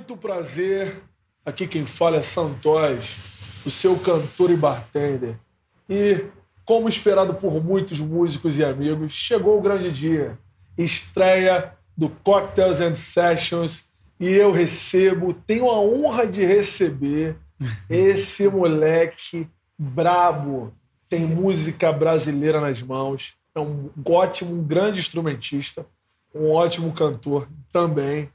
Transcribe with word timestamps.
muito 0.00 0.16
prazer. 0.16 1.02
Aqui 1.44 1.66
quem 1.66 1.84
fala 1.84 2.16
é 2.16 2.22
Santos, 2.22 3.62
o 3.66 3.70
seu 3.70 3.98
cantor 3.98 4.50
e 4.50 4.56
bartender. 4.56 5.36
E, 5.88 6.24
como 6.64 6.88
esperado 6.88 7.34
por 7.34 7.62
muitos 7.62 8.00
músicos 8.00 8.56
e 8.56 8.64
amigos, 8.64 9.12
chegou 9.12 9.58
o 9.58 9.60
grande 9.60 9.92
dia. 9.92 10.38
Estreia 10.78 11.74
do 11.94 12.08
Cocktails 12.08 12.80
and 12.80 12.94
Sessions. 12.94 13.86
E 14.18 14.28
eu 14.28 14.50
recebo, 14.50 15.34
tenho 15.34 15.68
a 15.68 15.78
honra 15.78 16.26
de 16.26 16.44
receber 16.44 17.36
esse 17.88 18.48
moleque 18.48 19.46
brabo. 19.78 20.72
Tem 21.10 21.20
música 21.20 21.92
brasileira 21.92 22.58
nas 22.58 22.82
mãos. 22.82 23.34
É 23.54 23.60
um 23.60 23.90
ótimo, 24.08 24.54
um 24.54 24.62
grande 24.62 25.00
instrumentista. 25.00 25.84
Um 26.34 26.50
ótimo 26.52 26.90
cantor 26.92 27.46
também. 27.70 28.30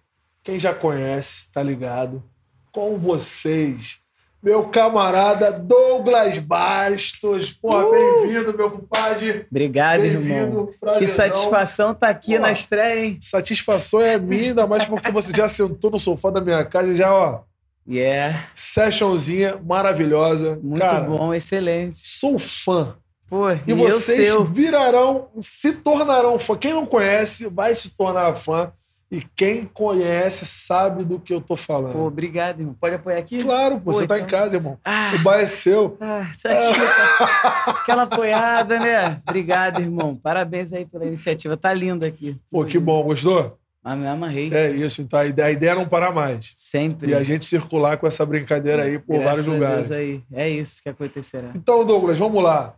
Quem 0.46 0.60
já 0.60 0.74
conhece, 0.76 1.48
tá 1.52 1.62
ligado? 1.64 2.24
Com 2.72 3.00
vocês, 3.00 3.98
meu 4.44 4.66
camarada 4.68 5.52
Douglas 5.52 6.38
Bastos. 6.38 7.52
Porra, 7.52 7.86
Uh! 7.88 7.92
bem-vindo, 7.92 8.56
meu 8.56 8.70
compadre. 8.70 9.48
Obrigado, 9.50 10.06
irmão. 10.06 10.70
Que 11.00 11.08
satisfação 11.08 11.94
estar 11.94 12.10
aqui 12.10 12.36
Pô. 12.36 12.42
na 12.44 12.52
estreia, 12.52 13.06
hein? 13.06 13.18
Satisfação 13.22 14.02
é 14.02 14.20
minha, 14.20 14.50
ainda 14.50 14.68
mais 14.68 14.86
porque 14.86 15.10
você 15.12 15.34
já 15.36 15.48
sentou 15.48 15.90
no 15.90 15.98
sofá 15.98 16.30
da 16.30 16.40
minha 16.42 16.64
casa 16.64 16.94
e 16.94 16.96
já, 16.96 17.12
ó, 17.12 17.42
Yeah, 17.88 18.48
sessionzinha 18.56 19.60
maravilhosa. 19.64 20.60
muito 20.62 20.80
Cara, 20.82 21.02
bom, 21.02 21.32
excelente. 21.34 21.98
Sou 22.00 22.38
fã. 22.40 22.96
Pô, 23.30 23.50
E, 23.52 23.60
e, 23.68 23.74
vocês 23.74 24.30
virarão, 24.50 25.30
se 25.42 25.72
tornarão 25.72 26.38
fã. 26.40 26.56
Quem 26.58 26.74
não 26.74 26.86
conhece, 26.86 27.48
vai 27.48 27.74
se 27.76 27.92
tornar 27.92 28.36
fã. 28.36 28.72
E 29.16 29.26
quem 29.36 29.66
conhece 29.66 30.46
sabe 30.46 31.06
do 31.06 31.18
que 31.20 31.34
eu 31.34 31.40
tô 31.40 31.56
falando. 31.56 31.94
Pô, 31.94 32.06
obrigado, 32.06 32.60
irmão. 32.60 32.76
Pode 32.80 32.96
apoiar 32.96 33.18
aqui? 33.20 33.38
Claro, 33.42 33.80
pô, 33.80 33.94
você 33.94 34.06
tá 34.06 34.18
em 34.20 34.24
então- 34.24 34.40
casa, 34.40 34.58
irmão. 34.58 34.78
Ah, 34.84 35.14
O 35.16 35.20
bar 35.20 35.40
é 35.40 35.48
seu. 35.48 35.98
ah, 36.02 36.22
isso 36.36 36.48
aqui, 36.48 37.70
aquela 37.80 38.04
apoiada, 38.04 38.78
né? 38.80 39.22
Obrigado, 39.28 39.80
irmão. 39.82 40.16
Parabéns 40.16 40.74
aí 40.74 40.86
pela 40.86 41.06
iniciativa. 41.06 41.56
Tá 41.56 41.74
lindo 41.74 42.04
aqui. 42.06 42.38
Pô, 42.52 42.66
que 42.66 42.78
bom. 42.78 43.04
Gostou? 43.04 43.58
Mas 43.82 43.98
me 44.00 44.08
amarrei. 44.08 44.52
É 44.54 44.72
isso. 44.72 45.02
Então 45.02 45.20
a 45.20 45.26
ideia, 45.26 45.48
a 45.48 45.52
ideia 45.52 45.72
é 45.72 45.76
não 45.76 45.88
parar 45.88 46.12
mais. 46.12 46.54
Sempre. 46.58 47.12
E 47.12 47.14
a 47.14 47.24
gente 47.24 47.46
circular 47.46 47.98
com 47.98 48.08
essa 48.08 48.26
brincadeira 48.26 48.84
aí 48.84 48.98
por 49.00 49.14
Graças 49.20 49.26
vários 49.26 49.48
lugares. 49.48 49.88
Deus 49.88 50.00
aí. 50.00 50.24
É 50.34 50.50
isso 50.50 50.82
que 50.84 50.90
acontecerá. 50.90 51.52
Então, 51.56 51.86
Douglas, 51.86 52.18
vamos 52.18 52.44
lá. 52.44 52.74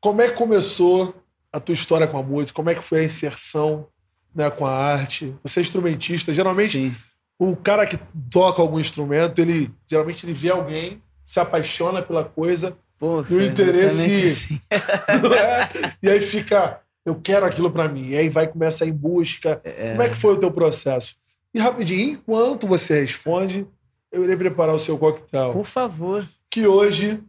Como 0.00 0.22
é 0.22 0.28
que 0.28 0.36
começou 0.36 1.14
a 1.52 1.58
tua 1.58 1.72
história 1.72 2.06
com 2.06 2.16
a 2.16 2.22
música? 2.22 2.54
Como 2.56 2.70
é 2.70 2.74
que 2.74 2.82
foi 2.82 3.00
a 3.00 3.04
inserção 3.04 3.86
né, 4.34 4.50
com 4.50 4.66
a 4.66 4.72
arte? 4.72 5.34
Você 5.42 5.60
é 5.60 5.62
instrumentista. 5.62 6.32
Geralmente, 6.32 6.72
Sim. 6.72 6.94
o 7.38 7.54
cara 7.56 7.86
que 7.86 7.96
toca 8.30 8.60
algum 8.60 8.80
instrumento, 8.80 9.38
ele 9.40 9.70
geralmente 9.86 10.24
ele 10.26 10.32
vê 10.32 10.50
alguém, 10.50 11.00
se 11.24 11.38
apaixona 11.40 12.02
pela 12.02 12.24
coisa, 12.24 12.76
Pô, 12.98 13.22
o 13.22 13.42
interesse- 13.42 14.24
assim. 14.24 14.60
é? 15.36 15.92
e 16.02 16.10
aí 16.10 16.20
fica, 16.20 16.80
eu 17.04 17.14
quero 17.16 17.44
aquilo 17.46 17.70
pra 17.70 17.88
mim. 17.88 18.08
E 18.10 18.16
aí 18.16 18.28
vai 18.28 18.46
começa 18.46 18.84
a 18.84 18.86
ir 18.86 18.90
em 18.90 18.94
busca. 18.94 19.60
Como 19.92 20.02
é 20.02 20.08
que 20.08 20.16
foi 20.16 20.34
o 20.34 20.38
teu 20.38 20.50
processo? 20.50 21.14
E 21.52 21.58
rapidinho, 21.58 22.12
enquanto 22.14 22.66
você 22.66 23.00
responde, 23.00 23.66
eu 24.10 24.24
irei 24.24 24.36
preparar 24.36 24.74
o 24.74 24.78
seu 24.78 24.98
coquetel. 24.98 25.52
Por 25.52 25.64
favor. 25.64 26.26
que 26.50 26.66
hoje, 26.66 27.20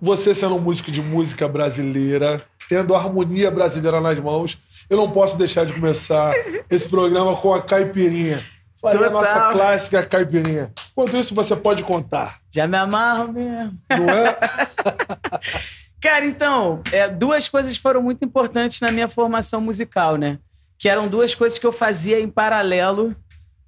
você 0.00 0.34
sendo 0.34 0.56
um 0.56 0.60
músico 0.60 0.90
de 0.90 1.00
música 1.02 1.48
brasileira, 1.48 2.42
tendo 2.68 2.94
a 2.94 2.98
harmonia 2.98 3.50
brasileira 3.50 4.00
nas 4.00 4.18
mãos, 4.20 4.58
eu 4.88 4.96
não 4.96 5.10
posso 5.10 5.36
deixar 5.36 5.64
de 5.66 5.72
começar 5.72 6.32
esse 6.70 6.88
programa 6.88 7.36
com 7.36 7.52
a 7.52 7.62
caipirinha. 7.62 8.42
Falei 8.80 9.08
a 9.08 9.10
nossa 9.10 9.52
clássica 9.52 10.04
caipirinha. 10.04 10.72
Enquanto 10.92 11.16
isso, 11.16 11.34
você 11.34 11.56
pode 11.56 11.82
contar, 11.82 12.40
Já 12.52 12.66
me 12.66 12.76
amarro 12.76 13.32
mesmo. 13.32 13.78
não 13.90 14.10
é? 14.10 14.38
Cara, 16.00 16.24
então, 16.24 16.82
é, 16.92 17.08
duas 17.08 17.48
coisas 17.48 17.76
foram 17.76 18.02
muito 18.02 18.24
importantes 18.24 18.80
na 18.80 18.92
minha 18.92 19.08
formação 19.08 19.60
musical, 19.60 20.16
né? 20.16 20.38
Que 20.78 20.88
eram 20.88 21.08
duas 21.08 21.34
coisas 21.34 21.58
que 21.58 21.66
eu 21.66 21.72
fazia 21.72 22.20
em 22.20 22.28
paralelo 22.28 23.16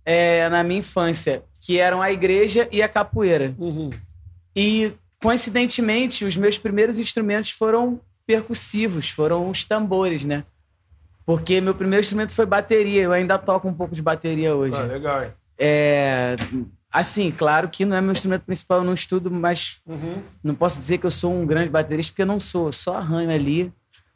é, 0.04 0.48
na 0.48 0.62
minha 0.62 0.80
infância, 0.80 1.42
que 1.60 1.78
eram 1.78 2.00
a 2.00 2.12
igreja 2.12 2.68
e 2.70 2.82
a 2.82 2.88
capoeira. 2.88 3.54
Uhum. 3.58 3.90
E, 4.54 4.92
coincidentemente, 5.20 6.24
os 6.24 6.36
meus 6.36 6.58
primeiros 6.58 6.98
instrumentos 6.98 7.50
foram 7.50 8.00
percussivos, 8.26 9.08
foram 9.08 9.50
os 9.50 9.64
tambores, 9.64 10.24
né? 10.24 10.44
Porque 11.28 11.60
meu 11.60 11.74
primeiro 11.74 12.00
instrumento 12.00 12.32
foi 12.32 12.46
bateria, 12.46 13.02
eu 13.02 13.12
ainda 13.12 13.36
toco 13.36 13.68
um 13.68 13.74
pouco 13.74 13.94
de 13.94 14.00
bateria 14.00 14.56
hoje. 14.56 14.74
Ah, 14.78 14.84
legal. 14.84 15.30
É, 15.58 16.34
assim, 16.90 17.30
claro 17.30 17.68
que 17.68 17.84
não 17.84 17.94
é 17.94 18.00
meu 18.00 18.12
instrumento 18.12 18.46
principal, 18.46 18.78
eu 18.78 18.84
não 18.84 18.94
estudo, 18.94 19.30
mas 19.30 19.78
Uhum. 19.86 20.22
não 20.42 20.54
posso 20.54 20.80
dizer 20.80 20.96
que 20.96 21.04
eu 21.04 21.10
sou 21.10 21.30
um 21.34 21.44
grande 21.44 21.68
baterista, 21.68 22.12
porque 22.12 22.22
eu 22.22 22.26
não 22.26 22.40
sou, 22.40 22.68
eu 22.68 22.72
só 22.72 22.96
arranho 22.96 23.30
ali. 23.30 23.70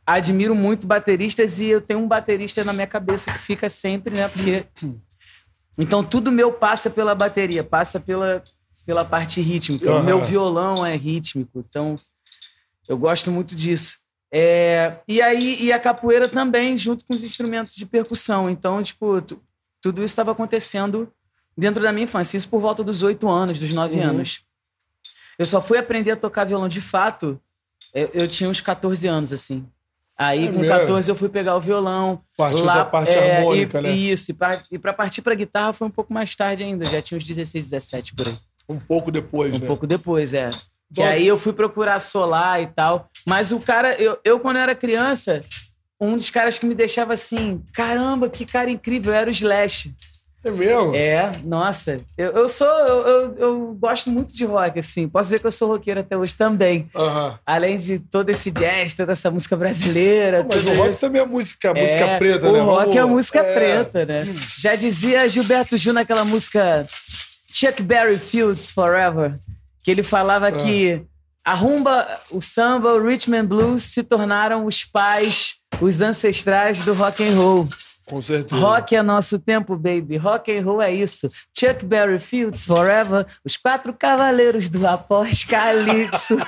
Admiro 0.06 0.54
muito 0.54 0.86
bateristas 0.86 1.60
e 1.60 1.66
eu 1.66 1.82
tenho 1.82 2.00
um 2.00 2.08
baterista 2.08 2.64
na 2.64 2.72
minha 2.72 2.86
cabeça 2.86 3.30
que 3.30 3.38
fica 3.40 3.68
sempre, 3.68 4.14
né? 4.16 4.26
Porque. 4.28 4.64
Então 5.76 6.02
tudo 6.04 6.30
meu 6.32 6.52
passa 6.52 6.88
pela 6.90 7.14
bateria, 7.14 7.64
passa 7.64 7.98
pela, 8.00 8.42
pela 8.86 9.04
parte 9.06 9.40
rítmica. 9.40 9.90
O 9.90 9.96
Aham. 9.96 10.02
meu 10.02 10.20
violão 10.20 10.84
é 10.84 10.94
rítmico, 10.96 11.64
então 11.68 11.98
eu 12.86 12.96
gosto 12.96 13.30
muito 13.30 13.54
disso. 13.54 14.01
É, 14.34 14.96
e 15.06 15.20
aí, 15.20 15.62
e 15.62 15.72
a 15.72 15.78
capoeira 15.78 16.26
também, 16.28 16.76
junto 16.76 17.04
com 17.04 17.14
os 17.14 17.22
instrumentos 17.22 17.74
de 17.74 17.84
percussão. 17.84 18.48
Então, 18.48 18.82
tipo, 18.82 19.20
tu- 19.20 19.40
tudo 19.80 19.98
isso 20.02 20.12
estava 20.12 20.32
acontecendo 20.32 21.12
dentro 21.56 21.82
da 21.82 21.92
minha 21.92 22.04
infância. 22.04 22.36
Isso 22.38 22.48
por 22.48 22.60
volta 22.60 22.82
dos 22.82 23.02
oito 23.02 23.28
anos, 23.28 23.58
dos 23.58 23.74
nove 23.74 23.96
Uhum. 23.96 24.04
anos. 24.08 24.40
Eu 25.38 25.44
só 25.44 25.60
fui 25.60 25.76
aprender 25.76 26.12
a 26.12 26.16
tocar 26.16 26.44
violão 26.44 26.68
de 26.68 26.80
fato, 26.80 27.38
eu, 27.94 28.10
eu 28.14 28.28
tinha 28.28 28.48
uns 28.48 28.60
14 28.60 29.06
anos, 29.06 29.32
assim. 29.32 29.66
Aí, 30.16 30.44
É 30.44 30.52
com 30.52 30.60
mesmo? 30.60 30.68
14, 30.78 31.10
eu 31.10 31.14
fui 31.16 31.28
pegar 31.28 31.56
o 31.56 31.60
violão. 31.60 32.22
Partiu 32.36 32.64
lá, 32.64 32.76
da 32.76 32.84
parte 32.84 33.10
é, 33.10 33.38
harmônica, 33.38 33.80
e, 33.80 33.82
né? 33.82 33.90
Isso, 33.90 34.30
e 34.30 34.34
pra, 34.34 34.62
e 34.70 34.78
pra 34.78 34.92
partir 34.92 35.20
pra 35.20 35.34
guitarra 35.34 35.72
foi 35.72 35.88
um 35.88 35.90
pouco 35.90 36.12
mais 36.12 36.34
tarde 36.36 36.62
ainda. 36.62 36.84
Já 36.86 37.02
tinha 37.02 37.18
uns 37.18 37.24
16, 37.24 37.64
17 37.70 38.14
por 38.14 38.28
aí. 38.28 38.38
Um 38.68 38.78
pouco 38.78 39.10
depois, 39.10 39.54
Um 39.54 39.58
né? 39.58 39.66
pouco 39.66 39.86
depois, 39.86 40.32
é. 40.32 40.50
Que 40.94 41.02
aí 41.02 41.26
eu 41.26 41.38
fui 41.38 41.52
procurar 41.54 41.98
solar 41.98 42.62
e 42.62 42.66
tal. 42.66 43.10
Mas 43.26 43.52
o 43.52 43.60
cara, 43.60 43.94
eu, 44.00 44.18
eu 44.24 44.40
quando 44.40 44.56
eu 44.56 44.62
era 44.62 44.74
criança, 44.74 45.40
um 46.00 46.16
dos 46.16 46.30
caras 46.30 46.58
que 46.58 46.66
me 46.66 46.74
deixava 46.74 47.14
assim, 47.14 47.62
caramba, 47.72 48.28
que 48.28 48.44
cara 48.44 48.70
incrível, 48.70 49.12
era 49.12 49.28
o 49.28 49.32
Slash. 49.32 49.94
É 50.44 50.50
mesmo? 50.50 50.92
É, 50.96 51.30
nossa. 51.44 52.00
Eu, 52.18 52.32
eu 52.32 52.48
sou, 52.48 52.66
eu, 52.66 53.06
eu, 53.06 53.36
eu 53.38 53.76
gosto 53.78 54.10
muito 54.10 54.34
de 54.34 54.44
rock, 54.44 54.76
assim. 54.80 55.08
Posso 55.08 55.28
dizer 55.28 55.38
que 55.38 55.46
eu 55.46 55.52
sou 55.52 55.68
roqueiro 55.68 56.00
até 56.00 56.16
hoje 56.16 56.34
também. 56.34 56.90
Além 57.46 57.78
de 57.78 58.00
todo 58.00 58.28
esse 58.28 58.50
jazz, 58.50 58.92
toda 58.92 59.12
essa 59.12 59.30
música 59.30 59.54
brasileira. 59.56 60.44
Mas 60.52 60.66
o 60.66 60.74
rock 60.74 60.90
isso. 60.90 61.00
também 61.02 61.22
é 61.22 61.26
música, 61.26 61.72
música 61.72 62.04
É, 62.04 62.18
preta, 62.18 62.48
o 62.48 62.52
né? 62.54 62.58
rock 62.60 62.86
Vamos- 62.86 62.96
é 62.96 63.04
música 63.04 63.38
é. 63.38 63.54
preta, 63.54 64.04
né? 64.04 64.24
Já 64.58 64.74
dizia 64.74 65.28
Gilberto 65.28 65.78
Gil 65.78 65.92
naquela 65.92 66.24
música 66.24 66.84
Chuck 67.52 67.80
Berry 67.80 68.18
Fields 68.18 68.68
Forever, 68.72 69.38
que 69.84 69.92
ele 69.92 70.02
falava 70.02 70.48
Ah. 70.48 70.52
que 70.52 71.02
a 71.44 71.54
rumba, 71.54 72.06
o 72.30 72.40
samba, 72.40 72.94
o 72.94 73.02
rhythm 73.02 73.34
and 73.34 73.46
blues 73.46 73.82
se 73.84 74.02
tornaram 74.02 74.64
os 74.66 74.84
pais, 74.84 75.56
os 75.80 76.00
ancestrais 76.00 76.84
do 76.84 76.94
rock 76.94 77.22
and 77.24 77.34
roll. 77.34 77.68
Com 78.06 78.20
certeza. 78.20 78.60
Rock 78.60 78.94
é 78.94 79.02
nosso 79.02 79.38
tempo, 79.38 79.76
baby. 79.76 80.16
Rock 80.16 80.52
and 80.56 80.64
roll 80.64 80.82
é 80.82 80.92
isso. 80.92 81.28
Chuck 81.56 81.84
Berry 81.84 82.18
Fields 82.18 82.64
Forever, 82.64 83.26
os 83.44 83.56
quatro 83.56 83.94
cavaleiros 83.94 84.68
do 84.68 84.86
apocalipse. 84.86 86.36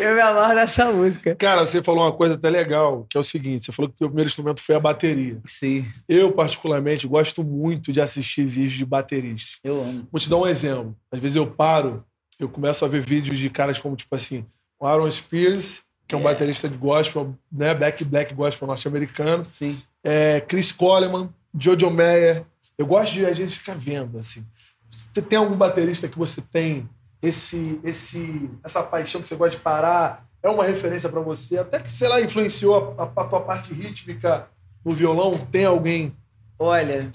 Eu 0.00 0.16
me 0.16 0.20
amarro 0.20 0.54
nessa 0.54 0.90
música. 0.90 1.36
Cara, 1.36 1.64
você 1.64 1.80
falou 1.80 2.02
uma 2.02 2.12
coisa 2.12 2.34
até 2.34 2.50
legal, 2.50 3.06
que 3.08 3.16
é 3.16 3.20
o 3.20 3.22
seguinte: 3.22 3.64
você 3.66 3.72
falou 3.72 3.88
que 3.88 3.94
o 3.94 3.98
teu 3.98 4.08
primeiro 4.08 4.28
instrumento 4.28 4.60
foi 4.60 4.74
a 4.74 4.80
bateria. 4.80 5.38
Sim, 5.46 5.86
Eu, 6.08 6.32
particularmente, 6.32 7.06
gosto 7.06 7.44
muito 7.44 7.92
de 7.92 8.00
assistir 8.00 8.44
vídeos 8.46 8.72
de 8.72 8.84
bateristas. 8.84 9.58
eu 9.62 9.80
amo. 9.80 10.08
Vou 10.10 10.20
te 10.20 10.28
dar 10.28 10.38
um 10.38 10.46
exemplo. 10.46 10.96
Às 11.12 11.20
vezes 11.20 11.36
eu 11.36 11.46
paro, 11.46 12.04
eu 12.38 12.48
começo 12.48 12.84
a 12.84 12.88
ver 12.88 13.00
vídeos 13.00 13.38
de 13.38 13.48
caras 13.50 13.78
como, 13.78 13.96
tipo 13.96 14.14
assim, 14.14 14.44
o 14.78 14.86
Aaron 14.86 15.10
Spears, 15.10 15.82
que 16.06 16.14
é 16.14 16.18
um 16.18 16.20
É. 16.20 16.24
baterista 16.24 16.68
de 16.68 16.76
gospel, 16.76 17.34
né? 17.50 17.74
Back 17.74 18.04
Black 18.04 18.34
gospel 18.34 18.66
norte-americano. 18.68 19.44
Sim. 19.44 19.80
É, 20.02 20.40
Chris 20.40 20.70
Coleman, 20.72 21.30
Jojo 21.58 21.90
Meyer. 21.90 22.44
Eu 22.76 22.86
gosto 22.86 23.12
de 23.14 23.24
a 23.24 23.32
gente 23.32 23.58
ficar 23.58 23.76
vendo, 23.76 24.18
assim. 24.18 24.44
Você 24.90 25.22
tem 25.22 25.38
algum 25.38 25.56
baterista 25.56 26.08
que 26.08 26.18
você 26.18 26.40
tem 26.42 26.88
esse, 27.22 27.80
esse, 27.82 28.50
essa 28.62 28.82
paixão 28.82 29.22
que 29.22 29.28
você 29.28 29.34
gosta 29.36 29.56
de 29.56 29.62
parar? 29.62 30.28
É 30.42 30.48
uma 30.50 30.64
referência 30.64 31.08
pra 31.08 31.20
você? 31.20 31.58
Até 31.58 31.80
que, 31.80 31.90
sei 31.90 32.06
lá, 32.08 32.20
influenciou 32.20 32.94
a, 32.98 33.04
a 33.04 33.24
tua 33.24 33.40
parte 33.40 33.72
rítmica 33.72 34.46
no 34.84 34.92
violão? 34.92 35.32
Tem 35.50 35.64
alguém 35.64 36.14
Olha, 36.58 37.10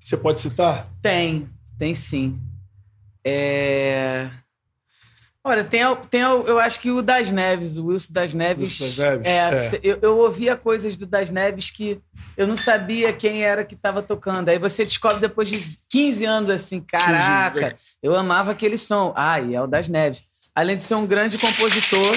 que 0.00 0.08
você 0.08 0.16
pode 0.16 0.40
citar? 0.40 0.88
Tem, 1.02 1.48
tem 1.78 1.94
sim. 1.94 2.40
É... 3.24 4.30
Olha, 5.42 5.64
tem, 5.64 5.80
tem 6.10 6.20
eu 6.20 6.60
acho 6.60 6.80
que 6.80 6.90
o 6.90 7.00
Das 7.00 7.30
Neves, 7.30 7.78
o 7.78 7.86
Wilson 7.86 8.12
Das 8.12 8.34
Neves. 8.34 8.78
Wilson 8.78 9.02
Das 9.02 9.20
Neves, 9.20 9.72
é, 9.72 9.76
é. 9.76 9.80
Eu, 9.82 9.98
eu 10.02 10.18
ouvia 10.18 10.54
coisas 10.54 10.96
do 10.96 11.06
Das 11.06 11.30
Neves 11.30 11.70
que 11.70 11.98
eu 12.36 12.46
não 12.46 12.56
sabia 12.56 13.12
quem 13.12 13.42
era 13.42 13.64
que 13.64 13.74
estava 13.74 14.02
tocando. 14.02 14.50
Aí 14.50 14.58
você 14.58 14.84
descobre 14.84 15.20
depois 15.20 15.48
de 15.48 15.78
15 15.88 16.24
anos 16.26 16.50
assim, 16.50 16.80
caraca, 16.80 17.74
eu 18.02 18.14
amava 18.14 18.52
aquele 18.52 18.76
som. 18.76 19.14
Ah, 19.16 19.40
e 19.40 19.54
é 19.54 19.62
o 19.62 19.66
das 19.66 19.88
Neves. 19.88 20.24
Além 20.54 20.76
de 20.76 20.82
ser 20.82 20.94
um 20.94 21.06
grande 21.06 21.38
compositor 21.38 22.14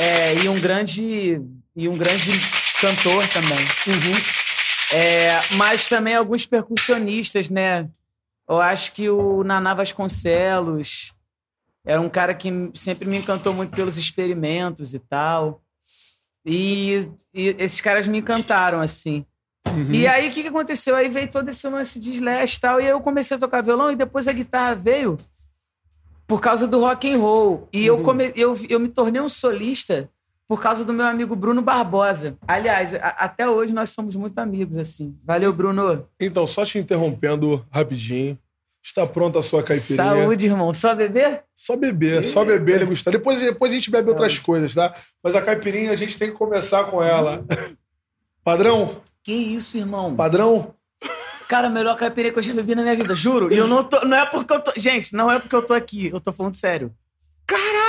é, 0.00 0.34
e 0.36 0.48
um 0.48 0.58
grande 0.58 1.42
e 1.76 1.88
um 1.88 1.96
grande 1.96 2.32
cantor 2.80 3.28
também. 3.28 3.58
Uhum. 3.86 4.98
É, 4.98 5.40
mas 5.56 5.86
também 5.86 6.14
alguns 6.14 6.46
percussionistas, 6.46 7.50
né? 7.50 7.86
Eu 8.48 8.60
acho 8.60 8.92
que 8.92 9.10
o 9.10 9.44
Naná 9.44 9.74
Vasconcelos 9.74 11.12
era 11.88 12.00
um 12.00 12.08
cara 12.10 12.34
que 12.34 12.50
sempre 12.74 13.08
me 13.08 13.16
encantou 13.16 13.54
muito 13.54 13.74
pelos 13.74 13.96
experimentos 13.96 14.92
e 14.92 14.98
tal. 14.98 15.62
E, 16.44 17.08
e 17.34 17.56
esses 17.58 17.80
caras 17.80 18.06
me 18.06 18.18
encantaram, 18.18 18.78
assim. 18.80 19.24
Uhum. 19.66 19.92
E 19.92 20.06
aí, 20.06 20.28
o 20.28 20.32
que, 20.32 20.42
que 20.42 20.48
aconteceu? 20.48 20.94
Aí 20.94 21.08
veio 21.08 21.30
todo 21.30 21.48
esse 21.48 21.66
lance 21.68 21.98
de 21.98 22.12
slash 22.12 22.56
e 22.56 22.60
tal. 22.60 22.78
E 22.80 22.84
aí 22.84 22.90
eu 22.90 23.00
comecei 23.00 23.36
a 23.36 23.40
tocar 23.40 23.62
violão 23.62 23.90
e 23.90 23.96
depois 23.96 24.28
a 24.28 24.32
guitarra 24.32 24.74
veio 24.74 25.16
por 26.26 26.40
causa 26.42 26.66
do 26.66 26.78
rock 26.78 27.10
and 27.10 27.18
roll. 27.18 27.66
E 27.72 27.86
eu, 27.86 27.96
Uhum. 27.96 28.02
come... 28.02 28.32
eu, 28.36 28.54
eu 28.68 28.78
me 28.78 28.88
tornei 28.88 29.20
um 29.20 29.28
solista 29.28 30.10
por 30.46 30.60
causa 30.60 30.84
do 30.84 30.92
meu 30.92 31.06
amigo 31.06 31.34
Bruno 31.36 31.62
Barbosa. 31.62 32.36
Aliás, 32.46 32.94
a- 32.94 32.98
até 33.18 33.48
hoje 33.48 33.72
nós 33.72 33.90
somos 33.90 34.14
muito 34.14 34.38
amigos, 34.38 34.76
assim. 34.76 35.16
Valeu, 35.24 35.52
Bruno. 35.54 36.06
Então, 36.20 36.46
só 36.46 36.64
te 36.66 36.78
interrompendo 36.78 37.64
rapidinho. 37.70 38.38
Está 38.88 39.06
pronta 39.06 39.38
a 39.38 39.42
sua 39.42 39.62
caipirinha. 39.62 40.02
Saúde, 40.02 40.46
irmão. 40.46 40.72
Só 40.72 40.94
beber? 40.94 41.44
Só 41.54 41.76
beber, 41.76 42.24
só 42.24 42.42
beber, 42.42 42.78
degustar. 42.78 43.12
Depois, 43.12 43.38
depois 43.38 43.70
a 43.70 43.74
gente 43.74 43.90
bebe 43.90 44.08
outras 44.08 44.38
coisas, 44.38 44.74
tá? 44.74 44.94
Mas 45.22 45.36
a 45.36 45.42
caipirinha 45.42 45.90
a 45.90 45.94
gente 45.94 46.16
tem 46.18 46.30
que 46.30 46.36
começar 46.38 46.84
com 46.84 47.02
ela. 47.02 47.44
Padrão? 48.42 48.98
Que 49.22 49.34
isso, 49.34 49.76
irmão? 49.76 50.16
Padrão? 50.16 50.74
Cara, 51.50 51.66
a 51.66 51.70
melhor 51.70 51.96
caipirinha 51.98 52.32
que 52.32 52.38
eu 52.38 52.42
já 52.42 52.54
bebi 52.54 52.74
na 52.74 52.80
minha 52.82 52.96
vida, 52.96 53.14
juro. 53.14 53.52
E 53.52 53.58
eu 53.58 53.68
não 53.68 53.84
tô. 53.84 54.00
Não 54.06 54.16
é 54.16 54.24
porque 54.24 54.54
eu 54.54 54.60
tô. 54.60 54.72
Gente, 54.74 55.14
não 55.14 55.30
é 55.30 55.38
porque 55.38 55.54
eu 55.54 55.66
tô 55.66 55.74
aqui. 55.74 56.08
Eu 56.08 56.18
tô 56.18 56.32
falando 56.32 56.54
sério. 56.54 56.90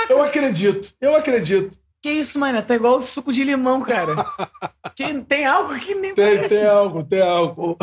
Eu 0.08 0.22
acredito, 0.22 0.92
eu 1.00 1.16
acredito. 1.16 1.78
Que 2.02 2.10
isso, 2.10 2.38
mano? 2.38 2.62
Tá 2.62 2.74
igual 2.74 2.98
o 2.98 3.02
suco 3.02 3.32
de 3.32 3.42
limão, 3.42 3.80
cara. 3.80 4.24
que, 4.94 5.14
tem 5.22 5.46
algo 5.46 5.78
que 5.78 5.94
nem 5.94 6.14
Tem, 6.14 6.36
parece. 6.36 6.56
tem 6.56 6.66
algo, 6.66 7.04
tem 7.04 7.22
algo. 7.22 7.78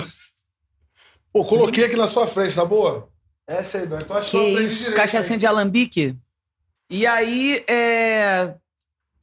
Pô, 1.32 1.46
coloquei 1.46 1.86
aqui 1.86 1.96
na 1.96 2.08
sua 2.08 2.26
frente, 2.28 2.56
tá 2.56 2.66
boa? 2.66 3.10
Essa 3.48 3.78
aí, 3.80 3.86
Dói. 3.88 4.00
Então 4.04 4.18
acho 4.18 4.32
Que 4.32 4.38
isso, 4.60 4.78
direito, 4.80 4.96
cachaçinha 4.96 5.36
hein? 5.36 5.40
de 5.40 5.46
alambique. 5.48 6.16
E 6.90 7.06
aí, 7.06 7.64
é... 7.68 8.56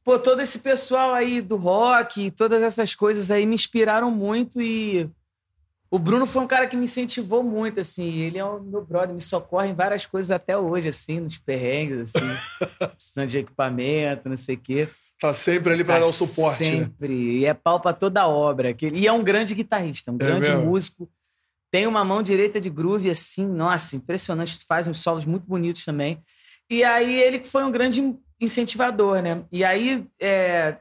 Pô, 0.03 0.19
todo 0.19 0.39
esse 0.41 0.59
pessoal 0.59 1.13
aí 1.13 1.41
do 1.41 1.55
rock, 1.55 2.29
todas 2.31 2.61
essas 2.61 2.93
coisas 2.93 3.31
aí 3.31 3.45
me 3.45 3.55
inspiraram 3.55 4.11
muito 4.11 4.61
e... 4.61 5.09
O 5.89 5.99
Bruno 5.99 6.25
foi 6.25 6.41
um 6.41 6.47
cara 6.47 6.67
que 6.67 6.75
me 6.75 6.83
incentivou 6.85 7.41
muito, 7.41 7.79
assim. 7.79 8.19
Ele 8.19 8.37
é 8.37 8.43
o 8.43 8.59
meu 8.59 8.83
brother, 8.83 9.13
me 9.15 9.21
socorre 9.21 9.69
em 9.69 9.73
várias 9.75 10.05
coisas 10.05 10.29
até 10.31 10.57
hoje, 10.57 10.89
assim, 10.89 11.19
nos 11.21 11.37
perrengues, 11.37 12.13
assim. 12.15 12.25
precisando 12.97 13.29
de 13.29 13.37
equipamento, 13.39 14.27
não 14.27 14.35
sei 14.35 14.55
o 14.55 14.59
quê. 14.59 14.89
Tá 15.19 15.31
sempre 15.31 15.71
ali 15.73 15.83
pra 15.83 15.95
Tá 15.95 15.99
dar 16.01 16.07
o 16.07 16.11
suporte, 16.11 16.63
né? 16.63 16.85
Sempre. 16.85 17.13
E 17.39 17.45
é 17.45 17.53
pau 17.53 17.79
pra 17.79 17.93
toda 17.93 18.27
obra. 18.27 18.73
Que- 18.73 18.89
E 18.89 19.07
é 19.07 19.11
um 19.13 19.23
grande 19.23 19.55
guitarrista, 19.55 20.11
um 20.11 20.17
grande 20.17 20.49
mesmo? 20.49 20.65
músico. 20.65 21.09
Tem 21.75 21.85
uma 21.87 22.05
mão 22.05 22.23
direita 22.23 22.61
de 22.61 22.69
groove, 22.69 23.09
assim, 23.09 23.45
nossa, 23.45 23.97
impressionante. 23.97 24.59
Faz 24.65 24.87
uns 24.87 25.01
solos 25.01 25.25
muito 25.25 25.45
bonitos 25.45 25.83
também. 25.83 26.19
E 26.69 26.85
aí 26.85 27.21
ele 27.21 27.43
foi 27.43 27.65
um 27.65 27.69
grande 27.69 28.15
incentivador, 28.39 29.21
né? 29.21 29.43
E 29.51 29.61
aí, 29.61 30.05
é, 30.17 30.77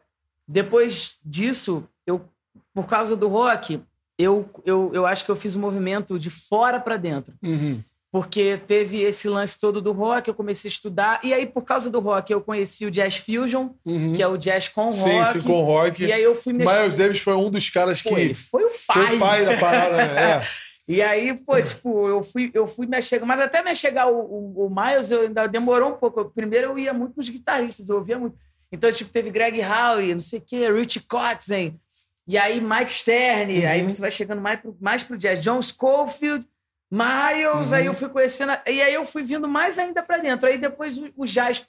depois 0.46 1.16
disso, 1.24 1.84
eu, 2.06 2.24
por 2.72 2.86
causa 2.86 3.16
do 3.16 3.26
rock, 3.26 3.82
eu, 4.16 4.48
eu, 4.64 4.92
eu 4.94 5.04
acho 5.04 5.24
que 5.24 5.32
eu 5.32 5.34
fiz 5.34 5.56
um 5.56 5.60
movimento 5.60 6.16
de 6.16 6.30
fora 6.30 6.78
pra 6.78 6.96
dentro 6.96 7.34
Uhum. 7.42 7.80
porque 8.12 8.56
teve 8.68 9.00
esse 9.02 9.28
lance 9.28 9.58
todo 9.58 9.82
do 9.82 9.90
rock, 9.90 10.28
eu 10.28 10.34
comecei 10.34 10.68
a 10.68 10.72
estudar, 10.72 11.20
e 11.24 11.34
aí, 11.34 11.44
por 11.44 11.62
causa 11.64 11.90
do 11.90 11.98
rock, 11.98 12.32
eu 12.32 12.40
conheci 12.40 12.86
o 12.86 12.90
Jazz 12.92 13.16
Fusion, 13.16 13.70
Uhum. 13.84 14.12
que 14.12 14.22
é 14.22 14.28
o 14.28 14.36
jazz 14.36 14.68
com 14.68 14.92
Sim, 14.92 15.10
rock. 15.18 15.32
sim, 15.32 15.40
com 15.40 15.60
rock. 15.64 16.04
E 16.04 16.12
aí 16.12 16.22
eu 16.22 16.36
fui 16.36 16.52
mexer. 16.52 16.78
Miles 16.78 16.94
Davis 16.94 17.18
foi 17.18 17.34
um 17.34 17.50
dos 17.50 17.68
caras 17.68 18.00
que 18.00 18.10
Pô, 18.10 18.16
ele 18.16 18.34
foi 18.34 18.62
o 18.62 18.68
foi 18.68 19.06
pai. 19.06 19.16
o 19.16 19.18
pai 19.18 19.44
da 19.44 19.56
parada, 19.56 19.96
né? 20.14 20.46
E 20.86 21.00
aí, 21.00 21.32
pô, 21.34 21.60
tipo, 21.62 22.06
eu 22.08 22.22
fui, 22.22 22.50
eu 22.52 22.66
fui 22.66 22.86
me 22.86 23.00
chegar, 23.00 23.24
mas 23.24 23.40
até 23.40 23.62
me 23.62 23.74
chegar 23.74 24.06
o, 24.06 24.18
o, 24.18 24.66
o 24.66 24.70
Miles, 24.70 25.10
eu 25.10 25.22
ainda 25.22 25.46
demorou 25.46 25.90
um 25.92 25.96
pouco. 25.96 26.26
Primeiro 26.30 26.72
eu 26.72 26.78
ia 26.78 26.92
muito 26.92 27.16
nos 27.16 27.28
guitarristas, 27.28 27.88
eu 27.88 27.96
ouvia 27.96 28.18
muito. 28.18 28.36
Então, 28.70 28.90
tipo, 28.92 29.10
teve 29.10 29.30
Greg 29.30 29.60
Howe, 29.62 30.12
não 30.12 30.20
sei 30.20 30.40
o 30.40 30.42
quê, 30.42 30.70
Rich 30.70 31.00
Kotzen, 31.08 31.80
e 32.26 32.36
aí 32.36 32.60
Mike 32.60 32.92
Stern, 32.92 33.60
Uhum. 33.60 33.68
aí 33.68 33.82
você 33.82 34.00
vai 34.00 34.10
chegando 34.10 34.40
mais 34.42 34.60
pro, 34.60 34.76
mais 34.80 35.02
pro 35.02 35.16
jazz. 35.16 35.40
John 35.40 35.60
Schofield, 35.62 36.46
Miles, 36.90 37.70
Uhum. 37.70 37.76
aí 37.76 37.86
eu 37.86 37.94
fui 37.94 38.08
conhecendo, 38.08 38.52
e 38.66 38.82
aí 38.82 38.92
eu 38.92 39.04
fui 39.04 39.22
vindo 39.22 39.48
mais 39.48 39.78
ainda 39.78 40.02
pra 40.02 40.18
dentro. 40.18 40.48
Aí 40.48 40.58
depois 40.58 40.98
o, 40.98 41.10
o 41.16 41.24
jazz 41.24 41.66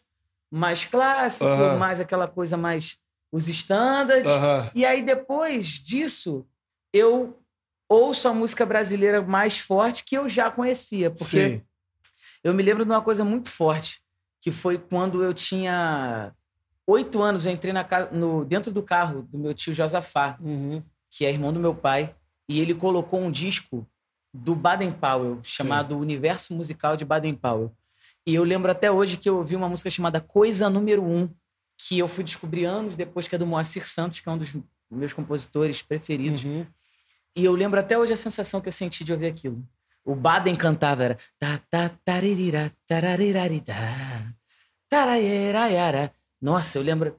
mais 0.52 0.84
clássico, 0.86 1.50
Aham. 1.50 1.78
mais 1.78 2.00
aquela 2.00 2.28
coisa 2.28 2.58
mais, 2.58 2.98
os 3.32 3.48
standards. 3.50 4.30
E 4.74 4.86
aí, 4.86 5.02
depois 5.02 5.68
disso, 5.68 6.46
eu 6.94 7.40
ouço 7.88 8.28
a 8.28 8.34
música 8.34 8.66
brasileira 8.66 9.22
mais 9.22 9.58
forte 9.58 10.04
que 10.04 10.16
eu 10.16 10.28
já 10.28 10.50
conhecia. 10.52 11.10
Porque 11.12 11.50
Sim. 11.50 11.62
eu 12.44 12.54
me 12.54 12.64
lembro 12.64 12.86
de 12.86 12.92
uma 12.92 13.02
coisa 13.02 13.24
muito 13.24 13.50
forte, 13.50 14.02
que 14.42 14.52
foi 14.52 14.78
quando 14.78 15.24
eu 15.24 15.34
tinha 15.34 16.34
oito 16.88 17.22
anos, 17.22 17.46
eu 17.46 17.52
entrei 17.52 17.74
na 17.74 17.86
no, 18.12 18.46
dentro 18.46 18.72
do 18.72 18.84
carro 18.84 19.24
do 19.24 19.38
meu 19.38 19.54
tio 19.54 19.74
Josafá, 19.74 20.38
Uhum. 20.40 20.84
que 21.10 21.26
é 21.26 21.32
irmão 21.32 21.52
do 21.52 21.60
meu 21.60 21.74
pai, 21.74 22.16
e 22.48 22.60
ele 22.60 22.74
colocou 22.76 23.20
um 23.20 23.32
disco 23.32 23.88
do 24.34 24.54
Baden 24.56 24.92
Powell, 24.92 25.40
chamado 25.44 25.98
Universo 25.98 26.54
Musical 26.54 26.96
de 26.98 27.06
Baden 27.06 27.34
Powell. 27.36 27.72
E 28.28 28.36
eu 28.36 28.44
lembro 28.44 28.72
até 28.72 28.92
hoje 28.92 29.18
que 29.18 29.30
eu 29.30 29.38
ouvi 29.38 29.56
uma 29.56 29.70
música 29.70 29.90
chamada 29.90 30.20
Coisa 30.20 30.70
Número 30.70 31.04
Um, 31.04 31.30
que 31.78 31.98
eu 31.98 32.08
fui 32.08 32.24
descobrir 32.24 32.66
anos 32.66 32.96
depois, 32.96 33.28
que 33.28 33.36
é 33.36 33.38
do 33.38 33.46
Moacir 33.46 33.88
Santos, 33.88 34.20
que 34.20 34.28
é 34.28 34.32
um 34.32 34.38
dos 34.38 34.54
meus 34.90 35.14
compositores 35.14 35.82
preferidos. 35.82 36.44
Uhum. 36.44 36.66
E 37.36 37.44
eu 37.44 37.54
lembro 37.54 37.80
até 37.80 37.98
hoje 37.98 38.14
a 38.14 38.18
sensação 38.18 38.62
que 38.62 38.68
eu 38.68 38.72
senti 38.72 39.04
de 39.04 39.12
ouvir 39.12 39.28
aquilo. 39.28 39.62
O 40.04 40.16
Baden 40.16 40.56
cantava, 40.56 41.04
era... 41.04 41.18
Nossa, 46.42 46.78
eu 46.78 46.84
lembro... 46.84 47.18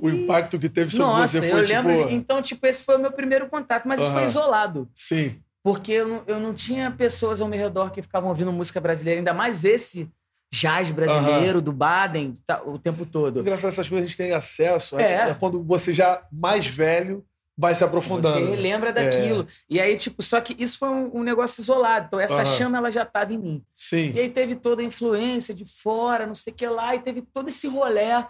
O 0.00 0.08
impacto 0.08 0.58
que 0.58 0.68
teve 0.68 0.90
sobre 0.90 1.06
Nossa, 1.06 1.40
você 1.40 1.46
eu 1.46 1.50
foi 1.50 1.66
lembro. 1.66 1.98
tipo. 1.98 2.10
Então, 2.10 2.40
tipo, 2.40 2.64
esse 2.66 2.84
foi 2.84 2.96
o 2.96 3.00
meu 3.00 3.10
primeiro 3.10 3.48
contato, 3.48 3.88
mas 3.88 4.00
isso 4.00 4.12
foi 4.12 4.22
isolado. 4.22 4.88
Sim. 4.94 5.40
Porque 5.64 5.92
eu 5.92 6.06
não, 6.06 6.22
eu 6.26 6.38
não 6.38 6.54
tinha 6.54 6.90
pessoas 6.90 7.40
ao 7.40 7.48
meu 7.48 7.58
redor 7.58 7.90
que 7.90 8.02
ficavam 8.02 8.28
ouvindo 8.28 8.52
música 8.52 8.80
brasileira, 8.80 9.18
ainda 9.20 9.34
mais 9.34 9.64
esse 9.64 10.08
jazz 10.52 10.92
brasileiro, 10.92 11.60
do 11.60 11.72
Baden, 11.72 12.36
tá, 12.46 12.62
o 12.62 12.78
tempo 12.78 13.04
todo. 13.04 13.40
Engraçado, 13.40 13.68
essas 13.70 13.88
coisas 13.88 14.04
a 14.04 14.06
gente 14.06 14.16
tem 14.16 14.32
acesso. 14.32 14.96
É. 14.98 15.30
É. 15.30 15.34
quando 15.34 15.60
você 15.62 15.92
já 15.92 16.22
mais 16.30 16.66
velho 16.66 17.24
vai 17.56 17.74
se 17.74 17.84
aprofundando. 17.84 18.48
Você 18.48 18.56
lembra 18.56 18.92
daquilo. 18.92 19.46
E 19.70 19.80
aí, 19.80 19.96
tipo, 19.96 20.22
só 20.22 20.40
que 20.40 20.56
isso 20.62 20.78
foi 20.78 20.88
um, 20.88 21.18
um 21.18 21.22
negócio 21.22 21.60
isolado. 21.60 22.06
Então, 22.08 22.20
essa 22.20 22.36
Aham. 22.42 22.44
chama, 22.46 22.78
ela 22.78 22.90
já 22.90 23.02
estava 23.02 23.32
em 23.32 23.38
mim. 23.38 23.64
Sim. 23.74 24.12
E 24.14 24.20
aí 24.20 24.28
teve 24.28 24.56
toda 24.56 24.82
a 24.82 24.84
influência 24.84 25.54
de 25.54 25.64
fora, 25.64 26.26
não 26.26 26.34
sei 26.34 26.52
o 26.52 26.56
que 26.56 26.66
lá, 26.66 26.94
e 26.94 27.00
teve 27.00 27.22
todo 27.22 27.48
esse 27.48 27.68
rolé, 27.68 28.26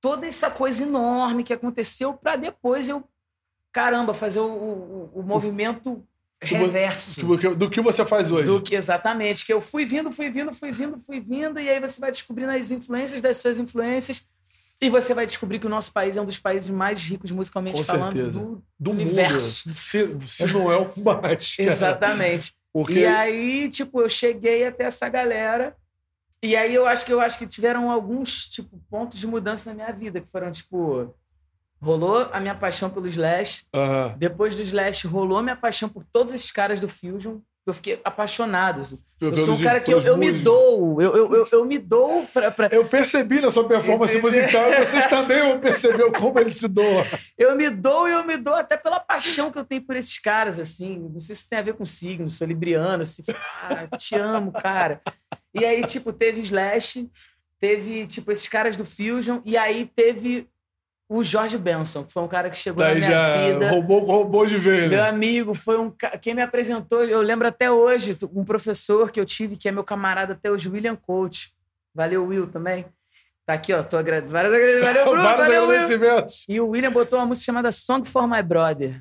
toda 0.00 0.26
essa 0.26 0.50
coisa 0.50 0.82
enorme 0.84 1.42
que 1.42 1.52
aconteceu 1.54 2.12
para 2.14 2.36
depois 2.36 2.88
eu, 2.88 3.02
caramba, 3.72 4.12
fazer 4.12 4.40
o, 4.40 4.46
o- 4.46 5.10
o 5.14 5.22
movimento 5.22 6.04
reverso. 6.40 7.24
Do 7.26 7.38
que, 7.38 7.48
do 7.54 7.70
que 7.70 7.80
você 7.80 8.04
faz 8.04 8.30
hoje. 8.30 8.44
Do 8.44 8.60
que 8.60 8.74
exatamente, 8.76 9.44
que 9.44 9.52
eu 9.52 9.60
fui 9.62 9.86
vindo, 9.86 10.10
fui 10.10 10.30
vindo, 10.30 10.52
fui 10.52 10.70
vindo, 10.70 11.00
fui 11.00 11.18
vindo, 11.18 11.58
e 11.58 11.68
aí 11.68 11.80
você 11.80 11.98
vai 12.00 12.10
descobrindo 12.12 12.52
as 12.52 12.70
influências 12.70 13.20
das 13.22 13.38
suas 13.38 13.58
influências, 13.58 14.24
e 14.80 14.90
você 14.90 15.14
vai 15.14 15.26
descobrir 15.26 15.58
que 15.58 15.66
o 15.66 15.70
nosso 15.70 15.92
país 15.92 16.16
é 16.16 16.20
um 16.20 16.26
dos 16.26 16.38
países 16.38 16.68
mais 16.68 17.00
ricos 17.00 17.30
musicalmente 17.30 17.78
Com 17.78 17.84
falando 17.84 18.12
certeza. 18.12 18.38
do 18.38 18.62
do 18.78 18.90
universo. 18.90 19.68
mundo. 19.68 19.76
Se, 19.78 20.18
se 20.22 20.46
não 20.48 20.70
é 20.70 20.76
o 20.76 20.92
mais. 21.02 21.56
Exatamente. 21.58 22.54
Porque 22.72 23.00
E 23.00 23.06
aí, 23.06 23.68
tipo, 23.70 24.02
eu 24.02 24.08
cheguei 24.08 24.66
até 24.66 24.84
essa 24.84 25.08
galera. 25.08 25.74
E 26.42 26.54
aí 26.54 26.74
eu 26.74 26.86
acho 26.86 27.06
que 27.06 27.12
eu 27.12 27.20
acho 27.20 27.38
que 27.38 27.46
tiveram 27.46 27.90
alguns 27.90 28.46
tipo 28.46 28.78
pontos 28.90 29.18
de 29.18 29.26
mudança 29.26 29.70
na 29.70 29.74
minha 29.74 29.92
vida, 29.92 30.20
que 30.20 30.28
foram 30.30 30.52
tipo 30.52 31.14
rolou 31.80 32.28
a 32.32 32.38
minha 32.40 32.54
paixão 32.54 32.90
pelo 32.90 33.06
Slash, 33.06 33.66
depois 34.18 34.56
do 34.56 34.62
Slash 34.62 35.06
rolou 35.06 35.38
a 35.38 35.42
minha 35.42 35.56
paixão 35.56 35.88
por 35.88 36.04
todos 36.04 36.32
esses 36.34 36.50
caras 36.50 36.80
do 36.80 36.88
Fusion. 36.88 37.38
Eu 37.66 37.74
fiquei 37.74 38.00
apaixonado. 38.04 38.82
Eu 39.20 39.30
pelos- 39.32 39.44
sou 39.44 39.54
um 39.54 39.62
cara 39.62 39.80
que 39.80 39.92
eu, 39.92 40.00
eu 40.00 40.16
me 40.16 40.30
dou, 40.30 41.02
eu, 41.02 41.16
eu, 41.16 41.34
eu, 41.34 41.48
eu 41.50 41.64
me 41.64 41.78
dou 41.78 42.24
pra, 42.32 42.50
pra- 42.50 42.68
Eu 42.70 42.86
percebi 42.86 43.40
na 43.40 43.50
sua 43.50 43.66
performance 43.66 44.16
musical, 44.20 44.70
vocês 44.78 45.06
também 45.08 45.58
perceberam 45.58 46.12
como 46.12 46.38
ele 46.38 46.52
se 46.52 46.68
doa. 46.68 47.04
Eu 47.36 47.56
me 47.56 47.68
dou 47.68 48.08
e 48.08 48.12
eu 48.12 48.24
me 48.24 48.36
dou 48.36 48.54
até 48.54 48.76
pela 48.76 49.00
paixão 49.00 49.50
que 49.50 49.58
eu 49.58 49.64
tenho 49.64 49.82
por 49.82 49.96
esses 49.96 50.16
caras, 50.18 50.60
assim. 50.60 51.10
Não 51.12 51.20
sei 51.20 51.34
se 51.34 51.48
tem 51.48 51.58
a 51.58 51.62
ver 51.62 51.74
com 51.74 51.84
signo, 51.84 52.30
sou 52.30 52.46
libriano, 52.46 53.02
assim. 53.02 53.24
Ah, 53.62 53.96
te 53.96 54.14
amo, 54.14 54.52
cara. 54.52 55.00
E 55.52 55.64
aí, 55.64 55.84
tipo, 55.86 56.12
teve 56.12 56.42
Slash, 56.42 57.10
teve, 57.58 58.06
tipo, 58.06 58.30
esses 58.30 58.46
caras 58.46 58.76
do 58.76 58.84
Fusion, 58.84 59.40
e 59.44 59.56
aí 59.56 59.90
teve 59.96 60.48
o 61.08 61.22
Jorge 61.22 61.56
Benson, 61.56 62.02
que 62.04 62.12
foi 62.12 62.22
um 62.22 62.28
cara 62.28 62.50
que 62.50 62.58
chegou 62.58 62.82
Daí 62.82 63.00
na 63.00 63.06
minha 63.06 63.10
já 63.10 63.36
vida. 63.36 63.70
roubou, 63.70 64.00
roubou 64.04 64.46
de 64.46 64.56
ver, 64.56 64.88
Meu 64.88 65.02
né? 65.02 65.08
amigo 65.08 65.54
foi 65.54 65.78
um. 65.78 65.92
Quem 66.20 66.34
me 66.34 66.42
apresentou, 66.42 67.04
eu 67.04 67.20
lembro 67.22 67.46
até 67.46 67.70
hoje, 67.70 68.16
um 68.34 68.44
professor 68.44 69.10
que 69.10 69.20
eu 69.20 69.24
tive, 69.24 69.56
que 69.56 69.68
é 69.68 69.72
meu 69.72 69.84
camarada 69.84 70.32
até 70.32 70.50
hoje, 70.50 70.68
William 70.68 70.96
Coach. 70.96 71.52
Valeu, 71.94 72.26
Will, 72.26 72.46
também. 72.48 72.84
Tá 73.46 73.54
aqui, 73.54 73.72
ó. 73.72 73.82
Tô 73.82 73.96
agradecendo. 73.96 74.32
Vários 74.32 74.52
agradecimentos. 74.52 74.94
Valeu, 74.94 75.04
Bruno. 75.12 75.22
Vários 75.22 75.46
Valeu, 75.46 76.00
Will. 76.16 76.26
E 76.48 76.60
o 76.60 76.68
William 76.68 76.90
botou 76.92 77.18
uma 77.18 77.26
música 77.26 77.44
chamada 77.46 77.70
Song 77.70 78.06
for 78.06 78.26
My 78.28 78.42
Brother. 78.42 79.00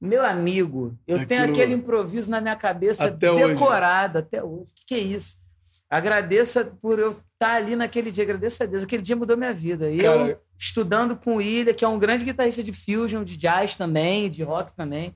Meu 0.00 0.24
amigo, 0.24 0.96
eu 1.06 1.24
tenho 1.26 1.42
Aquilo- 1.42 1.56
aquele 1.58 1.74
improviso 1.74 2.28
na 2.30 2.40
minha 2.40 2.56
cabeça 2.56 3.04
Até 3.06 3.30
hoje. 3.30 3.52
decorado 3.54 4.18
até 4.18 4.42
hoje. 4.42 4.62
O 4.62 4.74
que, 4.74 4.84
que 4.86 4.94
é 4.94 4.98
isso? 4.98 5.36
Agradeço 5.88 6.64
por 6.80 6.98
eu 6.98 7.12
estar 7.34 7.54
ali 7.54 7.76
naquele 7.76 8.10
dia, 8.10 8.24
agradeço 8.24 8.62
a 8.62 8.66
Deus. 8.66 8.82
Aquele 8.82 9.02
dia 9.02 9.14
mudou 9.14 9.36
minha 9.36 9.52
vida. 9.52 9.90
E 9.90 10.00
eu 10.00 10.12
Cara, 10.18 10.40
estudando 10.62 11.16
com 11.16 11.32
o 11.32 11.36
William, 11.38 11.74
que 11.74 11.84
é 11.84 11.88
um 11.88 11.98
grande 11.98 12.24
guitarrista 12.24 12.62
de 12.62 12.72
fusion, 12.72 13.24
de 13.24 13.36
jazz 13.36 13.74
também, 13.74 14.30
de 14.30 14.44
rock 14.44 14.72
também. 14.76 15.12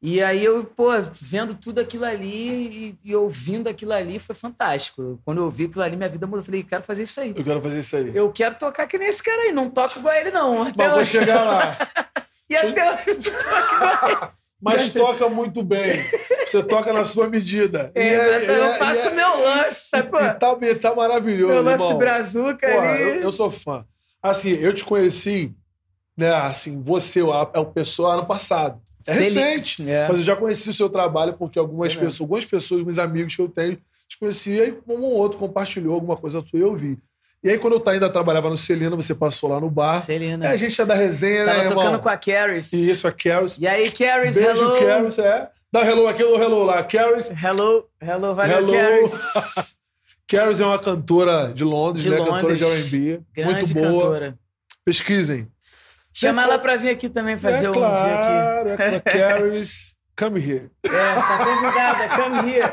E 0.00 0.20
aí 0.22 0.42
eu, 0.42 0.64
pô, 0.64 0.88
vendo 1.12 1.54
tudo 1.54 1.78
aquilo 1.78 2.04
ali 2.06 2.96
e, 3.04 3.10
e 3.10 3.14
ouvindo 3.14 3.68
aquilo 3.68 3.92
ali 3.92 4.18
foi 4.18 4.34
fantástico. 4.34 5.20
Quando 5.24 5.38
eu 5.38 5.44
ouvi 5.44 5.66
aquilo 5.66 5.82
ali, 5.82 5.94
minha 5.96 6.08
vida 6.08 6.26
mudou. 6.26 6.40
Eu 6.40 6.44
falei, 6.44 6.62
quero 6.62 6.82
fazer 6.82 7.02
isso 7.02 7.20
aí. 7.20 7.34
eu 7.36 7.44
quero 7.44 7.60
fazer 7.60 7.80
isso 7.80 7.96
aí. 7.96 8.10
Eu 8.16 8.32
quero 8.32 8.54
tocar 8.56 8.86
que 8.86 8.96
nem 8.98 9.08
esse 9.08 9.22
cara 9.22 9.42
aí. 9.42 9.52
Não 9.52 9.68
toco 9.70 9.98
igual 9.98 10.14
ele, 10.14 10.30
não. 10.30 10.62
Até 10.62 10.72
Mas 10.76 10.90
vou 10.90 11.00
hoje. 11.00 11.10
chegar 11.10 11.42
lá. 11.44 11.78
E 12.50 12.56
até 12.56 12.92
hoje 12.92 13.14
tu 13.14 13.30
toca 13.30 13.74
igual 13.76 14.10
ele. 14.10 14.30
Mas 14.60 14.92
toca 14.92 15.28
muito 15.28 15.62
bem. 15.62 16.04
Você 16.46 16.62
toca 16.62 16.92
na 16.92 17.04
sua 17.04 17.28
medida. 17.28 17.90
É- 17.96 18.02
e 18.02 18.14
é- 18.46 18.58
eu 18.58 18.72
faço 18.78 19.08
é- 19.08 19.14
meu 19.14 19.40
lance, 19.42 19.88
sacou? 19.88 20.20
E 20.20 20.34
tá, 20.34 20.56
tá 20.80 20.94
maravilhoso, 20.94 21.52
Meu 21.54 21.62
lance 21.62 21.84
irmão. 21.84 21.98
brazuca 21.98 22.66
ali. 22.66 23.02
eu, 23.02 23.14
eu 23.22 23.30
sou 23.30 23.50
fã. 23.50 23.84
Assim, 24.22 24.50
eu 24.52 24.72
te 24.72 24.84
conheci, 24.84 25.52
né? 26.16 26.32
Assim, 26.32 26.80
você 26.80 27.20
é 27.20 27.58
o 27.58 27.66
pessoa 27.66 28.14
ano 28.14 28.26
passado. 28.26 28.80
É 29.06 29.14
Se 29.14 29.18
ele- 29.18 29.24
recente. 29.40 29.90
É. 29.90 30.06
Mas 30.08 30.18
eu 30.18 30.22
já 30.22 30.36
conheci 30.36 30.70
o 30.70 30.72
seu 30.72 30.88
trabalho 30.88 31.34
porque 31.34 31.58
algumas 31.58 31.92
É 31.92 31.96
pessoas, 31.96 32.20
algumas 32.20 32.44
pessoas, 32.44 32.80
alguns 32.80 32.98
amigos 32.98 33.34
que 33.34 33.42
eu 33.42 33.48
tenho, 33.48 33.78
te 34.08 34.16
conhecia 34.18 34.66
e 34.66 34.78
um 34.86 35.02
ou 35.02 35.12
outro 35.14 35.38
compartilhou 35.38 35.94
alguma 35.94 36.16
coisa 36.16 36.40
tua 36.42 36.58
e 36.58 36.62
eu 36.62 36.74
vi. 36.76 36.98
E 37.42 37.50
aí, 37.50 37.58
quando 37.58 37.72
eu 37.74 37.82
ainda 37.92 38.08
trabalhava 38.08 38.48
no 38.48 38.56
Celina, 38.56 38.94
você 38.94 39.12
passou 39.16 39.50
lá 39.50 39.58
no 39.58 39.68
bar. 39.68 40.00
Celina. 40.04 40.46
É, 40.46 40.50
a 40.52 40.56
gente 40.56 40.80
é 40.80 40.84
da 40.84 40.94
resenha, 40.94 41.44
Tava 41.44 41.58
né, 41.58 41.64
irmão? 41.64 41.76
tocando 41.82 41.98
com 41.98 42.08
a 42.08 42.16
Caris. 42.16 42.72
Isso, 42.72 43.08
a 43.08 43.10
Caris. 43.10 43.58
E 43.58 43.66
aí, 43.66 43.90
Caris, 43.90 44.36
Beijo, 44.36 44.50
hello. 44.62 44.78
Caris, 44.86 45.18
é. 45.18 45.50
Dá 45.72 45.84
hello 45.84 46.06
aqui, 46.06 46.22
hello, 46.22 46.40
hello 46.40 46.62
lá. 46.62 46.84
Caris, 46.84 47.28
Hello, 47.30 47.88
hello, 48.00 48.34
valeu, 48.36 48.58
Hello. 48.58 48.72
Caris. 48.72 49.76
Caris 50.36 50.60
é 50.60 50.66
uma 50.66 50.78
cantora 50.78 51.52
de 51.52 51.64
Londres, 51.64 52.02
De 52.02 52.10
né? 52.10 52.16
Cantora 52.16 52.56
de 52.56 52.64
Londres. 52.64 52.92
R&B. 52.92 53.20
Muito 53.44 53.74
boa. 53.74 53.86
cantora. 54.02 54.38
Pesquisem. 54.84 55.48
Chama 56.12 56.42
ela 56.42 56.58
pra 56.58 56.76
vir 56.76 56.90
aqui 56.90 57.08
também 57.08 57.38
fazer 57.38 57.66
é 57.66 57.70
um 57.70 57.72
claro, 57.72 57.94
dia 57.94 58.14
aqui. 58.18 58.82
É 58.82 59.00
claro. 59.00 59.02
Caris, 59.40 59.96
come 60.18 60.40
here. 60.40 60.70
É, 60.84 60.90
tá 60.90 61.44
convidada, 61.44 62.16
come 62.16 62.50
here. 62.52 62.72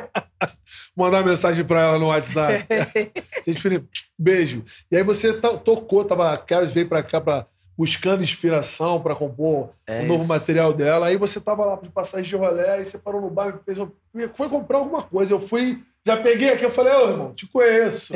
Mandar 0.96 1.18
uma 1.22 1.30
mensagem 1.30 1.64
pra 1.64 1.82
ela 1.82 2.00
no 2.00 2.08
WhatsApp. 2.08 2.66
Gente, 3.46 3.62
Felipe, 3.62 3.88
beijo. 4.18 4.64
E 4.92 4.98
aí 4.98 5.04
você 5.04 5.34
to- 5.34 5.58
tocou, 5.58 6.04
tava, 6.04 6.34
a 6.34 6.38
Caris 6.38 6.74
veio 6.74 6.88
pra 6.90 7.02
cá 7.04 7.22
pra, 7.22 7.46
buscando 7.78 8.22
inspiração 8.22 9.02
pra 9.02 9.16
compor 9.16 9.70
É 9.88 10.02
o 10.02 10.06
novo 10.06 10.22
isso. 10.24 10.30
material 10.30 10.74
dela. 10.74 11.08
Aí 11.08 11.16
você 11.16 11.40
tava 11.40 11.64
lá 11.66 11.76
de 11.82 11.90
passagem 11.90 12.26
de 12.28 12.36
rolê, 12.36 12.68
aí 12.70 12.86
você 12.86 12.98
parou 12.98 13.22
no 13.22 13.30
bar 13.30 13.50
e 13.56 13.64
fez 13.64 13.80
um, 13.80 13.90
foi 14.34 14.50
comprar 14.50 14.80
alguma 14.80 15.02
coisa. 15.02 15.34
Eu 15.34 15.40
fui, 15.40 15.82
já 16.06 16.18
peguei 16.18 16.50
aqui, 16.50 16.66
eu 16.66 16.72
falei, 16.72 16.94
ô 16.94 17.10
irmão, 17.10 17.34
te 17.34 17.48
conheço. 17.48 18.14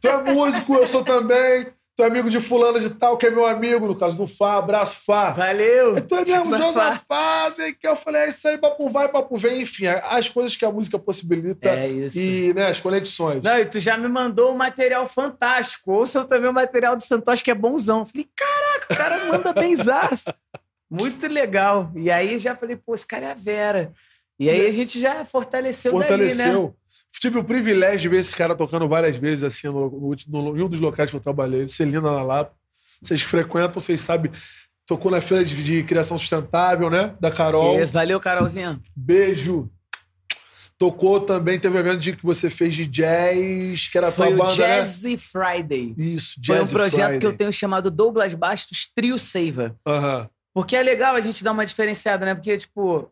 Tu 0.00 0.08
é 0.08 0.22
músico, 0.22 0.74
eu 0.74 0.86
sou 0.86 1.04
também. 1.04 1.72
Tu 1.94 2.02
é 2.02 2.06
amigo 2.06 2.30
de 2.30 2.40
fulano 2.40 2.80
de 2.80 2.88
tal, 2.88 3.18
que 3.18 3.26
é 3.26 3.30
meu 3.30 3.44
amigo, 3.44 3.86
no 3.86 3.94
caso 3.94 4.16
do 4.16 4.26
Fá, 4.26 4.56
abraço 4.56 5.04
Fá. 5.04 5.30
Valeu. 5.30 6.00
Tu 6.00 6.14
é 6.14 6.24
mesmo, 6.24 6.56
Josafá. 6.56 7.52
Sei 7.54 7.74
que 7.74 7.86
eu 7.86 7.94
falei, 7.94 8.22
é 8.22 8.28
isso 8.28 8.48
aí, 8.48 8.56
papo 8.56 8.88
vai, 8.88 9.10
papo 9.10 9.36
vem, 9.36 9.60
enfim, 9.60 9.86
as 9.86 10.26
coisas 10.26 10.56
que 10.56 10.64
a 10.64 10.72
música 10.72 10.98
possibilita 10.98 11.68
É 11.68 11.88
isso. 11.88 12.18
e 12.18 12.54
né, 12.54 12.68
as 12.68 12.80
conexões. 12.80 13.42
Não, 13.42 13.58
e 13.58 13.66
tu 13.66 13.78
já 13.78 13.98
me 13.98 14.08
mandou 14.08 14.52
um 14.52 14.56
material 14.56 15.06
fantástico. 15.06 15.92
Ouça 15.92 16.24
também 16.24 16.48
o 16.48 16.54
material 16.54 16.96
do 16.96 17.02
Santos, 17.02 17.42
que 17.42 17.50
é 17.50 17.54
bonzão. 17.54 18.00
Eu 18.00 18.06
Falei, 18.06 18.28
caraca, 18.34 18.94
o 18.94 18.96
cara 18.96 19.24
manda 19.26 19.52
benzaço. 19.52 20.32
Muito 20.90 21.26
legal. 21.26 21.92
E 21.94 22.10
aí 22.10 22.38
já 22.38 22.56
falei, 22.56 22.76
pô, 22.76 22.94
esse 22.94 23.06
cara 23.06 23.26
é 23.26 23.30
a 23.32 23.34
Vera. 23.34 23.92
E 24.40 24.48
aí 24.48 24.66
a 24.66 24.72
gente 24.72 24.98
já 24.98 25.24
fortaleceu, 25.26 25.98
dali, 25.98 26.34
né? 26.34 26.72
Tive 27.20 27.38
o 27.38 27.44
privilégio 27.44 28.00
de 28.00 28.08
ver 28.08 28.18
esse 28.18 28.34
cara 28.34 28.54
tocando 28.54 28.88
várias 28.88 29.14
vezes 29.16 29.44
assim 29.44 29.68
no, 29.68 29.88
no, 29.90 30.42
no- 30.42 30.58
em 30.58 30.62
um 30.62 30.68
dos 30.68 30.80
locais 30.80 31.08
que 31.10 31.16
eu 31.16 31.20
trabalhei, 31.20 31.68
Celina 31.68 32.00
na 32.00 32.22
Lapa. 32.22 32.52
Vocês 33.00 33.22
que 33.22 33.28
frequentam, 33.28 33.80
vocês 33.80 34.00
sabem. 34.00 34.30
Tocou 34.86 35.10
na 35.10 35.20
feira 35.20 35.44
de, 35.44 35.62
de 35.62 35.82
criação 35.84 36.18
sustentável, 36.18 36.90
né? 36.90 37.14
Da 37.20 37.30
Carol. 37.30 37.80
Isso, 37.80 37.92
valeu, 37.92 38.18
Carolzinha. 38.18 38.80
Beijo. 38.96 39.70
Tocou 40.76 41.20
também, 41.20 41.60
teve 41.60 41.76
um 41.76 41.78
evento 41.78 42.00
de 42.00 42.16
que 42.16 42.24
você 42.26 42.50
fez 42.50 42.74
de 42.74 42.86
jazz, 42.86 43.86
que 43.86 43.96
era 43.96 44.10
Foi 44.10 44.26
tua 44.28 44.34
o 44.34 44.38
banda, 44.38 44.50
né? 44.50 44.56
Jazzy 44.78 45.16
Friday. 45.16 45.94
Isso, 45.96 46.40
Foi 46.44 46.56
um 46.56 46.58
Jazz 46.58 46.72
projeto 46.72 47.04
Friday. 47.04 47.20
que 47.20 47.26
eu 47.26 47.32
tenho 47.36 47.52
chamado 47.52 47.88
Douglas 47.88 48.34
Bastos 48.34 48.90
Trio 48.92 49.16
Saver. 49.16 49.74
Aham. 49.86 50.28
Porque 50.52 50.74
é 50.74 50.82
legal 50.82 51.14
a 51.14 51.20
gente 51.20 51.44
dar 51.44 51.52
uma 51.52 51.64
diferenciada, 51.64 52.26
né? 52.26 52.34
Porque, 52.34 52.56
tipo, 52.58 53.08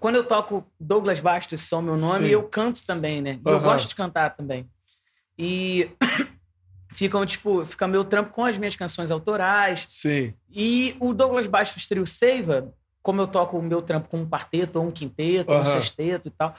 quando 0.00 0.16
eu 0.16 0.24
toco 0.24 0.66
Douglas 0.78 1.20
Bastos, 1.20 1.62
só 1.62 1.80
meu 1.80 1.96
nome, 1.96 2.26
Sim. 2.26 2.32
eu 2.32 2.42
canto 2.44 2.84
também, 2.84 3.20
né? 3.20 3.38
E 3.44 3.48
eu 3.48 3.60
gosto 3.60 3.88
de 3.88 3.94
cantar 3.94 4.30
também. 4.30 4.68
E 5.38 5.90
ficam, 6.92 7.24
tipo, 7.24 7.64
fica 7.64 7.86
meu 7.86 8.04
trampo 8.04 8.32
com 8.32 8.44
as 8.44 8.56
minhas 8.56 8.76
canções 8.76 9.10
autorais. 9.10 9.86
Sim. 9.88 10.34
E 10.50 10.96
o 11.00 11.14
Douglas 11.14 11.46
Bastos 11.46 11.86
Trio 11.86 12.06
Seiva, 12.06 12.72
como 13.02 13.20
eu 13.20 13.26
toco 13.26 13.58
o 13.58 13.62
meu 13.62 13.82
trampo 13.82 14.08
com 14.08 14.18
um 14.18 14.28
quarteto, 14.28 14.78
ou 14.78 14.86
um 14.86 14.90
quinteto, 14.90 15.52
ou 15.52 15.60
um 15.60 15.66
sexteto 15.66 16.28
e 16.28 16.30
tal. 16.30 16.54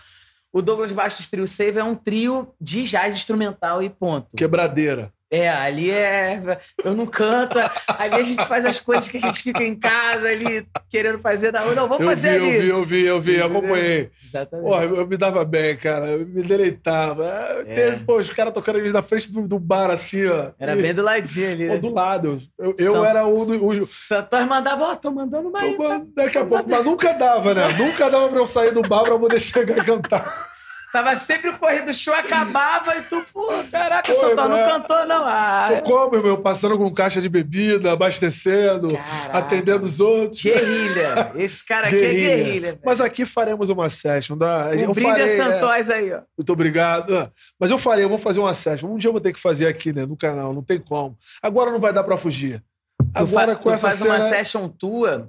O 0.52 0.62
Douglas 0.62 0.92
Bastos 0.92 1.28
Trio 1.28 1.48
Seiva 1.48 1.80
é 1.80 1.84
um 1.84 1.96
trio 1.96 2.54
de 2.60 2.84
jazz 2.84 3.16
instrumental 3.16 3.82
e 3.82 3.90
ponto. 3.90 4.28
Quebradeira. 4.36 5.13
É, 5.34 5.50
ali 5.50 5.90
é. 5.90 6.60
Eu 6.84 6.94
não 6.94 7.08
canto. 7.08 7.58
Ali 7.88 8.16
a 8.16 8.24
gente 8.24 8.46
faz 8.46 8.66
as 8.66 8.80
coisas 8.80 9.08
que 9.08 9.18
a 9.18 9.20
gente 9.20 9.42
fica 9.42 9.64
em 9.64 9.76
casa 9.76 10.28
ali 10.30 10.66
querendo 10.90 11.18
fazer 11.20 11.56
rua. 11.56 11.74
Não, 11.74 11.88
vamos 11.88 12.04
Eu 12.04 12.10
fazer 12.10 12.40
vi, 12.40 12.46
ali. 12.46 12.70
eu 12.70 12.86
vi, 12.86 13.06
eu 13.06 13.20
vi, 13.20 13.36
eu 13.36 13.40
vi, 13.40 13.42
acompanhei. 13.42 14.12
Exatamente. 14.24 14.66
Porra, 14.68 14.84
eu, 14.84 14.96
eu 14.98 15.08
me 15.08 15.18
dava 15.18 15.44
bem, 15.44 15.76
cara. 15.76 16.06
Eu 16.12 16.20
me 16.28 16.44
deleitava. 16.44 17.26
É. 17.66 17.92
Tem, 17.92 18.00
pô, 18.00 18.18
os 18.18 18.30
caras 18.30 18.54
tocando 18.54 18.78
ali 18.78 18.92
na 18.92 19.02
frente 19.02 19.32
do, 19.32 19.48
do 19.48 19.58
bar, 19.60 19.90
assim, 19.90 20.26
ó. 20.28 20.52
Era 20.60 20.76
E- 20.78 20.82
bem 20.82 20.94
do 20.94 21.02
ladinho 21.02 21.52
ali. 21.52 21.68
Pô, 21.68 21.74
né? 21.74 21.80
do 21.80 21.94
lado. 21.94 22.42
Eu, 22.60 22.76
eu 22.78 22.92
São- 22.92 23.06
era 23.06 23.26
um 23.26 23.46
dos. 23.46 23.90
Santos 23.90 24.46
mandava, 24.46 24.84
ó, 24.84 24.96
tô 24.96 25.10
mandando 25.10 25.52
aí. 25.58 25.76
Tô, 25.76 25.84
mano, 25.84 26.08
daqui 26.16 26.38
a 26.38 26.46
pouco, 26.46 26.70
mas 26.70 26.86
nunca 26.86 27.12
dava, 27.14 27.54
né? 27.56 27.68
Nunca 27.78 28.10
dava 28.10 28.30
pra 28.30 28.38
eu 28.40 28.46
sair 28.46 28.72
do 28.72 28.82
bar 28.84 29.04
pra 29.04 29.18
poder 29.18 29.40
chegar 29.42 29.78
e 29.80 29.84
cantar. 29.84 30.53
Tava 30.94 31.16
sempre 31.18 31.50
o 31.50 31.58
corrido 31.58 31.86
do 31.86 31.94
show, 31.94 32.14
acabava 32.14 32.96
e 32.96 33.02
tu, 33.02 33.26
pô, 33.34 33.48
caraca, 33.72 34.14
Pô, 34.14 34.20
Santos 34.20 34.36
não 34.36 34.56
é. 34.58 34.70
cantou, 34.70 35.06
não. 35.08 35.26
Ah, 35.26 35.82
como, 35.84 36.22
meu? 36.22 36.38
Passando 36.38 36.78
com 36.78 36.94
caixa 36.94 37.20
de 37.20 37.28
bebida, 37.28 37.92
abastecendo, 37.92 38.94
Caraca. 38.94 39.38
atendendo 39.40 39.88
os 39.88 40.00
outros. 40.00 40.40
Guerrilha. 40.44 41.32
Esse 41.36 41.66
cara 41.66 41.88
aqui 41.88 41.96
é 41.96 42.00
Guerrilha. 42.00 42.36
guerrilha. 42.36 42.68
velho. 42.74 42.80
Mas 42.86 43.02
aqui 43.02 43.26
faremos 43.26 43.70
uma 43.72 43.90
session. 43.90 44.38
Da... 44.38 44.68
um 44.70 44.74
eu 44.74 44.94
brinde 44.94 45.10
farei, 45.10 45.24
a 45.24 45.26
é. 45.26 45.36
Santos 45.36 45.90
aí, 45.90 46.14
ó. 46.14 46.22
Muito 46.38 46.54
obrigado. 46.54 47.18
Ah, 47.18 47.32
Mas 47.60 47.72
eu 47.72 47.80
falei, 47.80 48.06
eu 48.06 48.10
vou 48.10 48.20
fazer 48.20 48.40
uma 48.40 48.54
session. 48.54 48.88
Um 48.94 48.98
dia 48.98 49.08
eu 49.08 49.14
vou 49.14 49.22
ter 49.22 49.34
que 49.34 49.40
fazer 49.40 49.66
aqui, 49.66 49.92
né? 49.92 50.06
No 50.06 50.16
canal, 50.16 50.54
não 50.54 50.62
tem 50.62 50.80
como. 50.80 51.18
Agora 51.42 51.72
não 51.72 51.80
vai 51.80 51.92
dar 51.92 52.04
pra 52.04 52.18
fugir. 52.18 52.64
Tu, 53.00 53.06
Agora 53.16 53.54
fa 53.54 53.58
com 53.58 53.70
tu 53.70 53.72
essa 53.74 53.88
faz 53.88 54.00
cena. 54.00 54.14
uma 54.14 54.22
session 54.22 54.70
tua, 54.70 55.28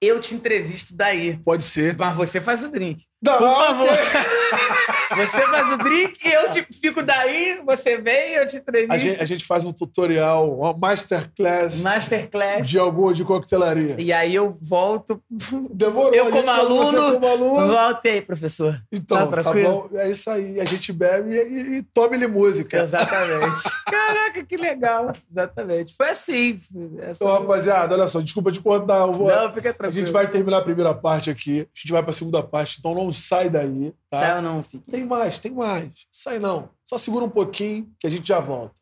eu 0.00 0.20
te 0.20 0.34
entrevisto 0.34 0.94
daí. 0.96 1.36
Pode 1.38 1.64
ser. 1.64 1.96
Mas 1.96 2.16
você 2.16 2.40
faz 2.40 2.62
o 2.62 2.70
drink. 2.70 3.04
Não, 3.24 3.38
Por 3.38 3.54
favor. 3.54 3.88
Você 5.16 5.42
faz 5.46 5.70
o 5.72 5.78
drink 5.78 6.18
e 6.26 6.32
eu 6.32 6.50
te, 6.50 6.66
fico 6.80 7.00
daí, 7.02 7.60
você 7.64 7.98
vem, 7.98 8.32
eu 8.32 8.46
te 8.46 8.56
A 8.56 8.58
entrevisto. 8.58 8.98
gente, 8.98 9.22
a 9.22 9.24
gente 9.24 9.44
faz 9.44 9.64
um 9.64 9.72
tutorial, 9.72 10.52
uma 10.58 10.72
masterclass 10.76 11.80
Masterclass. 11.82 12.68
de 12.68 12.78
alguma 12.78 13.12
de 13.14 13.22
coquetelaria. 13.22 13.94
E 13.98 14.12
aí 14.12 14.34
eu 14.34 14.50
volto. 14.60 15.22
Demorou. 15.70 16.12
Eu 16.12 16.28
a 16.28 16.30
como 16.30 16.50
aluno, 16.50 17.12
como 17.12 17.26
aluno. 17.28 17.68
Volte 17.68 18.08
aí, 18.08 18.20
professor. 18.22 18.80
Então, 18.90 19.30
Tá 19.30 19.42
tá, 19.42 19.52
bom. 19.52 19.88
É 19.94 20.10
isso 20.10 20.28
aí. 20.30 20.60
A 20.60 20.64
gente 20.64 20.92
bebe 20.92 21.32
e, 21.34 21.38
e, 21.38 21.76
e 21.78 21.82
tome-lhe 21.82 22.26
música. 22.26 22.82
Exatamente. 22.82 23.62
Caraca, 23.86 24.42
que 24.44 24.56
legal. 24.56 25.12
Exatamente. 25.30 25.94
Foi 25.96 26.08
assim. 26.10 26.58
Essa- 26.98 27.24
Então, 27.24 27.28
rapaziada, 27.40 27.94
olha 27.94 28.08
só, 28.08 28.20
desculpa 28.20 28.50
te 28.50 28.60
contar. 28.60 29.06
Vou- 29.06 29.28
Não, 29.28 29.52
fica 29.52 29.70
a 29.70 29.74
tranquilo. 29.74 29.92
gente 30.06 30.12
vai 30.12 30.28
terminar 30.28 30.58
a 30.58 30.62
primeira 30.62 30.92
parte 30.92 31.30
aqui. 31.30 31.60
A 31.60 31.78
gente 31.78 31.92
vai 31.92 32.02
pra 32.02 32.12
segunda 32.12 32.42
parte, 32.42 32.78
então 32.80 32.94
não 32.94 33.12
sai 33.14 33.48
daí. 33.48 33.92
Tá? 34.10 34.20
Sai 34.20 34.36
ou 34.36 34.42
não, 34.42 34.62
fique. 34.62 34.90
Tem 34.90 35.06
mais, 35.06 35.38
tem 35.38 35.52
mais. 35.52 35.90
Sai 36.12 36.38
não. 36.38 36.70
Só 36.84 36.98
segura 36.98 37.24
um 37.24 37.30
pouquinho 37.30 37.90
que 37.98 38.06
a 38.06 38.10
gente 38.10 38.26
já 38.26 38.40
volta. 38.40 38.74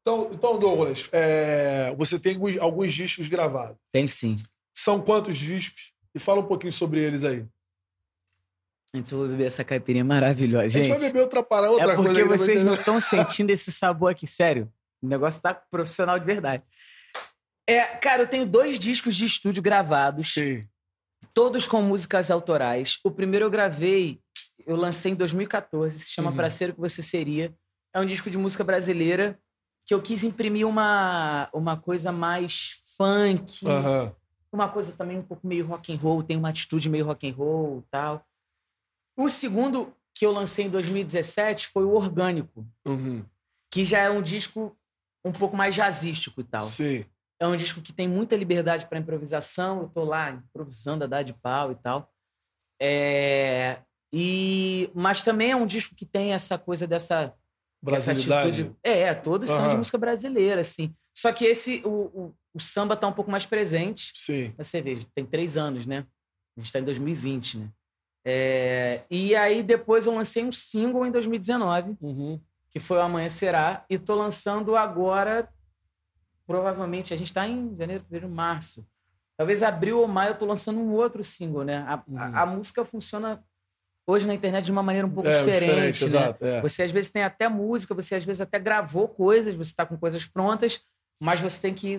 Então, 0.00 0.30
então 0.32 0.58
Douglas, 0.58 1.08
é, 1.12 1.94
você 1.98 2.18
tem 2.18 2.34
alguns, 2.34 2.56
alguns 2.56 2.94
discos 2.94 3.28
gravados. 3.28 3.76
Tem 3.92 4.08
sim. 4.08 4.36
São 4.72 5.00
quantos 5.00 5.36
discos? 5.36 5.92
E 6.14 6.18
fala 6.18 6.40
um 6.40 6.46
pouquinho 6.46 6.72
sobre 6.72 7.00
eles 7.00 7.24
aí. 7.24 7.44
Antes 8.94 9.12
eu 9.12 9.18
vou 9.18 9.28
beber 9.28 9.44
essa 9.44 9.62
caipirinha 9.62 10.04
maravilhosa. 10.04 10.64
A 10.64 10.68
gente 10.68 10.84
Gente, 10.84 10.98
vai 10.98 11.08
beber 11.08 11.20
outra 11.20 11.42
para 11.42 11.70
outra 11.70 11.92
é 11.92 11.96
porque 11.96 12.14
coisa. 12.14 12.22
aí, 12.22 12.38
vocês 12.38 12.64
não 12.64 12.72
estão 12.72 13.00
sentindo 13.00 13.50
esse 13.50 13.70
sabor 13.70 14.10
aqui, 14.12 14.26
sério. 14.26 14.72
O 15.02 15.06
negócio 15.06 15.40
tá 15.40 15.54
profissional 15.54 16.18
de 16.18 16.24
verdade. 16.26 16.62
É, 17.68 17.82
cara, 17.96 18.22
eu 18.22 18.26
tenho 18.28 18.46
dois 18.46 18.78
discos 18.78 19.14
de 19.14 19.24
estúdio 19.26 19.62
gravados, 19.62 20.32
Sim. 20.34 20.66
todos 21.34 21.66
com 21.66 21.82
músicas 21.82 22.30
autorais. 22.30 22.98
O 23.04 23.10
primeiro 23.10 23.44
eu 23.44 23.50
gravei, 23.50 24.20
eu 24.66 24.74
lancei 24.76 25.12
em 25.12 25.14
2014, 25.14 25.98
se 25.98 26.10
chama 26.10 26.30
Uhum. 26.30 26.36
Pra 26.36 26.50
Ser 26.50 26.70
o 26.70 26.74
que 26.74 26.80
Você 26.80 27.02
Seria. 27.02 27.54
É 27.94 28.00
um 28.00 28.06
disco 28.06 28.30
de 28.30 28.38
música 28.38 28.64
brasileira 28.64 29.38
que 29.84 29.94
eu 29.94 30.02
quis 30.02 30.22
imprimir 30.24 30.66
uma, 30.66 31.48
uma 31.52 31.76
coisa 31.76 32.10
mais 32.12 32.80
funk, 32.96 33.66
Aham. 33.66 34.14
uma 34.52 34.68
coisa 34.68 34.92
também 34.92 35.18
um 35.18 35.22
pouco 35.22 35.46
meio 35.46 35.66
rock 35.66 35.92
and 35.94 35.96
roll, 35.98 36.22
tem 36.22 36.36
uma 36.36 36.48
atitude 36.50 36.88
meio 36.88 37.06
rock 37.06 37.28
and 37.28 37.34
roll 37.34 37.78
e 37.86 37.90
tal. 37.90 38.26
O 39.16 39.28
segundo 39.28 39.94
que 40.14 40.26
eu 40.26 40.32
lancei 40.32 40.66
em 40.66 40.70
2017 40.70 41.68
foi 41.68 41.84
o 41.84 41.92
Orgânico, 41.92 42.66
Uhum. 42.86 43.24
que 43.70 43.84
já 43.84 43.98
é 44.00 44.10
um 44.10 44.20
disco 44.22 44.76
um 45.24 45.32
pouco 45.32 45.56
mais 45.56 45.74
jazzístico 45.74 46.40
e 46.40 46.44
tal. 46.44 46.62
Sim. 46.62 47.04
É 47.40 47.46
um 47.46 47.56
disco 47.56 47.80
que 47.80 47.92
tem 47.92 48.08
muita 48.08 48.36
liberdade 48.36 48.86
para 48.86 48.98
improvisação, 48.98 49.82
eu 49.82 49.88
tô 49.88 50.04
lá 50.04 50.30
improvisando 50.30 51.04
a 51.04 51.06
dar 51.06 51.22
de 51.22 51.32
pau 51.32 51.70
e 51.70 51.76
tal. 51.76 52.12
É, 52.80 53.80
e 54.12 54.90
mas 54.94 55.22
também 55.22 55.50
é 55.50 55.56
um 55.56 55.66
disco 55.66 55.94
que 55.94 56.06
tem 56.06 56.32
essa 56.32 56.58
coisa 56.58 56.86
dessa 56.86 57.14
essa 57.14 57.34
Brasilidade. 57.82 58.48
atitude. 58.62 58.76
É, 58.82 59.14
todos 59.14 59.50
são 59.50 59.68
de 59.68 59.76
música 59.76 59.98
brasileira, 59.98 60.60
assim. 60.60 60.94
Só 61.16 61.32
que 61.32 61.44
esse 61.44 61.82
o, 61.84 61.90
o, 61.90 62.34
o 62.54 62.60
samba 62.60 62.96
tá 62.96 63.06
um 63.06 63.12
pouco 63.12 63.30
mais 63.30 63.46
presente. 63.46 64.12
Sim. 64.14 64.52
Você 64.56 64.82
vê, 64.82 64.98
tem 65.14 65.24
três 65.24 65.56
anos, 65.56 65.86
né? 65.86 66.06
A 66.56 66.60
gente 66.60 66.66
está 66.66 66.80
em 66.80 66.84
2020, 66.84 67.58
né? 67.58 67.70
É, 68.24 69.04
e 69.10 69.34
aí 69.36 69.62
depois 69.62 70.06
eu 70.06 70.14
lancei 70.14 70.44
um 70.44 70.52
single 70.52 71.06
em 71.06 71.10
2019, 71.10 71.96
Uhum. 72.00 72.40
Que 72.70 72.78
foi 72.80 72.98
o 72.98 73.02
Amanhã 73.02 73.28
Será, 73.28 73.84
e 73.88 73.98
tô 73.98 74.14
lançando 74.14 74.76
agora, 74.76 75.48
provavelmente, 76.46 77.12
a 77.12 77.16
gente 77.16 77.28
está 77.28 77.46
em 77.46 77.76
janeiro, 77.76 78.04
fevereiro, 78.04 78.32
março. 78.34 78.86
Talvez 79.36 79.62
abril 79.62 80.00
ou 80.00 80.08
maio 80.08 80.30
eu 80.32 80.38
tô 80.38 80.46
lançando 80.46 80.80
um 80.80 80.92
outro 80.92 81.22
single, 81.22 81.64
né? 81.64 81.78
A, 81.86 82.02
Uhum. 82.06 82.18
a- 82.18 82.42
a 82.42 82.46
música 82.46 82.84
funciona 82.84 83.42
hoje 84.06 84.26
na 84.26 84.34
internet 84.34 84.64
de 84.64 84.72
uma 84.72 84.82
maneira 84.82 85.06
um 85.06 85.10
pouco 85.10 85.28
É, 85.28 85.38
diferente, 85.38 86.00
né? 86.02 86.06
exato. 86.06 86.44
É. 86.44 86.60
Você 86.62 86.82
às 86.82 86.90
vezes 86.90 87.10
tem 87.10 87.22
até 87.22 87.48
música, 87.48 87.94
você 87.94 88.16
às 88.16 88.24
vezes 88.24 88.40
até 88.40 88.58
gravou 88.58 89.06
coisas, 89.08 89.54
você 89.54 89.70
está 89.70 89.84
com 89.86 89.96
coisas 89.96 90.26
prontas, 90.26 90.80
mas 91.20 91.40
você 91.40 91.60
tem 91.60 91.74
que 91.74 91.98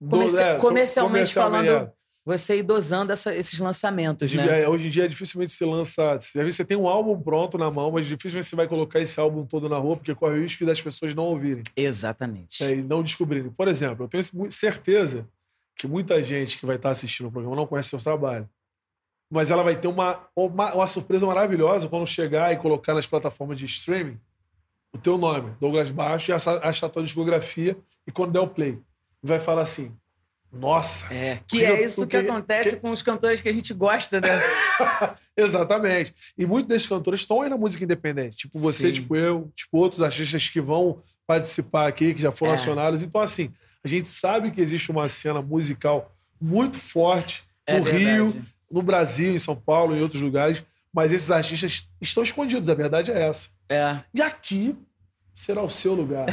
Do- 0.00 0.10
comerci- 0.10 0.42
é, 0.42 0.58
comercialmente 0.58 1.34
comercialmente, 1.34 1.34
falando, 1.68 1.88
é. 1.88 1.92
Você 2.24 2.58
ir 2.58 2.62
dosando 2.62 3.12
essa- 3.12 3.34
esses 3.34 3.58
lançamentos, 3.58 4.30
De- 4.30 4.36
né? 4.38 4.62
é, 4.62 4.68
Hoje 4.68 4.86
em 4.86 4.90
dia, 4.90 5.06
dificilmente 5.08 5.52
se 5.52 5.64
lança. 5.64 6.12
Às 6.12 6.32
vezes 6.32 6.56
você 6.56 6.64
tem 6.64 6.76
um 6.76 6.88
álbum 6.88 7.20
pronto 7.20 7.58
na 7.58 7.70
mão, 7.70 7.90
mas 7.90 8.06
dificilmente 8.06 8.48
você 8.48 8.56
vai 8.56 8.66
colocar 8.66 8.98
esse 9.00 9.20
álbum 9.20 9.44
todo 9.44 9.68
na 9.68 9.76
rua, 9.76 9.96
porque 9.96 10.14
corre 10.14 10.38
o 10.38 10.42
risco 10.42 10.64
das 10.64 10.80
pessoas 10.80 11.14
não 11.14 11.24
ouvirem 11.24 11.62
Exatamente. 11.76 12.64
é, 12.64 12.76
e 12.76 12.82
não 12.82 13.02
descobrirem. 13.02 13.50
Por 13.50 13.68
exemplo, 13.68 14.04
eu 14.04 14.08
tenho 14.08 14.50
certeza 14.50 15.28
que 15.76 15.86
muita 15.86 16.22
gente 16.22 16.56
que 16.58 16.64
vai 16.64 16.76
estar 16.76 16.90
assistindo 16.90 17.26
o 17.26 17.32
programa 17.32 17.56
não 17.56 17.66
conhece 17.66 17.90
seu 17.90 17.98
trabalho. 17.98 18.48
Mas 19.30 19.50
ela 19.50 19.62
vai 19.62 19.74
ter 19.74 19.88
uma, 19.88 20.20
uma, 20.36 20.74
uma 20.74 20.86
surpresa 20.86 21.26
maravilhosa 21.26 21.88
quando 21.88 22.06
chegar 22.06 22.52
e 22.52 22.56
colocar 22.56 22.94
nas 22.94 23.06
plataformas 23.06 23.58
de 23.58 23.64
streaming 23.66 24.18
o 24.94 24.98
teu 24.98 25.18
nome, 25.18 25.52
Douglas 25.60 25.90
Baixo, 25.90 26.30
e 26.30 26.32
achar 26.34 26.86
a 26.86 26.88
tua 26.88 27.02
discografia, 27.02 27.76
e 28.06 28.12
quando 28.12 28.32
der 28.32 28.38
o 28.40 28.46
play, 28.46 28.78
vai 29.20 29.40
falar 29.40 29.62
assim: 29.62 29.92
Nossa, 30.54 31.12
É, 31.12 31.40
que 31.46 31.64
é 31.64 31.84
isso 31.84 32.02
porque- 32.02 32.22
que 32.22 32.28
acontece 32.30 32.76
que- 32.76 32.82
com 32.82 32.90
os 32.90 33.02
cantores 33.02 33.40
que 33.40 33.48
a 33.48 33.52
gente 33.52 33.72
gosta, 33.74 34.20
né? 34.20 34.28
Exatamente. 35.36 36.14
E 36.38 36.46
muitos 36.46 36.68
desses 36.68 36.86
cantores 36.86 37.20
estão 37.20 37.42
aí 37.42 37.50
na 37.50 37.56
música 37.56 37.84
independente. 37.84 38.36
Tipo 38.36 38.58
você, 38.58 38.88
Sim. 38.88 38.92
tipo 38.92 39.16
eu, 39.16 39.50
tipo 39.54 39.78
outros 39.78 40.00
artistas 40.02 40.48
que 40.48 40.60
vão 40.60 41.02
participar 41.26 41.88
aqui, 41.88 42.14
que 42.14 42.22
já 42.22 42.30
foram 42.32 42.52
É. 42.52 42.54
acionados. 42.54 43.02
Então, 43.02 43.20
assim, 43.20 43.52
a 43.84 43.88
gente 43.88 44.08
sabe 44.08 44.50
que 44.50 44.60
existe 44.60 44.90
uma 44.90 45.08
cena 45.08 45.42
musical 45.42 46.14
muito 46.40 46.78
forte 46.78 47.44
É 47.66 47.78
no 47.78 47.84
verdade. 47.84 48.04
Rio, 48.06 48.44
no 48.70 48.82
Brasil, 48.82 49.34
em 49.34 49.38
São 49.38 49.56
Paulo, 49.56 49.96
em 49.96 50.02
outros 50.02 50.22
lugares. 50.22 50.62
Mas 50.92 51.10
esses 51.12 51.30
artistas 51.32 51.88
estão 52.00 52.22
escondidos, 52.22 52.68
a 52.68 52.74
verdade 52.74 53.10
é 53.10 53.26
essa. 53.26 53.48
É. 53.68 53.98
E 54.14 54.22
aqui 54.22 54.76
será 55.34 55.62
o 55.62 55.68
seu 55.68 55.92
lugar. 55.94 56.26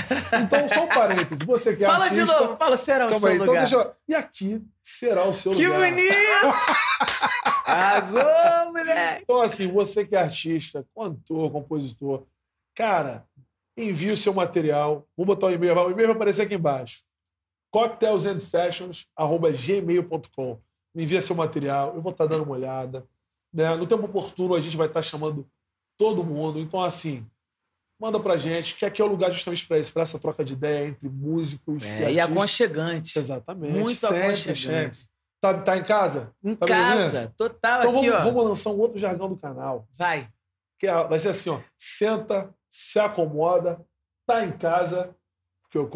Então, 0.43 0.69
só 0.69 0.85
um 0.85 0.87
parênteses. 0.87 1.43
Você 1.45 1.75
que 1.75 1.83
é 1.83 1.87
Fala 1.87 2.07
de 2.09 2.21
artista... 2.21 2.41
novo, 2.41 2.57
fala 2.57 2.77
será 2.77 3.07
o 3.07 3.13
seu 3.13 3.27
aí, 3.29 3.35
então 3.35 3.47
lugar. 3.47 3.59
deixa 3.61 3.75
eu... 3.75 3.93
E 4.07 4.15
aqui 4.15 4.63
será 4.81 5.25
o 5.27 5.33
seu 5.33 5.51
Que 5.53 5.67
lugar. 5.67 5.89
bonito! 5.89 6.13
Arrasou, 7.65 8.23
moleque! 8.71 9.23
Então, 9.23 9.41
assim, 9.41 9.69
você 9.71 10.05
que 10.05 10.15
é 10.15 10.19
artista, 10.19 10.85
cantor, 10.95 11.51
compositor, 11.51 12.23
cara, 12.75 13.25
envie 13.75 14.11
o 14.11 14.17
seu 14.17 14.33
material. 14.33 15.05
Vou 15.17 15.25
botar 15.25 15.47
o 15.47 15.51
e-mail, 15.51 15.75
o 15.75 15.91
e-mail 15.91 16.07
vai 16.09 16.15
aparecer 16.15 16.43
aqui 16.43 16.53
embaixo. 16.55 17.01
cocktailsandsessions.gmail.com 17.71 20.59
Me 20.93 21.03
envia 21.03 21.21
seu 21.21 21.35
material, 21.35 21.95
eu 21.95 22.01
vou 22.01 22.11
estar 22.11 22.25
dando 22.27 22.43
uma 22.43 22.55
olhada. 22.55 23.05
Né? 23.53 23.73
No 23.75 23.85
tempo 23.87 24.05
oportuno, 24.05 24.55
a 24.55 24.61
gente 24.61 24.77
vai 24.77 24.87
estar 24.87 25.01
chamando 25.01 25.45
todo 25.97 26.23
mundo. 26.23 26.59
Então, 26.59 26.81
assim, 26.81 27.25
manda 28.01 28.19
pra 28.19 28.35
gente, 28.35 28.73
que 28.75 28.83
aqui 28.85 28.99
é 29.01 29.05
o 29.05 29.07
lugar 29.07 29.31
justamente 29.31 29.65
para 29.67 29.77
isso, 29.77 29.93
para 29.93 30.01
essa 30.01 30.17
troca 30.17 30.43
de 30.43 30.53
ideia 30.53 30.87
entre 30.87 31.07
músicos 31.07 31.83
É, 31.83 31.87
e 31.87 32.19
artistas. 32.19 32.31
aconchegante. 32.31 33.19
Exatamente. 33.19 33.77
Muito 33.79 33.95
sempre, 33.95 34.17
aconchegante. 34.23 34.97
sempre. 34.97 34.97
Tá, 35.39 35.53
tá 35.61 35.77
em 35.77 35.83
casa? 35.83 36.31
Em 36.43 36.55
Tá 36.55 36.65
casa, 36.67 37.33
total 37.37 37.79
Então 37.81 37.97
aqui, 37.97 38.09
vamos, 38.09 38.25
ó. 38.25 38.29
vamos 38.29 38.45
lançar 38.49 38.69
um 38.71 38.79
outro 38.79 38.97
jargão 38.99 39.29
do 39.29 39.37
canal. 39.37 39.87
Vai. 39.97 40.27
Que 40.79 40.87
é- 40.87 41.07
vai 41.07 41.19
ser 41.19 41.29
assim, 41.29 41.49
ó. 41.51 41.59
Senta, 41.77 42.49
se 42.71 42.99
acomoda, 42.99 43.79
tá 44.27 44.43
em 44.43 44.51
casa, 44.51 45.15
porque 45.63 45.77
o 45.79 45.87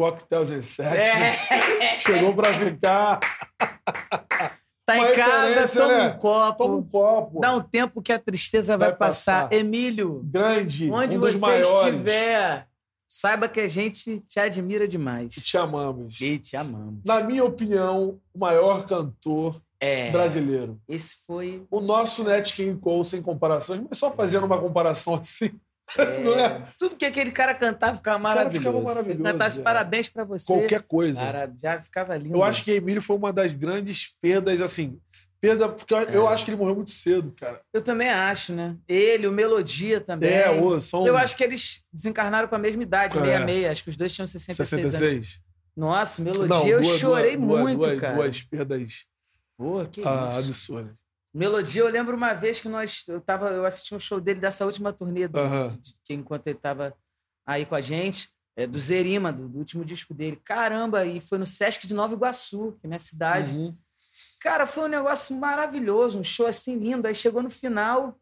em 0.50 0.62
Sete 0.62 0.96
É. 0.96 1.32
chegou 2.00 2.34
pra 2.34 2.54
ficar. 2.58 3.20
Tá 4.86 4.96
em 4.98 5.14
casa, 5.16 5.80
toma 5.82 5.98
né? 5.98 6.08
um 6.14 6.18
copo. 6.18 6.56
Toma 6.64 6.76
um 6.76 6.82
copo. 6.84 7.40
Dá 7.40 7.54
um 7.56 7.60
tempo 7.60 8.00
que 8.00 8.12
a 8.12 8.18
tristeza 8.20 8.78
vai, 8.78 8.90
Vai 8.90 8.96
passar. 8.96 9.48
passar. 9.48 9.52
Emílio, 9.52 10.20
Grande, 10.24 10.88
onde 10.92 11.16
um 11.18 11.20
você 11.20 11.38
maiores. 11.38 11.68
estiver, 11.68 12.68
saiba 13.08 13.48
que 13.48 13.58
a 13.60 13.66
gente 13.66 14.20
te 14.20 14.38
admira 14.38 14.86
demais. 14.86 15.36
E 15.36 15.40
te 15.40 15.58
amamos. 15.58 16.20
E 16.20 16.38
te 16.38 16.56
amamos. 16.56 17.00
Na 17.04 17.20
minha 17.24 17.44
opinião, 17.44 18.20
o 18.32 18.38
maior 18.38 18.86
cantor 18.86 19.60
É. 19.80 20.10
brasileiro. 20.12 20.80
Esse 20.88 21.16
foi. 21.26 21.66
O 21.68 21.80
nosso 21.80 22.22
Nat 22.22 22.52
King 22.54 22.78
Cole, 22.80 23.04
sem 23.04 23.20
comparações, 23.20 23.82
mas 23.88 23.98
só 23.98 24.10
fazendo 24.12 24.46
uma 24.46 24.60
comparação 24.60 25.16
assim. 25.20 25.50
Não 26.24 26.38
é? 26.38 26.66
Tudo 26.78 26.96
que 26.96 27.04
aquele 27.04 27.30
cara 27.30 27.54
cantava 27.54 27.96
ficava 27.96 28.20
cara 28.20 28.34
maravilhoso. 28.36 28.66
ficava 28.78 28.82
maravilhoso, 28.84 29.22
cantasse 29.22 29.60
é. 29.60 29.62
parabéns 29.62 30.08
pra 30.08 30.24
você. 30.24 30.46
Qualquer 30.46 30.82
coisa. 30.82 31.20
Cara, 31.20 31.52
já 31.62 31.82
ficava 31.82 32.16
lindo. 32.16 32.34
Eu 32.36 32.42
acho 32.42 32.64
que 32.64 32.72
Emílio 32.72 33.00
foi 33.00 33.16
uma 33.16 33.32
das 33.32 33.52
grandes 33.52 34.14
perdas, 34.20 34.60
assim. 34.60 34.98
Perda, 35.40 35.68
porque 35.68 35.92
eu, 35.94 35.98
eu 36.04 36.28
É. 36.28 36.32
acho 36.32 36.44
que 36.44 36.50
ele 36.50 36.56
morreu 36.58 36.74
muito 36.74 36.90
cedo, 36.90 37.32
cara. 37.38 37.60
Eu 37.72 37.82
também 37.82 38.08
acho, 38.08 38.52
né? 38.52 38.74
Ele, 38.88 39.26
o 39.26 39.32
Melodia 39.32 40.00
também. 40.00 40.30
É, 40.30 40.50
ô, 40.50 40.80
são 40.80 41.06
Eu 41.06 41.16
acho 41.16 41.36
que 41.36 41.44
eles 41.44 41.84
desencarnaram 41.92 42.48
com 42.48 42.54
a 42.54 42.58
mesma 42.58 42.82
idade, 42.82 43.16
É. 43.16 43.20
66. 43.20 43.66
Acho 43.70 43.84
que 43.84 43.90
os 43.90 43.96
dois 43.96 44.14
tinham 44.14 44.26
66, 44.26 44.80
anos. 44.80 44.92
66. 44.92 45.40
Nossa, 45.76 46.22
Melodia, 46.22 46.48
Não, 46.48 46.66
eu 46.66 46.80
duas- 46.80 46.98
chorei 46.98 47.36
duas- 47.36 47.60
muito, 47.60 47.82
duas, 47.82 48.00
cara. 48.00 48.14
Duas 48.14 48.42
perdas 48.42 49.04
Pô, 49.58 49.84
que 49.84 50.02
ah, 50.04 50.28
isso. 50.30 50.38
absurdas. 50.48 50.94
Melodia, 51.36 51.82
eu 51.82 51.88
lembro 51.88 52.16
uma 52.16 52.32
vez 52.34 52.60
que 52.60 52.68
nós. 52.68 53.04
Eu, 53.06 53.20
tava, 53.20 53.50
eu 53.50 53.66
assisti 53.66 53.94
um 53.94 54.00
show 54.00 54.20
dele 54.20 54.40
dessa 54.40 54.64
última 54.64 54.92
turnê, 54.92 55.28
do, 55.28 55.38
Aham. 55.38 55.76
de- 55.80 55.94
que 56.04 56.14
enquanto 56.14 56.46
ele 56.46 56.58
tava 56.58 56.96
aí 57.46 57.66
com 57.66 57.74
a 57.74 57.80
gente, 57.80 58.30
é, 58.56 58.66
do 58.66 58.78
Zerima, 58.78 59.32
do, 59.32 59.48
do 59.48 59.58
último 59.58 59.84
disco 59.84 60.14
dele. 60.14 60.36
Caramba, 60.44 61.04
e 61.04 61.20
foi 61.20 61.36
no 61.38 61.46
Sesc 61.46 61.86
de 61.86 61.92
Nova 61.92 62.14
Iguaçu, 62.14 62.72
que 62.80 62.86
é 62.86 62.88
minha 62.88 62.98
cidade. 62.98 63.54
Uhum. 63.54 63.76
Cara, 64.40 64.66
foi 64.66 64.84
um 64.84 64.88
negócio 64.88 65.36
maravilhoso, 65.36 66.18
um 66.18 66.24
show 66.24 66.46
assim 66.46 66.78
lindo. 66.78 67.06
Aí 67.06 67.14
chegou 67.14 67.42
no 67.42 67.50
final, 67.50 68.18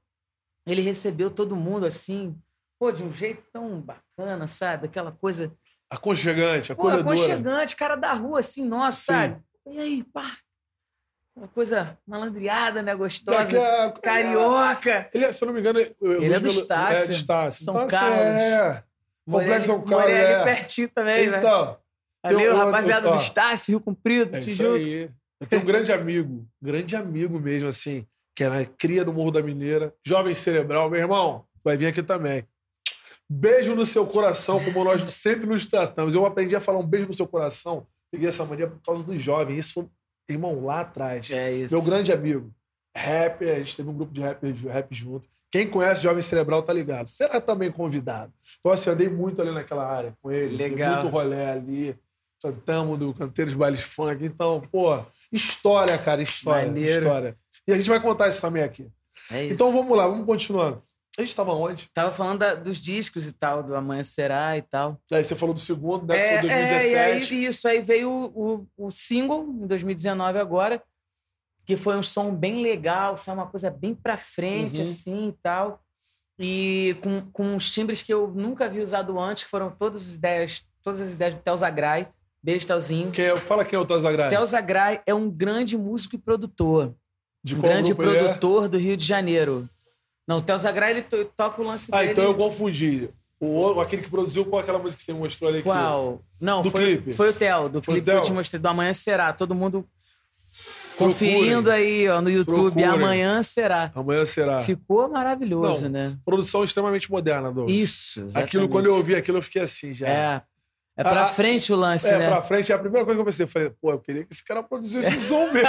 ele 0.66 0.80
recebeu 0.82 1.30
todo 1.30 1.54
mundo 1.54 1.86
assim, 1.86 2.36
pô, 2.80 2.90
de 2.90 3.04
um 3.04 3.12
jeito 3.12 3.44
tão 3.52 3.80
bacana, 3.80 4.48
sabe? 4.48 4.86
Aquela 4.86 5.12
coisa, 5.12 5.56
Aconchegante, 5.88 6.74
pô, 6.74 6.88
acolhedora. 6.88 7.14
aconchegante, 7.14 7.76
cara 7.76 7.94
da 7.94 8.12
rua, 8.12 8.40
assim, 8.40 8.64
nossa, 8.66 8.98
Sim. 8.98 9.06
sabe? 9.12 9.42
E 9.66 9.78
aí, 9.78 10.02
pá? 10.04 10.36
Uma 11.36 11.48
coisa 11.48 11.98
malandreada, 12.06 12.80
né? 12.82 12.94
Gostosa. 12.94 13.60
A- 13.60 13.92
Carioca. 14.00 15.08
Ele, 15.12 15.24
é, 15.24 15.32
se 15.32 15.42
eu 15.42 15.46
não 15.46 15.52
me 15.54 15.60
engano, 15.60 15.80
eu- 15.80 15.94
eu- 16.00 16.22
Ele 16.22 16.34
é 16.34 16.38
do 16.38 16.46
Melo- 16.46 16.60
Estácio. 16.60 17.02
É, 17.04 17.06
de 17.06 17.12
Estácio. 17.12 17.64
São 17.64 17.74
Então, 17.74 17.86
assim, 17.86 17.96
Carlos. 17.96 18.18
É. 18.20 18.84
Complexo 19.26 19.52
ali, 19.54 19.62
São 19.64 19.80
Carlos, 19.80 20.00
morei 20.00 20.16
ali 20.24 20.32
é. 20.32 20.44
pertinho 20.44 20.88
também. 20.90 21.26
Então, 21.26 21.78
Ali, 22.22 22.36
tem 22.36 22.48
o 22.48 22.54
um- 22.54 22.56
rapaziada 22.56 23.08
ó, 23.08 23.16
do 23.16 23.20
Estácio, 23.22 23.72
Rio 23.72 23.80
Comprido, 23.80 24.36
é 24.36 24.40
Tijuca. 24.40 24.74
aí. 24.76 25.10
Eu 25.40 25.46
tenho 25.48 25.62
um 25.62 25.64
grande 25.64 25.92
amigo, 25.92 26.46
grande 26.62 26.94
amigo 26.96 27.38
mesmo, 27.40 27.68
assim, 27.68 28.06
que 28.34 28.44
é 28.44 28.64
cria 28.78 29.04
do 29.04 29.12
Morro 29.12 29.30
da 29.32 29.42
Mineira, 29.42 29.92
jovem 30.06 30.34
cerebral. 30.34 30.88
Meu 30.88 31.00
irmão, 31.00 31.44
vai 31.64 31.76
vir 31.76 31.86
aqui 31.86 32.02
também. 32.02 32.46
Beijo 33.28 33.74
no 33.74 33.84
seu 33.84 34.06
coração, 34.06 34.62
como 34.62 34.84
nós 34.84 35.02
sempre 35.10 35.46
nos 35.46 35.66
tratamos. 35.66 36.14
Eu 36.14 36.24
aprendi 36.26 36.54
a 36.54 36.60
falar 36.60 36.78
um 36.78 36.86
beijo 36.86 37.06
no 37.08 37.14
seu 37.14 37.26
coração, 37.26 37.86
peguei 38.12 38.28
essa 38.28 38.44
mania 38.44 38.68
por 38.68 38.80
causa 38.82 39.02
dos 39.02 39.20
jovens. 39.20 39.58
Isso 39.58 39.74
foi, 39.74 39.86
irmão, 40.28 40.64
lá 40.64 40.80
atrás. 40.80 41.30
É 41.30 41.52
isso. 41.52 41.74
Meu 41.74 41.84
grande 41.84 42.12
amigo, 42.12 42.52
rapper, 42.96 43.56
a 43.56 43.58
gente 43.58 43.76
teve 43.76 43.88
um 43.88 43.94
grupo 43.94 44.12
de 44.12 44.20
rap, 44.20 44.52
de 44.52 44.68
rap 44.68 44.94
junto, 44.94 45.28
Quem 45.54 45.68
conhece 45.68 46.02
Jovem 46.02 46.20
Cerebral 46.20 46.64
tá 46.64 46.72
ligado. 46.72 47.08
Será 47.08 47.40
também 47.40 47.70
convidado. 47.70 48.32
Então, 48.58 48.72
assim, 48.72 48.90
andei 48.90 49.08
muito 49.08 49.40
ali 49.40 49.52
naquela 49.52 49.86
área 49.86 50.12
com 50.20 50.32
ele. 50.32 50.56
Legal. 50.56 51.02
Muito 51.02 51.12
rolê 51.12 51.46
ali. 51.46 51.96
Cantamos 52.42 52.98
do 52.98 53.14
Canteiros 53.14 53.54
Bailes 53.54 53.82
Funk. 53.82 54.24
Então, 54.24 54.60
pô, 54.72 54.98
história, 55.30 55.96
cara, 55.96 56.20
história. 56.20 56.66
Maneiro. 56.66 57.04
História. 57.04 57.36
E 57.68 57.72
a 57.72 57.76
gente 57.76 57.88
vai 57.88 58.00
contar 58.00 58.28
isso 58.28 58.42
também 58.42 58.64
aqui. 58.64 58.88
É 59.30 59.44
isso. 59.44 59.54
Então 59.54 59.72
vamos 59.72 59.96
lá, 59.96 60.06
vamos 60.08 60.26
continuando. 60.26 60.82
A 61.18 61.22
gente 61.22 61.36
tava 61.36 61.52
onde? 61.52 61.88
Tava 61.94 62.10
falando 62.10 62.40
da- 62.40 62.54
dos 62.56 62.78
discos 62.78 63.26
e 63.26 63.32
tal, 63.32 63.62
do 63.62 63.74
Amanhã 63.76 64.02
Será 64.02 64.56
e 64.56 64.62
tal. 64.62 65.00
Aí 65.12 65.22
você 65.22 65.34
falou 65.36 65.54
do 65.54 65.60
segundo, 65.60 66.06
né? 66.06 66.16
É, 66.18 66.34
que 66.34 66.40
foi 66.40 66.50
é, 66.50 66.68
2017. 66.68 67.34
e 67.34 67.36
aí 67.38 67.44
isso, 67.46 67.68
aí 67.68 67.80
veio 67.80 68.10
o, 68.10 68.66
o, 68.78 68.86
o 68.86 68.90
single 68.90 69.44
em 69.62 69.66
2019 69.66 70.38
agora, 70.38 70.82
que 71.64 71.76
foi 71.76 71.96
um 71.96 72.02
som 72.02 72.34
bem 72.34 72.60
legal, 72.62 73.16
sabe, 73.16 73.38
uma 73.40 73.46
coisa 73.46 73.70
bem 73.70 73.94
pra 73.94 74.16
frente, 74.16 74.76
Uhum. 74.78 74.82
assim, 74.82 75.28
e 75.28 75.32
tal. 75.42 75.80
E 76.38 76.96
com, 77.02 77.20
com 77.32 77.54
uns 77.54 77.70
timbres 77.72 78.02
que 78.02 78.12
eu 78.12 78.26
nunca 78.28 78.64
havia 78.64 78.82
usado 78.82 79.18
antes, 79.20 79.44
que 79.44 79.50
foram 79.50 79.70
todas 79.70 80.02
as 80.08 80.14
ideias, 80.16 80.64
todas 80.82 81.00
as 81.00 81.12
ideias 81.12 81.34
do 81.34 81.40
Tel 81.40 81.56
Zagrai. 81.56 82.08
Beijo, 82.42 82.66
Telzinho. 82.66 83.12
Quem 83.12 83.26
é- 83.26 83.36
fala 83.36 83.64
quem 83.64 83.76
é 83.76 83.80
o 83.80 83.86
Tazagrai. 83.86 84.28
Tel 84.30 84.44
Zagrai 84.44 85.00
é 85.06 85.14
um 85.14 85.30
grande 85.30 85.78
músico 85.78 86.16
e 86.16 86.18
produtor. 86.18 86.94
De 87.42 87.54
um 87.54 87.60
grande 87.60 87.92
é? 87.92 87.94
produtor 87.94 88.68
do 88.68 88.76
Rio 88.76 88.96
de 88.96 89.04
Janeiro. 89.04 89.68
Não, 90.26 90.38
o 90.38 90.42
Tel 90.42 90.58
Zagrai, 90.58 90.90
ele 90.92 91.02
to- 91.02 91.24
toca 91.36 91.60
o 91.60 91.64
lance 91.64 91.88
Ah, 91.92 91.98
dele... 92.00 92.12
então 92.12 92.24
eu 92.24 92.34
confundi. 92.34 93.10
O 93.40 93.78
aquele 93.80 94.02
que 94.02 94.10
produziu 94.10 94.44
com 94.46 94.56
aquela 94.56 94.78
música 94.78 94.98
que 95.00 95.04
você 95.04 95.12
mostrou 95.12 95.48
ali. 95.50 95.58
que- 95.58 95.64
Qual? 95.64 96.22
Não, 96.40 96.62
Do 96.62 96.70
foi, 96.70 96.84
clipe. 96.96 97.12
foi 97.12 97.28
o 97.28 97.32
Theo, 97.32 97.68
do 97.68 97.82
clipe 97.82 98.00
que 98.02 98.10
eu 98.10 98.14
Theo? 98.14 98.22
te 98.24 98.32
mostrei, 98.32 98.58
do 98.60 98.66
Amanhã 98.68 98.92
Será. 98.94 99.32
Todo 99.34 99.54
mundo 99.54 99.86
Procurem. 100.96 101.12
conferindo 101.12 101.70
aí 101.70 102.08
ó, 102.08 102.22
no 102.22 102.30
YouTube, 102.30 102.54
Procurem. 102.72 102.84
Amanhã 102.86 103.42
Será. 103.42 103.90
Amanhã 103.94 104.24
será. 104.24 104.60
Ficou 104.60 105.08
maravilhoso, 105.08 105.84
Não, 105.84 105.90
né? 105.90 106.16
Produção 106.24 106.62
extremamente 106.64 107.10
moderna, 107.10 107.52
Douglas. 107.52 107.76
Isso, 107.76 108.20
exatamente. 108.20 108.46
Aquilo, 108.48 108.68
quando 108.68 108.86
eu 108.86 108.94
ouvi 108.96 109.14
aquilo, 109.14 109.38
eu 109.38 109.42
fiquei 109.42 109.60
assim 109.60 109.92
já. 109.92 110.08
É, 110.08 110.42
é 110.96 111.02
pra 111.02 111.24
Ah, 111.24 111.28
frente 111.28 111.70
o 111.72 111.76
lance, 111.76 112.08
É, 112.08 112.16
né? 112.18 112.28
pra 112.28 112.40
frente, 112.42 112.72
a 112.72 112.78
primeira 112.78 113.04
coisa 113.04 113.18
que 113.18 113.20
eu 113.20 113.26
pensei, 113.26 113.44
eu 113.44 113.48
falei, 113.48 113.70
pô, 113.78 113.90
eu 113.90 113.98
queria 113.98 114.24
que 114.24 114.32
esse 114.32 114.44
cara 114.44 114.62
produzisse 114.62 115.12
um 115.14 115.20
som 115.20 115.50
mesmo. 115.52 115.68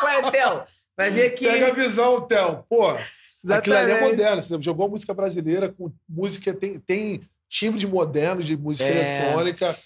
Qual 0.00 0.08
é, 0.12 0.30
Theo? 0.30 0.62
Vai 0.96 1.10
ver 1.10 1.30
que... 1.30 1.46
Pega 1.46 1.68
a 1.68 1.72
visão, 1.72 2.20
Theo. 2.20 2.62
Pô, 2.68 2.94
aquilo 3.52 3.76
ali 3.76 3.92
é 3.92 4.00
moderno. 4.00 4.40
Você 4.42 4.60
jogou 4.62 4.88
música 4.88 5.12
brasileira 5.14 5.68
com 5.72 5.92
música, 6.08 6.52
tem, 6.54 6.78
tem 6.78 7.20
timbre 7.48 7.78
de 7.80 7.86
moderno, 7.86 8.42
de 8.42 8.56
música 8.56 8.88
É. 8.88 9.22
eletrônica. 9.24 9.76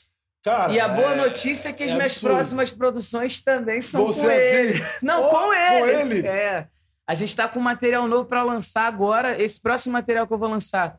Cara, 0.42 0.73
E 0.73 0.79
a 0.81 0.88
boa 0.88 1.12
é- 1.12 1.16
notícia 1.16 1.68
é 1.68 1.73
que 1.73 1.83
as 1.83 1.90
é 1.90 1.94
minhas 1.94 2.12
absurdo. 2.12 2.35
próximas 2.35 2.71
produções 2.71 3.40
também 3.42 3.81
são 3.81 4.01
Vão 4.03 4.07
com 4.09 4.12
ser 4.12 4.33
ele. 4.55 4.75
assim? 4.75 4.83
Não, 5.03 5.25
Oh, 5.25 5.29
com 5.29 5.37
com 5.38 5.55
ele. 5.55 6.18
ele? 6.18 6.27
É. 6.27 6.68
A 7.07 7.14
gente 7.14 7.35
tá 7.35 7.49
com 7.49 7.59
material 7.61 8.07
novo 8.07 8.25
pra 8.27 8.42
lançar 8.42 8.87
agora. 8.87 9.40
Esse 9.42 9.61
próximo 9.61 9.92
material 9.94 10.27
que 10.27 10.33
eu 10.33 10.38
vou 10.38 10.49
lançar 10.49 10.99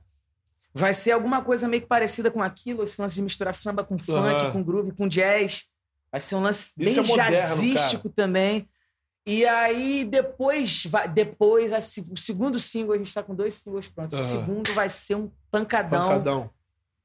vai 0.74 0.94
ser 0.94 1.12
alguma 1.12 1.42
coisa 1.44 1.68
meio 1.68 1.82
que 1.82 1.88
parecida 1.88 2.30
com 2.30 2.42
aquilo, 2.42 2.84
esse 2.84 3.02
lance 3.02 3.16
de 3.16 3.22
misturar 3.22 3.54
samba 3.54 3.84
com 3.84 3.98
funk, 3.98 4.12
Aham. 4.36 4.52
com 4.52 4.64
groove, 4.64 4.92
com 4.92 5.08
jazz. 5.08 5.64
Vai 6.12 6.20
ser 6.20 6.36
um 6.36 6.42
lance 6.42 6.68
bem 6.76 6.98
é 6.98 7.02
moderno, 7.02 7.32
jazzístico 7.32 8.10
também. 8.10 8.68
E 9.32 9.46
aí, 9.46 10.04
depois, 10.06 10.86
vai, 10.88 11.08
depois 11.08 11.72
a 11.72 11.78
o 11.78 12.18
segundo 12.18 12.58
single, 12.58 12.96
a 12.96 12.98
gente 12.98 13.14
tá 13.14 13.22
com 13.22 13.36
dois 13.36 13.54
singles 13.54 13.88
prontos. 13.88 14.18
O 14.18 14.22
Aham. 14.22 14.28
segundo 14.28 14.74
vai 14.74 14.90
ser 14.90 15.14
um 15.14 15.30
pancadão, 15.52 16.02
Pancadão. 16.02 16.50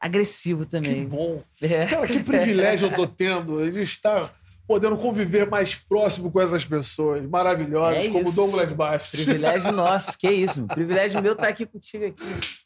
agressivo 0.01 0.65
Que 0.65 0.71
também. 0.71 1.07
bom. 1.07 1.43
É. 1.61 1.85
Cara, 1.87 2.07
que 2.07 2.21
privilégio 2.21 2.89
eu 2.89 2.95
tô 2.95 3.07
tendo 3.07 3.71
de 3.71 3.83
estar 3.83 4.35
podendo 4.67 4.97
conviver 4.97 5.47
mais 5.51 5.75
próximo 5.75 6.33
com 6.33 6.41
essas 6.41 6.65
pessoas 6.65 7.23
maravilhosas, 7.27 8.07
É 8.07 8.09
como 8.09 8.25
isso. 8.25 8.37
Douglas 8.37 8.73
Bastos. 8.73 9.21
Privilégio 9.23 9.71
nosso, 9.73 10.17
que 10.19 10.31
isso. 10.31 10.67
Privilégio 10.67 11.21
meu 11.21 11.33
estar 11.35 11.49
aqui 11.49 11.67
contigo 11.67 12.07
aqui. 12.07 12.23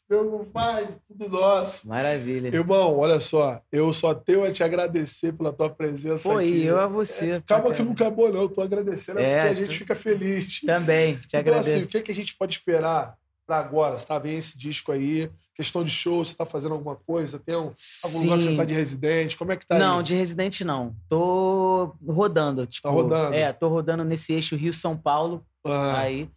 Meu 0.08 0.30
compadre, 0.30 0.94
tudo 1.06 1.28
nosso. 1.28 1.86
Maravilha. 1.86 2.48
Irmão, 2.48 2.96
olha 2.96 3.20
só, 3.20 3.60
eu 3.70 3.92
só 3.92 4.14
tenho 4.14 4.42
a 4.42 4.50
te 4.50 4.64
agradecer 4.64 5.32
pela 5.34 5.52
tua 5.52 5.68
presença 5.68 6.28
Pô, 6.30 6.38
aqui. 6.38 6.64
eu 6.64 6.80
a 6.80 6.86
você. 6.86 7.42
Calma 7.46 7.66
pra 7.66 7.74
que 7.74 7.82
não 7.82 7.92
acabou, 7.92 8.32
não. 8.32 8.42
Eu 8.42 8.48
tô 8.48 8.62
agradecendo, 8.62 9.18
é 9.20 9.24
É, 9.24 9.36
porque 9.40 9.52
a 9.52 9.56
gente 9.56 9.68
tu- 9.74 9.78
fica 9.78 9.94
feliz. 9.94 10.60
Também, 10.62 11.16
te 11.16 11.26
Então, 11.26 11.40
agradeço. 11.40 11.76
assim, 11.76 11.82
o 11.84 11.88
que, 11.88 12.00
que 12.00 12.10
a 12.10 12.14
gente 12.14 12.34
pode 12.38 12.54
esperar 12.56 13.16
pra 13.46 13.58
agora? 13.58 13.98
Você 13.98 14.06
tá 14.06 14.18
vendo 14.18 14.38
esse 14.38 14.58
disco 14.58 14.92
aí? 14.92 15.30
Questão 15.54 15.82
de 15.84 15.90
show, 15.90 16.24
você 16.24 16.34
tá 16.36 16.46
fazendo 16.46 16.72
alguma 16.72 16.94
coisa? 16.96 17.38
Tem 17.38 17.56
um, 17.56 17.72
algum 18.04 18.20
lugar 18.22 18.38
que 18.38 18.44
você 18.44 18.56
tá 18.56 18.64
de 18.64 18.74
residente? 18.74 19.36
Como 19.36 19.50
é 19.52 19.56
que 19.56 19.66
tá 19.66 19.76
Não, 19.76 19.98
aí? 19.98 20.02
de 20.04 20.14
residente 20.14 20.64
não. 20.64 20.94
Tô 21.08 21.94
rodando. 22.06 22.64
Tipo, 22.66 22.88
Tá 22.88 22.94
rodando? 22.94 23.34
É, 23.34 23.52
tô 23.52 23.68
rodando 23.68 24.04
nesse 24.04 24.32
eixo 24.32 24.54
Rio-São 24.56 24.96
Paulo 24.96 25.44
Ah, 25.66 25.98
aí. 25.98 26.30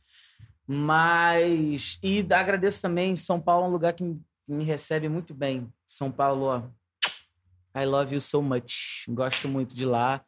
Mas. 0.71 1.99
E 2.01 2.25
agradeço 2.31 2.81
também. 2.81 3.17
São 3.17 3.39
Paulo 3.39 3.65
é 3.65 3.69
um 3.69 3.71
lugar 3.71 3.93
que 3.93 4.03
me, 4.47 4.63
recebe 4.63 5.07
muito 5.09 5.33
bem. 5.33 5.67
São 5.85 6.11
Paulo, 6.11 6.45
ó. 6.45 6.61
I 7.79 7.85
love 7.85 8.13
you 8.15 8.21
so 8.21 8.41
much. 8.41 9.05
Gosto 9.09 9.47
muito 9.47 9.73
de 9.75 9.85
lá, 9.85 10.21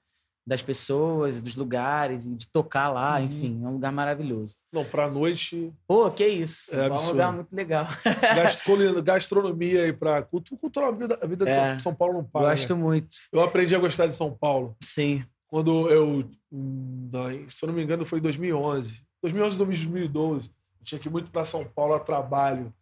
das 0.47 0.61
pessoas, 0.61 1.39
dos 1.41 1.55
lugares, 1.55 2.25
e 2.25 2.29
de 2.35 2.47
tocar 2.47 2.89
lá, 2.89 3.17
Uhum. 3.19 3.25
enfim. 3.25 3.61
É 3.63 3.67
um 3.67 3.73
lugar 3.73 3.91
maravilhoso. 3.91 4.55
Não, 4.71 4.83
pra 4.85 5.09
noite, 5.09 5.71
Pô, 5.87 6.09
que 6.09 6.25
isso. 6.25 6.71
São 6.71 6.79
É 6.81 6.89
Paulo 6.89 7.01
é 7.01 7.05
um 7.05 7.11
lugar 7.11 7.31
muito 7.33 7.53
legal. 7.55 7.87
gastro- 8.35 8.75
gastronomia 9.03 9.83
aí 9.83 9.93
pra 9.93 10.21
cultura, 10.23 10.59
cultura 10.59 10.87
a 10.87 10.91
vida, 10.91 11.19
a 11.21 11.27
vida 11.27 11.45
de 11.45 11.51
É. 11.51 11.69
São, 11.71 11.79
São 11.79 11.95
Paulo 11.95 12.13
não 12.15 12.23
para. 12.23 12.49
Gosto 12.49 12.75
né? 12.75 12.81
muito. 12.81 13.15
Eu 13.31 13.41
aprendi 13.43 13.75
a 13.75 13.79
gostar 13.79 14.07
de 14.07 14.15
São 14.15 14.31
Paulo 14.33 14.75
Sim. 14.81 15.23
quando 15.47 15.89
eu, 15.89 16.29
hum, 16.51 17.09
se 17.49 17.63
eu 17.63 17.67
não 17.67 17.73
me 17.75 17.83
engano, 17.83 18.05
foi 18.05 18.19
em 18.19 18.21
2011. 18.21 19.03
2011, 19.23 19.57
2012. 19.57 20.47
Eu 20.79 20.83
tinha 20.85 20.99
que 20.99 21.07
ir 21.07 21.11
muito 21.11 21.31
pra 21.31 21.45
São 21.45 21.63
Paulo 21.65 21.93
a 21.93 21.99
trabalho. 21.99 22.73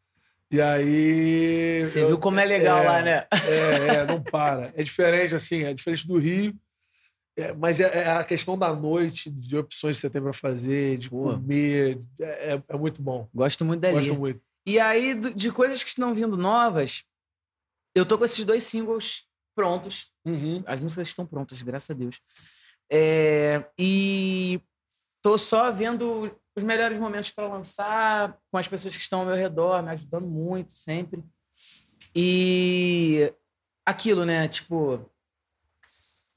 E 0.52 0.60
aí. 0.60 1.86
Você 1.86 2.04
eu- 2.04 2.08
viu 2.08 2.18
como 2.18 2.40
é 2.40 2.46
legal 2.46 2.80
é, 2.80 2.88
lá, 2.88 3.02
né? 3.02 3.28
É, 3.48 3.96
é, 3.96 4.06
não 4.06 4.22
para. 4.22 4.74
É 4.76 4.84
diferente, 4.84 5.34
assim, 5.36 5.64
é 5.64 5.74
diferente 5.74 6.06
do 6.08 6.18
Rio. 6.18 6.54
É, 7.38 7.54
mas 7.54 7.80
é, 7.80 7.86
é 8.04 8.10
a 8.12 8.24
questão 8.26 8.58
da 8.58 8.76
noite, 8.76 9.30
de 9.30 9.56
opções 9.56 9.96
que 9.96 10.02
você 10.02 10.10
tem 10.10 10.22
pra 10.22 10.34
fazer, 10.34 10.98
de 10.98 11.10
Pô. 11.10 11.24
comer. 11.32 12.02
É, 12.20 12.56
é- 12.56 12.64
é 12.68 12.78
muito 12.78 13.02
bom. 13.02 13.30
Gosto 13.34 13.64
muito 13.64 13.80
dali. 13.80 13.96
Gosto 13.96 14.16
muito. 14.20 14.42
E 14.66 14.78
aí, 14.80 15.14
de 15.34 15.52
coisas 15.52 15.82
que 15.84 15.90
estão 15.90 16.14
vindo 16.14 16.36
novas, 16.36 17.04
eu 17.96 18.06
tô 18.06 18.18
com 18.18 18.26
esses 18.26 18.44
dois 18.44 18.64
singles 18.64 19.26
prontos. 19.56 20.12
Uhum. 20.26 20.62
As 20.66 20.80
músicas 20.82 21.08
estão 21.08 21.26
prontas, 21.26 21.62
graças 21.62 21.90
a 21.90 21.94
Deus. 21.94 22.20
É, 22.92 23.64
e 23.80 24.60
tô 25.22 25.38
só 25.38 25.72
vendo 25.72 26.32
os 26.56 26.64
melhores 26.64 26.98
momentos 26.98 27.30
para 27.30 27.48
lançar 27.48 28.38
com 28.52 28.58
as 28.58 28.68
pessoas 28.68 28.96
que 28.96 29.02
estão 29.02 29.22
ao 29.22 29.26
meu 29.26 29.36
redor, 29.36 29.82
me 29.82 29.90
ajudando 29.92 30.28
muito 30.28 30.76
sempre. 30.76 31.24
E 32.16 33.34
aquilo, 33.86 34.26
né? 34.26 34.48
Tipo, 34.48 35.10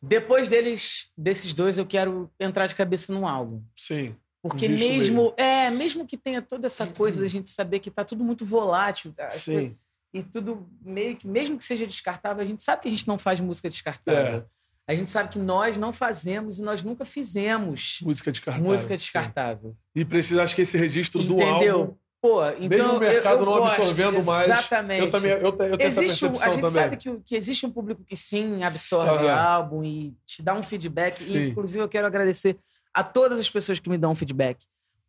depois 0.01 0.49
deles, 0.49 1.11
desses 1.17 1.53
dois, 1.53 1.79
eu 1.79 1.87
quero 1.87 2.31
entrar 2.39 2.67
de 2.67 2.75
cabeça 2.75 3.13
num 3.13 3.27
álbum. 3.27 3.63
Sim. 3.77 4.15
Porque 4.43 4.67
Um 4.67 4.77
disco 4.77 4.89
mesmo, 4.89 5.35
é, 5.39 5.71
mesmo 5.71 6.07
que 6.07 6.19
tenha 6.19 6.43
toda 6.43 6.67
essa 6.67 6.87
coisa 6.87 7.23
da 7.23 7.27
gente 7.27 7.49
saber 7.51 7.81
que 7.81 7.91
tá 7.91 8.05
tudo 8.05 8.23
muito 8.23 8.45
volátil, 8.45 9.13
tá? 9.15 9.31
Sim. 9.31 9.77
e 10.13 10.23
tudo 10.23 10.69
meio 10.83 11.17
que, 11.17 11.27
mesmo 11.27 11.57
que 11.57 11.65
seja 11.65 11.87
descartável, 11.87 12.43
a 12.43 12.47
gente 12.47 12.63
sabe 12.63 12.83
que 12.83 12.89
a 12.89 12.91
gente 12.91 13.09
não 13.09 13.19
faz 13.19 13.41
música 13.41 13.71
descartável. 13.71 14.41
É. 14.41 14.47
A 14.87 14.95
gente 14.95 15.11
sabe 15.11 15.31
que 15.31 15.39
nós 15.39 15.79
não 15.79 15.93
fazemos 15.93 16.59
e 16.59 16.63
nós 16.63 16.83
nunca 16.83 17.05
fizemos 17.07 18.01
Música 18.03 18.31
descartável. 18.31 18.71
música 18.71 18.97
sim. 18.97 19.03
descartável. 19.03 19.77
E 19.95 20.05
precisa, 20.05 20.43
acho 20.43 20.55
que 20.55 20.63
esse 20.63 20.77
registro 20.77 21.23
do 21.23 21.35
Entendeu? 21.35 21.79
álbum. 21.81 21.97
Pô, 22.21 22.43
então 22.47 22.69
Mesmo 22.69 22.93
o 22.95 23.01
mercado 23.01 23.35
eu, 23.35 23.41
eu 23.41 23.47
não 23.47 23.59
gosto, 23.61 23.83
absorvendo 23.83 24.25
mais, 24.25 24.49
Exatamente. 24.49 25.01
Eu 25.01 25.09
também 25.11 25.31
eu, 25.33 25.39
eu 25.41 25.53
tenho 25.53 25.83
Existe 25.83 26.11
essa 26.11 26.27
um, 26.27 26.31
percepção 26.31 26.49
a 26.49 26.51
gente 26.55 26.65
também. 26.65 26.83
sabe 26.83 26.97
que, 26.97 27.21
que 27.21 27.37
existe 27.37 27.67
um 27.67 27.71
público 27.71 28.03
que 28.03 28.17
sim 28.17 28.63
absorve 28.63 29.27
Aham. 29.27 29.41
álbum 29.43 29.85
e 29.85 30.15
te 30.25 30.43
dá 30.43 30.55
um 30.55 30.63
feedback. 30.63 31.13
Sim. 31.13 31.37
E, 31.37 31.49
inclusive, 31.51 31.85
eu 31.85 31.89
quero 31.89 32.07
agradecer 32.07 32.59
a 32.95 33.05
todas 33.05 33.39
as 33.39 33.51
pessoas 33.51 33.79
que 33.79 33.91
me 33.91 33.99
dão 33.99 34.15
feedback, 34.15 34.65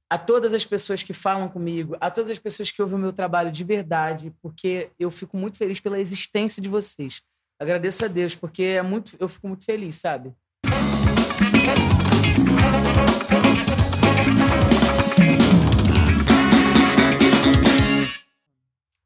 a 0.09 0.17
todas 0.17 0.53
as 0.53 0.65
pessoas 0.65 1.03
que 1.03 1.13
falam 1.13 1.47
comigo, 1.47 1.95
a 2.01 2.11
todas 2.11 2.31
as 2.31 2.39
pessoas 2.39 2.69
que 2.69 2.81
ouvem 2.81 2.97
o 2.97 3.01
meu 3.01 3.13
trabalho 3.13 3.49
de 3.51 3.63
verdade, 3.63 4.33
porque 4.41 4.89
eu 4.99 5.09
fico 5.09 5.37
muito 5.37 5.57
feliz 5.57 5.79
pela 5.79 5.97
existência 5.99 6.61
de 6.61 6.67
vocês. 6.67 7.21
Agradeço 7.59 8.03
a 8.03 8.07
Deus, 8.07 8.35
porque 8.35 8.63
é 8.63 8.81
muito, 8.81 9.15
eu 9.19 9.29
fico 9.29 9.47
muito 9.47 9.63
feliz, 9.63 9.95
sabe? 9.95 10.33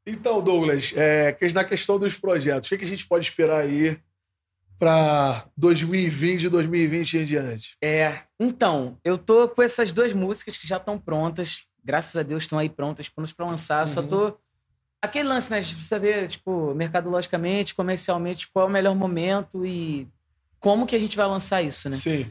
Então, 0.06 0.42
Douglas, 0.42 0.92
é, 0.96 1.36
na 1.54 1.64
questão 1.64 1.98
dos 1.98 2.14
projetos, 2.14 2.70
o 2.70 2.76
que, 2.76 2.84
a 2.84 2.88
gente 2.88 3.06
pode 3.06 3.26
esperar 3.26 3.60
aí 3.60 3.96
para 4.78 5.46
2020 5.56 6.44
e 6.44 6.48
2020 6.48 7.18
em 7.18 7.24
diante? 7.24 7.76
É, 7.82 8.22
então, 8.38 8.98
eu 9.04 9.16
tô 9.16 9.48
com 9.48 9.62
essas 9.62 9.92
duas 9.92 10.12
músicas 10.12 10.56
que 10.56 10.66
já 10.66 10.78
estão 10.78 10.98
prontas. 10.98 11.66
Graças 11.84 12.16
a 12.16 12.22
Deus 12.22 12.42
estão 12.42 12.58
aí 12.58 12.68
prontas, 12.68 13.08
prontas 13.08 13.32
pra 13.32 13.46
lançar. 13.46 13.86
Só 13.86 14.00
Uhum. 14.00 14.08
tô. 14.08 14.38
Aquele 15.02 15.28
lance, 15.28 15.50
né? 15.50 15.58
A 15.58 15.60
gente 15.60 15.74
precisa 15.74 15.98
ver, 15.98 16.28
tipo, 16.28 16.74
mercadologicamente, 16.74 17.74
comercialmente, 17.74 18.48
qual 18.48 18.66
é 18.66 18.68
o 18.68 18.72
melhor 18.72 18.94
momento 18.94 19.64
e 19.64 20.06
como 20.58 20.86
que 20.86 20.94
a 20.94 20.98
gente 20.98 21.16
vai 21.16 21.26
lançar 21.26 21.62
isso, 21.62 21.88
né? 21.88 21.96
Sim. 21.96 22.30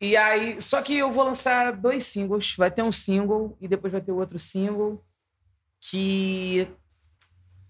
E 0.00 0.16
aí, 0.16 0.60
só 0.60 0.80
que 0.82 0.96
eu 0.96 1.10
vou 1.10 1.24
lançar 1.24 1.76
dois 1.76 2.04
singles. 2.04 2.54
Vai 2.56 2.70
ter 2.70 2.82
um 2.82 2.92
single 2.92 3.56
e 3.60 3.68
depois 3.68 3.92
vai 3.92 4.00
ter 4.00 4.12
outro 4.12 4.38
single. 4.38 5.02
que 5.78 6.68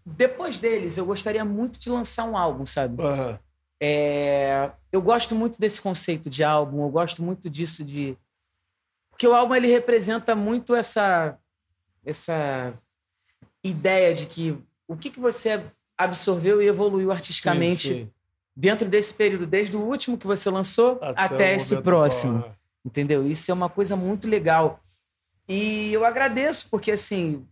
depois 0.05 0.57
deles 0.57 0.97
eu 0.97 1.05
gostaria 1.05 1.45
muito 1.45 1.81
de 1.81 1.91
lançar 1.91 2.25
um 2.25 2.37
álbum, 2.37 2.65
sabe? 2.65 3.03
Aham. 3.03 3.39
É, 3.83 4.71
eu 4.91 5.03
gosto 5.03 5.35
muito 5.35 5.61
desse 5.61 5.83
conceito 5.83 6.31
de 6.31 6.43
álbum, 6.43 6.85
eu 6.85 6.89
gosto 6.89 7.23
muito 7.23 7.51
disso 7.51 7.85
de 7.85 8.17
porque 9.11 9.27
o 9.27 9.35
álbum 9.35 9.55
ele 9.55 9.67
representa 9.67 10.35
muito 10.35 10.75
essa 10.75 11.37
essa 12.05 12.73
ideia 13.67 14.15
de 14.15 14.27
que 14.27 14.57
o 14.89 14.97
que, 14.97 15.11
que 15.11 15.21
você 15.21 15.63
absorveu 15.99 16.61
e 16.63 16.67
evoluiu 16.67 17.11
artisticamente 17.11 17.89
Sim, 17.89 17.95
sim. 18.05 18.11
dentro 18.55 18.89
desse 18.89 19.15
período, 19.15 19.47
desde 19.47 19.77
o 19.77 19.81
último 19.81 20.17
que 20.19 20.27
você 20.27 20.49
lançou 20.51 20.99
até, 21.01 21.53
o 21.53 21.57
esse 21.57 21.81
próximo. 21.83 22.39
atual, 22.39 22.51
é. 22.53 22.57
Entendeu? 22.85 23.27
Isso 23.27 23.51
é 23.51 23.55
uma 23.55 23.69
coisa 23.69 23.97
muito 23.97 24.29
legal. 24.29 24.81
E 25.49 25.93
eu 25.93 26.05
agradeço, 26.05 26.69
porque 26.71 26.91
assim, 26.93 27.45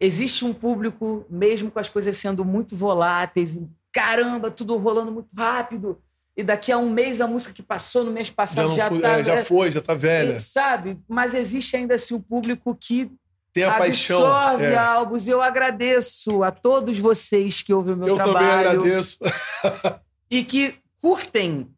existe 0.00 0.44
um 0.44 0.52
público, 0.54 1.24
mesmo 1.28 1.70
com 1.70 1.78
as 1.78 1.88
coisas 1.88 2.16
sendo 2.16 2.44
muito 2.44 2.76
voláteis, 2.76 3.58
caramba, 3.92 4.50
tudo 4.50 4.76
rolando 4.76 5.10
muito 5.12 5.34
rápido. 5.34 6.00
E 6.36 6.42
daqui 6.44 6.70
a 6.70 6.78
um 6.78 6.88
mês 6.90 7.20
a 7.20 7.26
música 7.26 7.52
que 7.52 7.62
passou 7.62 8.04
no 8.04 8.12
mês 8.12 8.28
Já, 8.28 8.32
passado 8.34 8.68
não 8.68 8.76
já, 8.76 8.88
fui- 8.88 9.00
tá. 9.00 9.18
é, 9.18 9.24
já 9.24 9.44
foi, 9.44 9.70
já 9.72 9.80
tá 9.80 9.94
velha. 9.94 10.38
Sabe? 10.38 11.00
Mas 11.08 11.34
existe 11.34 11.76
ainda 11.76 11.94
assim 11.94 12.14
o 12.14 12.20
público 12.20 12.76
que 12.78 13.10
Tem 13.60 13.64
a 13.64 13.78
paixão. 13.78 14.24
absorve 14.24 14.64
é. 14.66 14.76
álbuns. 14.76 15.26
E 15.26 15.30
eu 15.30 15.42
agradeço 15.42 16.42
a 16.42 16.50
todos 16.50 16.98
vocês 16.98 17.62
que 17.62 17.72
ouvem 17.72 17.94
o 17.94 17.96
meu 17.96 18.08
Eu 18.08 18.14
trabalho 18.14 18.38
também 18.38 18.50
agradeço. 18.50 19.18
e 20.30 20.44
que 20.44 20.76
curtem 21.00 21.68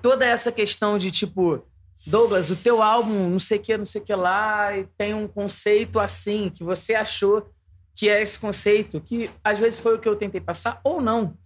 toda 0.00 0.24
essa 0.24 0.50
questão 0.50 0.98
de 0.98 1.10
tipo, 1.10 1.64
Douglas, 2.06 2.50
o 2.50 2.56
teu 2.56 2.82
álbum, 2.82 3.28
não 3.28 3.38
sei 3.38 3.58
o 3.58 3.60
que, 3.60 3.76
não 3.76 3.86
sei 3.86 4.00
o 4.00 4.04
que 4.04 4.14
lá, 4.14 4.76
e 4.76 4.84
tem 4.96 5.14
um 5.14 5.28
conceito 5.28 6.00
assim, 6.00 6.50
que 6.50 6.64
você 6.64 6.94
achou 6.94 7.46
que 7.94 8.08
é 8.08 8.22
esse 8.22 8.38
conceito, 8.38 9.00
que 9.00 9.30
às 9.44 9.58
vezes 9.58 9.78
foi 9.78 9.94
o 9.94 9.98
que 9.98 10.08
eu 10.08 10.16
tentei 10.16 10.40
passar, 10.40 10.80
ou 10.82 11.00
não. 11.00 11.36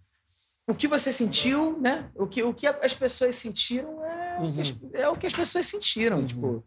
O 0.66 0.74
que 0.74 0.86
você 0.86 1.12
sentiu, 1.12 1.78
né? 1.80 2.10
O 2.14 2.26
que, 2.26 2.42
o 2.42 2.54
que 2.54 2.66
as 2.66 2.94
pessoas 2.94 3.36
sentiram 3.36 4.02
é, 4.04 4.38
o, 4.40 4.52
que 4.52 4.60
as, 4.60 4.76
é 4.94 5.08
o 5.08 5.16
que 5.16 5.26
as 5.26 5.32
pessoas 5.32 5.66
sentiram. 5.66 6.18
Uhum. 6.18 6.26
Tipo, 6.26 6.64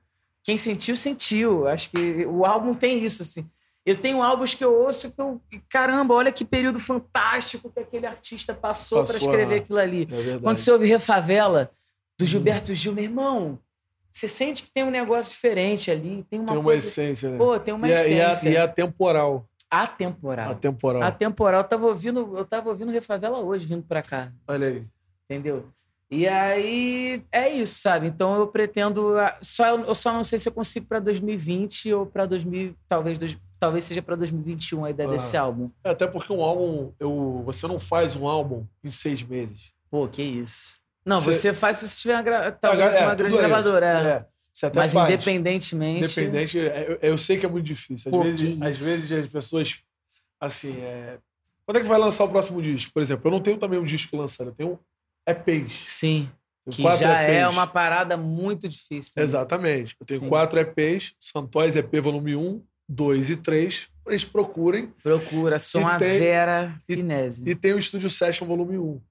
quem 0.48 0.58
sentiu, 0.58 0.96
sentiu. 0.96 1.68
Acho 1.68 1.90
que 1.92 2.26
o 2.26 2.46
álbum 2.46 2.74
tem 2.74 3.04
isso, 3.04 3.22
assim. 3.22 3.46
Eu 3.86 3.98
tenho 3.98 4.24
álbuns 4.24 4.54
que 4.54 4.64
eu 4.64 4.74
ouço 4.74 5.12
que 5.12 5.20
eu. 5.20 5.42
Caramba, 5.70 6.14
olha 6.14 6.32
que 6.32 6.46
período 6.46 6.80
fantástico 6.80 7.70
que 7.70 7.82
aquele 7.82 8.06
artista 8.06 8.54
passou 8.54 9.04
para 9.04 9.16
Passou, 9.16 9.30
escrever 9.30 9.56
ah. 9.56 9.58
aquilo 9.58 9.78
ali. 9.78 10.08
É. 10.10 10.40
Quando 10.40 10.56
você 10.56 10.72
ouve 10.72 10.86
Refavela, 10.86 11.70
do 12.18 12.24
Uhum. 12.24 12.28
Gilberto 12.28 12.74
Gil, 12.74 12.94
meu 12.94 13.04
irmão, 13.04 13.60
você 14.14 14.26
sente 14.26 14.64
que 14.64 14.72
tem 14.72 14.86
um 14.86 14.90
negócio 14.90 15.34
diferente 15.34 15.92
ali. 15.92 16.26
Tem 16.30 16.40
uma, 16.40 16.48
Tem 16.48 16.56
uma 16.56 16.64
coisa. 16.64 16.88
essência, 16.88 17.30
né? 17.30 17.38
Pô, 17.38 17.60
tem 17.60 17.74
uma 17.74 17.90
e, 17.90 17.92
é, 17.92 17.96
é, 17.96 18.00
essência. 18.00 18.50
e 18.50 18.56
é 18.56 18.62
atemporal. 18.62 19.46
Atemporal. 19.70 20.52
Atemporal. 20.52 21.04
Atemporal. 21.04 21.60
Eu 21.60 21.68
tava 21.68 21.88
ouvindo, 21.88 22.38
eu 22.38 22.46
tava 22.46 22.70
ouvindo 22.70 22.90
Refavela 22.90 23.40
hoje, 23.40 23.66
vindo 23.66 23.84
pra 23.84 24.02
cá. 24.02 24.32
Olha 24.48 24.68
aí. 24.70 24.86
Entendeu? 25.30 25.66
E 26.10 26.26
aí 26.28 27.22
é 27.32 27.50
isso, 27.50 27.82
sabe? 27.82 28.08
Então 28.08 28.38
eu 28.40 28.48
pretendo. 28.48 29.18
ah, 29.18 29.38
Só, 29.42 29.78
eu 29.78 29.94
só 29.96 30.14
não 30.14 30.24
sei 30.24 30.40
se 30.40 30.48
eu 30.48 30.54
consigo 30.54 30.86
pra 30.88 31.00
2020 31.00 31.94
ou 31.94 32.06
pra 32.06 32.26
2000. 32.26 32.74
Talvez, 32.88 33.18
dois- 33.18 33.38
talvez 33.60 33.84
seja 33.84 34.02
pra 34.02 34.16
2021 34.16 34.86
a 34.86 34.90
ideia 34.90 35.10
Ah. 35.10 35.12
desse 35.12 35.36
álbum. 35.36 35.70
É, 35.84 35.90
Até 35.90 36.08
porque 36.08 36.32
um 36.32 36.42
álbum, 36.42 36.92
eu, 37.00 37.42
você 37.46 37.68
não 37.68 37.80
faz 37.80 38.16
um 38.16 38.26
álbum 38.28 38.66
em 38.84 38.90
seis 38.90 39.22
meses. 39.22 39.74
Pô, 39.92 40.08
que 40.08 40.22
isso. 40.22 40.80
Não, 41.06 41.20
Você- 41.22 41.34
você, 41.34 41.54
faz 41.54 41.78
se 41.78 41.88
você 41.88 42.02
tiver 42.02 42.16
uma 42.22 42.52
talvez 42.52 42.96
É, 42.96 43.02
uma 43.06 43.16
grande 43.16 43.36
é 43.36 43.40
gravadora. 43.40 43.86
é. 43.86 44.26
É. 44.66 44.72
Mas 44.76 44.92
faz. 44.92 45.14
independentemente. 45.14 46.04
Independente, 46.20 46.60
é, 46.60 46.86
eu, 47.02 47.10
eu 47.12 47.18
sei 47.18 47.38
que 47.38 47.46
é 47.46 47.50
muito 47.50 47.66
difícil. 47.66 48.10
Às, 48.10 48.18
Pô, 48.18 48.24
vezes, 48.24 48.62
às 48.62 48.80
vezes 48.82 49.12
as 49.12 49.28
pessoas, 49.28 49.78
assim, 50.40 50.76
é... 50.82 51.20
quando 51.66 51.78
é 51.78 51.80
que 51.80 51.86
você 51.86 51.90
vai 51.92 52.00
lançar 52.00 52.24
o 52.24 52.30
próximo 52.30 52.60
disco? 52.62 52.92
Por 52.92 53.02
exemplo, 53.02 53.28
eu 53.28 53.32
não 53.32 53.40
tenho 53.42 53.58
também 53.58 53.78
um 53.78 53.84
disco 53.86 54.18
lançado, 54.18 54.48
eu 54.50 54.56
tenho 54.56 54.80
EPs. 55.28 55.84
Sim. 55.88 56.30
Tenho 56.70 56.90
Que 56.90 56.98
já 56.98 57.22
é 57.22 57.42
EPs. 57.44 57.54
uma 57.54 57.68
parada 57.68 58.18
muito 58.18 58.68
difícil. 58.68 59.14
Exatamente. 59.18 59.96
Eu 60.00 60.06
tenho 60.06 60.20
Sim. 60.22 60.30
quatro 60.30 60.60
EPs, 60.60 61.14
Santóis 61.20 61.76
EP 61.76 62.00
volume 62.02 62.36
1, 62.36 62.62
2 62.90 63.30
e 63.30 63.36
3. 63.38 63.88
Eles 64.08 64.24
procurem. 64.26 64.94
Procura, 65.04 65.60
som 65.60 65.82
E 65.82 65.84
a 65.86 65.98
tem- 65.98 66.20
Vera 66.20 66.76
e- 66.88 66.96
Finese. 66.96 67.44
E 67.46 67.56
tem 67.56 67.74
o 67.74 67.82
Studio 67.82 68.10
Session 68.10 68.46
volume 68.48 68.78
1. 68.78 69.02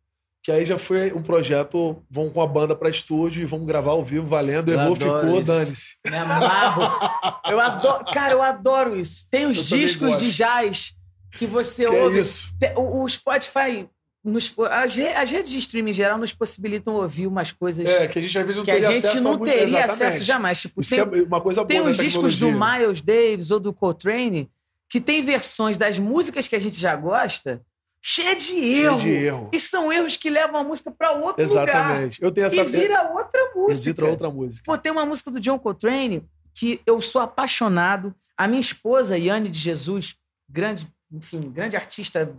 Que 0.42 0.52
aí 0.52 0.64
já 0.64 0.79
foi 0.79 1.12
um 1.12 1.22
projeto, 1.22 2.00
vão 2.09 2.31
com 2.31 2.40
a 2.40 2.46
banda 2.46 2.76
pra 2.76 2.88
estúdio 2.88 3.42
e 3.42 3.44
vão 3.44 3.64
gravar 3.66 3.90
ao 3.92 4.05
vivo, 4.05 4.26
valendo. 4.26 4.70
Eu 4.72 4.79
Errou, 4.81 4.94
ficou, 4.94 5.35
isso. 5.38 5.42
dane-se. 5.42 5.96
Me 6.09 6.16
amarro. 6.16 7.40
Eu 7.50 7.59
adoro. 7.59 8.05
Cara, 8.12 8.33
eu 8.33 8.40
adoro 8.42 8.96
isso. 8.96 9.26
Tem 9.29 9.46
os 9.46 9.70
Eu 9.72 9.79
discos 9.79 10.16
de 10.16 10.31
jazz 10.33 10.94
que 11.33 11.46
você 11.46 11.85
Que 11.88 11.94
é 11.96 12.02
ouve. 12.02 12.20
isso. 12.20 12.55
Te- 12.61 12.72
O, 12.76 13.02
o 13.02 13.09
Spotify. 13.09 13.88
Nos, 14.28 14.52
as, 14.70 14.98
as 14.98 15.30
redes 15.30 15.52
de 15.52 15.58
streaming 15.58 15.90
em 15.90 15.94
geral 15.94 16.18
nos 16.18 16.32
possibilitam 16.32 16.94
ouvir 16.96 17.28
umas 17.28 17.52
coisas 17.52 17.86
É, 17.88 18.08
que 18.08 18.18
a 18.18 18.22
gente 18.22 18.36
às 18.36 18.44
vezes 18.44 18.56
não 18.56 18.64
que 18.64 18.70
a 18.72 18.74
teria 18.74 18.92
gente 19.00 19.20
não 19.20 19.38
muito- 19.38 19.44
teria 19.44 19.64
Exatamente. 19.66 19.90
acesso 19.92 20.24
jamais. 20.24 20.60
Tipo, 20.60 20.80
Isso 20.80 20.90
tem, 20.96 21.08
que 21.08 21.18
é 21.20 21.22
uma 21.22 21.40
coisa 21.40 21.60
boa 21.62 21.68
Tem 21.68 21.80
os 21.80 21.96
discos 21.96 22.36
do. 22.36 22.50
Miles 22.50 23.00
Davis 23.00 23.50
ou 23.52 23.60
do 23.60 23.72
Coltrane 23.72 24.50
que 24.88 25.00
tem 25.00 25.22
versões 25.22 25.76
das 25.76 25.98
músicas 25.98 26.48
que 26.48 26.56
a 26.56 26.58
gente 26.60 26.76
já 26.76 26.94
gosta 26.96 27.60
cheia 28.02 28.34
de 28.36 28.54
erro. 28.56 28.98
de 29.00 29.10
erro. 29.10 29.50
E 29.52 29.58
são 29.60 29.92
erros 29.92 30.16
que 30.16 30.28
levam 30.30 30.60
a 30.60 30.64
música 30.64 30.90
para 30.90 31.12
outro 31.12 31.44
lugar. 31.44 31.64
Exatamente. 31.68 32.22
Eu 32.22 32.30
tenho 32.30 32.46
essa 32.46 32.60
E 32.60 32.64
vira 32.64 33.02
outra 33.12 33.50
música. 33.54 33.90
Entra 33.90 34.06
outra 34.06 34.30
música. 34.30 34.62
Pô, 34.64 34.76
tem 34.78 34.90
uma 34.92 35.06
música 35.06 35.30
do 35.30 35.40
John 35.40 35.58
Coltrane 35.58 36.24
que 36.54 36.80
eu 36.86 37.00
sou 37.00 37.20
apaixonado. 37.20 38.14
A 38.36 38.46
minha 38.48 38.60
esposa, 38.60 39.16
Yane 39.18 39.48
de 39.48 39.58
Jesus, 39.58 40.16
grande, 40.48 40.86
enfim, 41.12 41.40
grande 41.40 41.76
artista, 41.76 42.32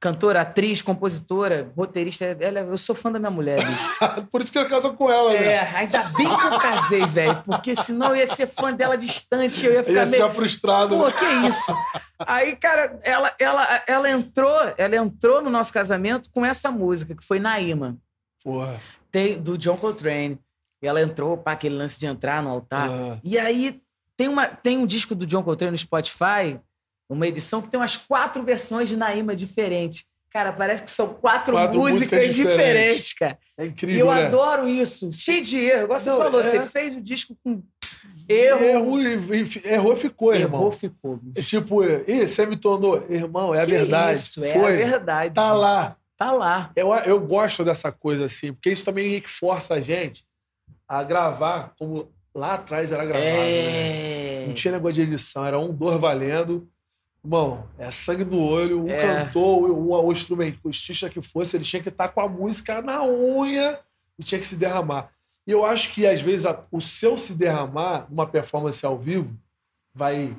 cantora, 0.00 0.40
atriz, 0.40 0.80
compositora, 0.80 1.70
roteirista, 1.76 2.24
ela, 2.40 2.60
eu 2.60 2.78
sou 2.78 2.94
fã 2.94 3.12
da 3.12 3.18
minha 3.18 3.30
mulher, 3.30 3.58
bicho. 3.58 4.26
Por 4.32 4.40
isso 4.40 4.50
que 4.50 4.58
você 4.58 4.68
casou 4.68 4.94
com 4.94 5.10
ela, 5.10 5.32
né? 5.34 5.46
É, 5.46 5.60
ainda 5.76 6.04
bem 6.04 6.26
que 6.26 6.46
eu 6.46 6.58
casei, 6.58 7.04
velho, 7.04 7.42
porque 7.44 7.76
senão 7.76 8.08
eu 8.08 8.16
ia 8.16 8.26
ser 8.26 8.46
fã 8.46 8.72
dela 8.72 8.96
distante, 8.96 9.66
eu 9.66 9.72
ia 9.72 9.78
Eu 9.80 9.84
ficar 9.84 10.00
ia 10.00 10.06
meio... 10.06 10.22
ficar 10.22 10.34
frustrado. 10.34 10.96
Pô, 10.96 11.06
né? 11.06 11.12
que 11.12 11.48
isso? 11.48 11.74
Aí, 12.18 12.56
cara, 12.56 12.98
ela, 13.04 13.34
ela, 13.38 13.84
ela 13.86 14.10
entrou, 14.10 14.58
ela 14.78 14.96
entrou 14.96 15.42
no 15.42 15.50
nosso 15.50 15.70
casamento 15.70 16.30
com 16.30 16.46
essa 16.46 16.70
música, 16.70 17.14
que 17.14 17.24
foi 17.24 17.38
Naíma, 17.38 17.98
Porra. 18.42 18.80
tem, 19.12 19.38
do 19.38 19.58
John 19.58 19.76
Coltrane. 19.76 20.38
E 20.82 20.86
ela 20.86 21.02
entrou, 21.02 21.36
pá, 21.36 21.52
aquele 21.52 21.76
lance 21.76 22.00
de 22.00 22.06
entrar 22.06 22.42
no 22.42 22.48
altar. 22.48 22.88
Ah. 22.88 23.18
E 23.22 23.38
aí 23.38 23.82
tem, 24.16 24.28
uma, 24.28 24.46
tem 24.46 24.78
um 24.78 24.86
disco 24.86 25.14
do 25.14 25.26
John 25.26 25.42
Coltrane 25.42 25.72
no 25.72 25.78
Spotify, 25.78 26.58
uma 27.14 27.26
edição 27.26 27.60
que 27.60 27.68
tem 27.68 27.78
umas 27.80 27.96
quatro 27.96 28.42
versões 28.42 28.88
de 28.88 28.96
Naíma 28.96 29.34
diferentes. 29.36 30.04
Cara, 30.32 30.52
parece 30.52 30.84
que 30.84 30.90
são 30.90 31.08
quatro, 31.14 31.54
Quatro 31.54 31.80
músicas, 31.80 32.20
músicas 32.20 32.34
diferentes. 32.34 33.06
diferentes. 33.08 33.12
cara. 33.14 33.38
É 33.58 33.64
E 33.64 33.68
incrível, 33.68 34.06
eu 34.06 34.14
né? 34.14 34.26
adoro 34.26 34.68
isso. 34.68 35.12
Cheio 35.12 35.42
de 35.42 35.58
erro. 35.58 35.84
Igual 35.84 35.98
você 35.98 36.10
Não, 36.10 36.18
falou, 36.18 36.40
é- 36.40 36.44
você 36.44 36.60
fez 36.68 36.94
o 36.94 37.00
disco 37.00 37.36
com 37.42 37.60
erro. 38.28 38.64
Errou, 38.64 39.00
e- 39.02 39.42
e- 39.42 39.68
errou 39.72 39.96
ficou, 39.96 40.32
irmão. 40.32 40.60
Errou, 40.60 40.70
ficou. 40.72 41.16
bicho. 41.16 41.34
É 41.36 41.42
tipo, 41.42 41.82
ih, 41.82 42.28
você 42.28 42.46
me 42.46 42.56
tornou. 42.56 43.04
Irmão, 43.10 43.52
é 43.52 43.58
a 43.58 43.64
Que 43.64 43.70
verdade. 43.72 44.18
Isso, 44.18 44.44
é 44.44 44.48
Foi. 44.52 44.72
a 44.74 44.86
verdade. 44.86 45.34
Tá 45.34 45.52
lá. 45.52 45.96
Tá 46.16 46.30
lá. 46.30 46.70
Eu, 46.76 46.94
eu 46.94 47.18
gosto 47.18 47.64
dessa 47.64 47.90
coisa 47.90 48.26
assim, 48.26 48.52
porque 48.52 48.70
isso 48.70 48.84
também 48.84 49.20
que 49.20 49.28
força 49.28 49.74
a 49.74 49.80
gente 49.80 50.24
a 50.86 51.02
gravar 51.02 51.72
como 51.76 52.08
lá 52.32 52.54
atrás 52.54 52.92
era 52.92 53.04
gravado. 53.04 53.24
né? 53.26 54.42
É. 54.42 54.44
Não 54.46 54.54
tinha 54.54 54.70
negócio 54.72 54.94
de 54.94 55.02
edição, 55.02 55.44
era 55.44 55.58
um, 55.58 55.72
dois 55.72 55.98
valendo. 55.98 56.68
Irmão, 57.22 57.68
é 57.78 57.90
sangue 57.90 58.24
no 58.24 58.42
olho, 58.42 58.84
um 58.84 58.88
É. 58.88 59.24
cantor, 59.24 59.70
um, 59.70 59.88
o 59.90 60.08
artista 60.68 61.10
que 61.10 61.20
fosse, 61.20 61.56
ele 61.56 61.64
tinha 61.64 61.82
que 61.82 61.90
estar 61.90 62.08
com 62.08 62.20
a 62.20 62.28
música 62.28 62.80
na 62.80 63.04
unha 63.04 63.78
e 64.18 64.24
tinha 64.24 64.38
que 64.40 64.46
se 64.46 64.56
derramar. 64.56 65.10
E 65.46 65.52
eu 65.52 65.64
acho 65.66 65.90
que, 65.92 66.06
às 66.06 66.20
vezes, 66.20 66.46
a- 66.46 66.64
o 66.70 66.80
seu 66.80 67.18
se 67.18 67.34
derramar 67.34 68.06
numa 68.08 68.26
performance 68.26 68.84
ao 68.86 68.96
vivo 68.98 69.36
vai 69.94 70.34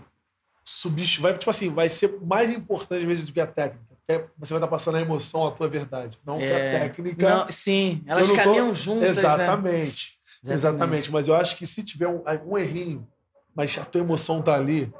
subir, 0.65 1.19
vai, 1.19 1.37
tipo 1.37 1.49
assim, 1.49 1.69
vai 1.69 1.87
ser 1.89 2.17
mais 2.21 2.49
importante, 2.51 3.01
às 3.01 3.07
vezes, 3.07 3.25
do 3.27 3.33
que 3.33 3.41
a 3.41 3.47
técnica. 3.47 3.85
Porque 4.07 4.25
você 4.37 4.53
vai 4.53 4.57
estar 4.59 4.67
passando 4.67 4.95
a 4.97 5.01
emoção, 5.01 5.45
a 5.47 5.51
tua 5.51 5.67
verdade. 5.67 6.17
Não 6.25 6.37
que 6.39 6.45
a 6.45 6.47
É. 6.59 6.79
técnica. 6.79 7.29
Não, 7.29 7.51
sim, 7.51 8.01
elas 8.07 8.27
não 8.29 8.35
tô- 8.35 8.43
caminham 8.43 8.73
juntas, 8.73 9.01
né? 9.01 9.09
Exatamente. 9.09 10.19
Exatamente. 10.47 11.11
Mas 11.11 11.27
eu 11.27 11.35
acho 11.35 11.55
que 11.57 11.67
se 11.67 11.83
tiver 11.83 12.07
um, 12.07 12.23
um 12.47 12.57
errinho, 12.57 13.07
mas 13.55 13.77
a 13.77 13.85
tua 13.85 14.01
emoção 14.01 14.41
tá 14.41 14.55
ali, 14.55 14.91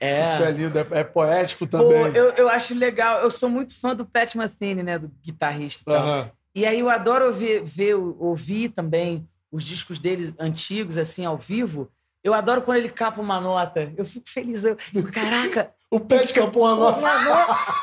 É. 0.00 0.22
isso 0.22 0.42
é 0.42 0.50
lindo, 0.50 0.78
é, 0.78 0.86
é 0.92 1.04
poético 1.04 1.66
Pô, 1.66 1.78
também. 1.78 2.16
eu, 2.16 2.30
eu 2.32 2.48
acho 2.48 2.74
legal. 2.74 3.20
Eu 3.20 3.30
sou 3.30 3.48
muito 3.50 3.78
fã 3.78 3.94
do 3.94 4.06
Pat 4.06 4.34
Metheny, 4.34 4.82
né? 4.82 4.98
Do 4.98 5.10
guitarrista 5.22 5.82
e 5.82 5.84
tal. 5.84 5.94
Aham. 6.02 6.30
E 6.54 6.66
aí 6.66 6.80
eu 6.80 6.88
adoro 6.90 7.26
ouvir, 7.26 7.62
ver, 7.62 7.94
ouvir 7.94 8.70
também 8.70 9.28
os 9.52 9.62
discos 9.62 9.98
dele 9.98 10.34
antigos, 10.38 10.96
assim, 10.98 11.24
ao 11.24 11.36
vivo. 11.38 11.90
Eu 12.24 12.34
adoro 12.34 12.62
quando 12.62 12.78
ele 12.78 12.88
capa 12.88 13.20
uma 13.20 13.40
nota. 13.40 13.92
Eu 13.96 14.04
fico 14.04 14.28
feliz. 14.28 14.64
Eu, 14.64 14.76
caraca, 15.12 15.70
O 15.90 15.98
Pet 16.00 16.32
capou 16.32 16.66
a 16.66 16.74
nota. 16.76 16.98
uma 16.98 17.18
nota. 17.24 17.74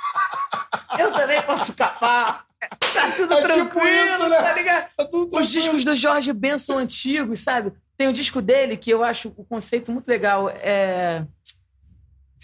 Eu 0.99 1.13
também 1.13 1.41
posso 1.43 1.73
capar. 1.75 2.45
Tá 2.93 3.11
tudo 3.15 3.33
É 3.33 3.41
tipo 3.41 3.53
tranquilo, 3.53 4.05
isso, 4.05 4.29
né? 4.29 4.37
tá 4.41 4.53
ligado? 4.53 4.87
Tá 4.97 5.05
tudo 5.05 5.37
Os 5.37 5.49
discos 5.49 5.83
do 5.83 5.93
Jorge 5.93 6.33
Benson 6.33 6.77
antigos, 6.77 7.41
sabe? 7.41 7.71
Tem 7.97 8.07
um 8.07 8.13
disco 8.13 8.41
dele 8.41 8.75
que 8.77 8.89
eu 8.89 9.03
acho 9.03 9.31
o 9.37 9.45
conceito 9.45 9.91
muito 9.91 10.07
legal. 10.07 10.49
É... 10.49 11.25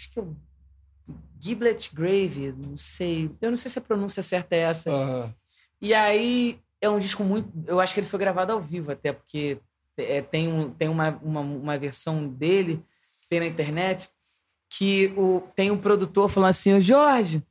Acho 0.04 0.10
que 0.12 0.18
eu... 0.18 0.36
Giblet 1.38 1.94
Grave, 1.94 2.54
não 2.56 2.78
sei. 2.78 3.30
Eu 3.40 3.50
não 3.50 3.56
sei 3.56 3.70
se 3.70 3.78
a 3.78 3.82
pronúncia 3.82 4.22
certa 4.22 4.54
é 4.54 4.60
essa. 4.60 4.90
Aham. 4.90 5.34
E 5.80 5.92
aí 5.92 6.58
é 6.80 6.88
um 6.88 6.98
disco 6.98 7.22
muito. 7.22 7.50
Eu 7.66 7.80
acho 7.80 7.92
que 7.92 8.00
ele 8.00 8.06
foi 8.06 8.18
gravado 8.18 8.52
ao 8.52 8.60
vivo, 8.60 8.92
até, 8.92 9.12
porque 9.12 9.58
é, 9.96 10.22
tem, 10.22 10.48
um, 10.48 10.70
tem 10.70 10.88
uma, 10.88 11.18
uma, 11.22 11.40
uma 11.40 11.78
versão 11.78 12.26
dele, 12.26 12.82
que 13.20 13.28
tem 13.28 13.40
na 13.40 13.46
internet, 13.46 14.08
que 14.70 15.12
o, 15.16 15.42
tem 15.54 15.70
um 15.70 15.78
produtor 15.78 16.30
falando 16.30 16.50
assim: 16.50 16.74
"Ô, 16.74 16.80
Jorge, 16.80 17.42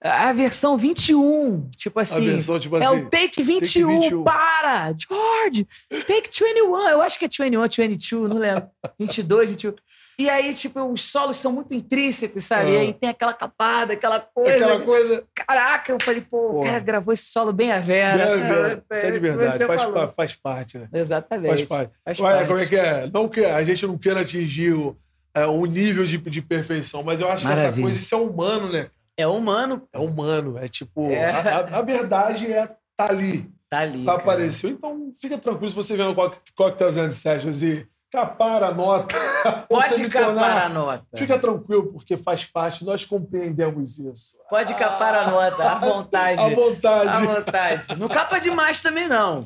a 0.00 0.32
versão 0.32 0.76
21. 0.76 1.70
Tipo 1.70 1.98
A 1.98 2.02
assim. 2.02 2.26
versão, 2.26 2.58
tipo 2.58 2.76
É 2.76 2.84
assim. 2.84 3.02
o 3.02 3.10
Take 3.10 3.42
21, 3.42 4.00
21. 4.00 4.24
para! 4.24 4.94
George! 4.98 5.66
Take 5.88 6.30
21, 6.30 6.88
eu 6.88 7.00
acho 7.00 7.18
que 7.18 7.24
é 7.24 7.28
21, 7.28 7.62
22, 7.62 8.30
não 8.30 8.38
lembro. 8.38 8.68
22, 8.98 9.50
21. 9.50 9.74
E 10.18 10.30
aí, 10.30 10.54
tipo, 10.54 10.80
os 10.84 11.02
solos 11.10 11.36
são 11.36 11.50
muito 11.52 11.74
intrínsecos, 11.74 12.44
sabe? 12.44 12.70
E 12.72 12.76
Ah. 12.76 12.80
aí 12.80 12.92
tem 12.94 13.08
aquela 13.08 13.34
capada, 13.34 13.94
aquela 13.94 14.20
coisa. 14.20 14.56
Aquela 14.56 14.80
coisa. 14.80 15.24
Caraca, 15.34 15.92
eu 15.92 15.98
falei, 16.00 16.20
pô, 16.20 16.36
o 16.36 16.52
Porra. 16.52 16.66
cara 16.66 16.78
gravou 16.80 17.12
esse 17.12 17.24
solo 17.30 17.52
bem 17.52 17.72
a 17.72 17.80
Vera. 17.80 18.22
É, 18.22 18.36
velho, 18.36 18.82
Isso 18.92 19.06
é 19.06 19.10
de 19.10 19.18
verdade. 19.18 19.56
Você 19.56 19.66
Faz, 19.66 19.82
faz 20.14 20.32
parte, 20.34 20.78
né? 20.78 20.88
Exatamente. 20.92 21.48
Faz 21.66 21.68
parte. 21.68 21.92
Faz 22.04 22.20
Olha, 22.20 22.34
parte. 22.36 22.46
como 22.48 22.58
é 22.60 22.66
que 22.66 22.76
é? 22.76 23.10
Não 23.12 23.28
que 23.28 23.44
a 23.44 23.62
gente 23.64 23.86
não 23.86 23.98
queira 23.98 24.20
atingir 24.20 24.72
o, 24.72 24.96
é, 25.34 25.46
o 25.46 25.64
nível 25.66 26.04
de, 26.04 26.16
de 26.18 26.40
perfeição, 26.42 27.02
mas 27.02 27.20
eu 27.20 27.28
acho 27.30 27.46
que 27.46 27.52
essa 27.52 27.62
Maravilha. 27.62 27.84
coisa, 27.86 27.98
isso 27.98 28.14
é 28.14 28.18
humano, 28.18 28.70
né? 28.72 28.88
É 29.16 29.26
humano, 29.26 29.82
É 29.92 29.98
humano. 29.98 30.58
É 30.58 30.68
tipo, 30.68 31.10
É. 31.10 31.30
A, 31.30 31.38
a- 31.58 31.78
a 31.78 31.82
verdade 31.82 32.52
é 32.52 32.66
tá 32.96 33.06
ali, 33.08 33.48
tá 33.70 33.80
ali. 33.80 34.04
tá 34.04 34.14
apareceu. 34.14 34.70
Então 34.70 35.12
fica 35.20 35.36
tranquilo 35.38 35.70
se 35.70 35.76
você 35.76 35.96
vê 35.96 36.04
no 36.04 36.14
Cock- 36.14 36.38
Cocktails 36.56 36.96
and 36.98 37.10
Sessions 37.10 37.62
e 37.62 37.86
capar 38.14 38.62
a 38.62 38.72
nota. 38.72 39.16
Pode 39.68 40.08
capar 40.08 40.66
a 40.66 40.68
nota. 40.68 41.04
Fica 41.16 41.36
tranquilo, 41.36 41.92
porque 41.92 42.16
faz 42.16 42.44
parte, 42.44 42.84
nós 42.84 43.04
compreendemos 43.04 43.98
isso. 43.98 44.38
Pode 44.48 44.72
capar 44.74 45.14
a 45.16 45.30
nota, 45.30 45.72
à 45.72 45.74
vontade. 45.80 46.40
À 46.40 46.48
vontade. 46.48 47.08
À 47.08 47.20
vontade. 47.20 47.98
Não 47.98 48.08
capa 48.08 48.38
demais 48.38 48.80
também, 48.80 49.08
não. 49.08 49.44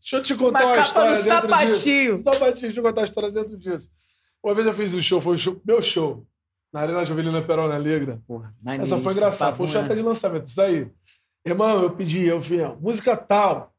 Deixa 0.00 0.16
eu 0.16 0.22
te 0.22 0.34
contar 0.34 0.64
uma 0.64 0.76
Mas 0.76 0.88
capa 0.88 1.04
no 1.04 1.12
história 1.12 1.40
dentro 1.44 1.66
disso. 1.68 1.78
sapatinho. 1.78 2.22
Sapatinho, 2.24 2.60
deixa 2.62 2.80
eu 2.80 2.82
contar 2.84 3.00
a 3.00 3.04
história 3.04 3.30
dentro 3.30 3.56
disso. 3.56 3.88
Uma 4.42 4.54
vez 4.54 4.66
eu 4.66 4.74
fiz 4.74 4.94
um 4.94 5.00
show, 5.00 5.20
foi 5.20 5.34
o 5.34 5.38
show, 5.38 5.60
meu 5.64 5.80
show, 5.80 6.26
na 6.72 6.80
Arena 6.80 7.04
Jovelina 7.04 7.40
Perona 7.40 7.78
Negra. 7.78 8.20
Porra, 8.26 8.52
Essa 8.80 8.98
foi 8.98 9.12
engraçada, 9.12 9.54
foi 9.54 9.66
um 9.66 9.68
show 9.68 9.80
até 9.80 9.94
de 9.94 10.02
lançamento. 10.02 10.48
Isso 10.48 10.60
aí. 10.60 10.90
Irmão, 11.46 11.82
eu 11.82 11.90
pedi, 11.90 12.26
eu 12.26 12.40
vi, 12.40 12.58
música 12.80 13.16
tal. 13.16 13.72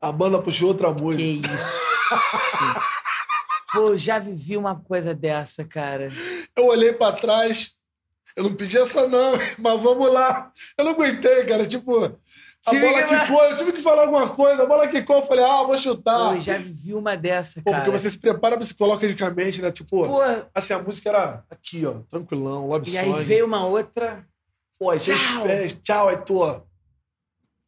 A 0.00 0.10
banda 0.10 0.38
puxou 0.40 0.68
outra 0.68 0.92
música. 0.92 1.22
Que 1.22 1.54
isso. 1.54 1.84
Pô, 3.74 3.96
já 3.96 4.18
vivi 4.18 4.56
uma 4.56 4.76
coisa 4.80 5.14
dessa, 5.14 5.64
cara. 5.64 6.08
Eu 6.56 6.66
olhei 6.66 6.92
pra 6.92 7.12
trás, 7.12 7.72
eu 8.36 8.44
não 8.44 8.54
pedi 8.54 8.78
essa 8.78 9.06
não, 9.08 9.32
mas 9.58 9.82
vamos 9.82 10.12
lá. 10.12 10.52
Eu 10.78 10.84
não 10.84 10.92
aguentei, 10.92 11.44
cara. 11.44 11.66
Tipo, 11.66 12.04
a 12.06 12.70
Tive 12.70 12.86
bola 12.86 13.02
que- 13.02 13.18
quicou, 13.20 13.44
eu 13.44 13.56
tive 13.56 13.72
que 13.72 13.82
falar 13.82 14.02
alguma 14.02 14.28
coisa. 14.30 14.62
A 14.62 14.66
bola 14.66 14.88
quicou, 14.88 15.16
eu 15.16 15.26
falei, 15.26 15.44
ah, 15.44 15.62
vou 15.64 15.76
chutar. 15.76 16.32
Pô, 16.32 16.38
já 16.38 16.56
vivi 16.56 16.94
uma 16.94 17.16
dessa, 17.16 17.60
Pô, 17.60 17.70
cara. 17.70 17.82
porque 17.84 17.98
você 17.98 18.08
se 18.08 18.18
prepara 18.18 18.56
psicologicamente, 18.56 19.60
né? 19.60 19.70
Tipo, 19.70 20.06
Pô, 20.06 20.20
assim, 20.54 20.72
a 20.72 20.78
música 20.78 21.08
era 21.10 21.44
aqui, 21.50 21.84
ó, 21.84 21.94
tranquilão, 22.10 22.66
love 22.68 22.90
e 22.90 22.96
aí 22.96 23.12
veio 23.24 23.44
uma 23.46 23.66
outra. 23.66 24.26
Pô, 24.78 24.90
aí 24.90 24.98
Tchau. 24.98 25.14
espera, 25.16 25.68
tchau, 25.82 26.08
ó. 26.40 26.60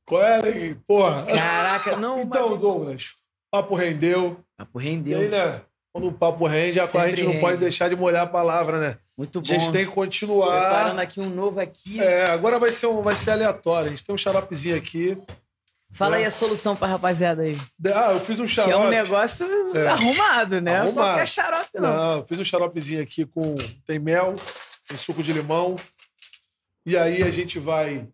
Qual 0.06 0.22
é? 0.22 0.74
Porra. 0.86 1.26
Caraca, 1.26 1.96
não. 1.96 2.22
Então. 2.26 2.56
Douglas, 2.56 3.14
papo 3.50 3.74
rendeu. 3.74 4.40
Papo 4.56 4.80
E 4.80 4.84
rendeu. 4.84 5.18
aí, 5.20 5.28
né? 5.28 5.60
Quando 5.96 6.08
o 6.08 6.12
papo 6.12 6.46
rende, 6.46 6.78
a 6.78 6.84
gente 6.84 7.22
não 7.24 7.30
rende. 7.30 7.40
pode 7.40 7.56
deixar 7.56 7.88
de 7.88 7.96
molhar 7.96 8.24
a 8.24 8.26
palavra, 8.26 8.78
né? 8.78 8.98
Muito 9.16 9.38
A 9.38 9.40
bom. 9.40 9.46
gente 9.48 9.72
tem 9.72 9.86
que 9.86 9.92
continuar. 9.92 10.60
Preparando 10.60 10.98
aqui 10.98 11.20
um 11.20 11.30
novo 11.30 11.58
aqui. 11.58 11.98
É, 12.02 12.30
agora 12.30 12.58
vai 12.58 12.70
ser, 12.70 12.86
um, 12.86 13.00
vai 13.00 13.16
ser 13.16 13.30
aleatório. 13.30 13.86
A 13.86 13.90
gente 13.90 14.04
tem 14.04 14.14
um 14.14 14.18
xaropezinho 14.18 14.76
aqui. 14.76 15.16
Fala 15.90 16.16
aí 16.16 16.26
a 16.26 16.30
solução 16.30 16.76
pra 16.76 16.86
rapaziada 16.86 17.40
aí. 17.44 17.56
Ah, 17.94 18.12
eu 18.12 18.20
fiz 18.20 18.38
um 18.38 18.42
Que 18.44 18.50
xarope. 18.50 18.74
é 18.74 18.76
um 18.76 18.90
negócio 18.90 19.46
É. 19.74 19.86
arrumado, 19.88 20.60
né? 20.60 20.76
Arrumado. 20.76 20.94
Qualquer 20.96 21.28
xarope, 21.28 21.70
não. 21.80 21.80
Não, 21.96 22.16
eu 22.18 22.26
fiz 22.28 22.38
um 22.38 22.44
xaropezinho 22.44 23.02
aqui 23.02 23.24
com. 23.24 23.54
Tem 23.86 23.98
mel, 23.98 24.36
tem 24.86 24.98
suco 24.98 25.22
de 25.22 25.32
limão. 25.32 25.76
E 26.84 26.94
aí 26.94 27.22
a 27.22 27.30
gente 27.30 27.58
vai. 27.58 28.06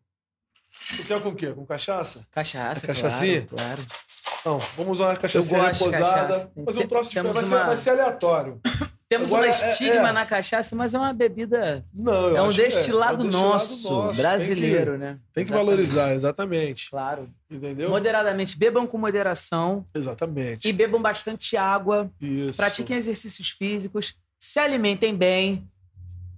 Tu 0.97 1.03
quer 1.05 1.21
com 1.21 1.31
o 1.31 1.35
quê? 1.35 1.51
Com 1.51 1.67
cachaça? 1.67 2.25
Cachaça, 2.31 2.85
A 2.85 2.87
cachaçinha? 2.87 3.45
claro. 3.45 3.83
claro. 3.83 4.02
Não, 4.45 4.59
vamos 4.77 4.93
usar 4.99 5.07
uma 5.11 5.17
cachaça 5.17 5.57
Eu 5.57 5.61
de 5.61 5.67
reposada. 5.79 6.51
um 6.57 6.65
troço 6.87 7.11
Temos 7.13 7.33
diferente. 7.33 7.35
Vai, 7.35 7.45
ser, 7.45 7.55
uma- 7.55 7.65
vai 7.67 7.77
ser 7.77 7.91
aleatório. 7.91 8.61
Temos 9.09 9.31
Agora, 9.33 9.47
uma 9.47 9.55
é- 9.55 9.69
estigma 9.71 10.09
é. 10.09 10.13
na 10.13 10.25
cachaça, 10.25 10.75
mas 10.75 10.95
é 10.95 10.99
uma 10.99 11.13
bebida. 11.13 11.85
Não, 11.93 12.29
eu 12.31 12.37
É 12.39 12.43
um 12.43 12.49
que 12.51 12.57
destilado 12.63 13.23
é 13.23 13.27
um 13.27 13.31
nosso, 13.31 13.93
nosso. 13.93 14.17
brasileiro, 14.17 14.93
Tem 14.93 15.01
né? 15.01 15.13
que, 15.13 15.35
tem 15.35 15.45
que 15.45 15.51
Exatamente. 15.51 15.67
valorizar, 15.67 16.15
exatamente. 16.15 16.91
Claro. 16.91 17.29
Entendeu? 17.51 17.91
Moderadamente. 17.91 18.57
Bebam 18.59 18.87
com 18.87 18.97
moderação 18.97 19.85
Exatamente. 19.95 20.67
e 20.67 20.73
bebam 20.73 21.01
bastante 21.03 21.59
água. 21.59 22.11
Isso. 22.19 22.57
Pratiquem 22.57 22.97
exercícios 22.97 23.51
físicos, 23.51 24.15
se 24.39 24.59
alimentem 24.59 25.15
bem 25.15 25.69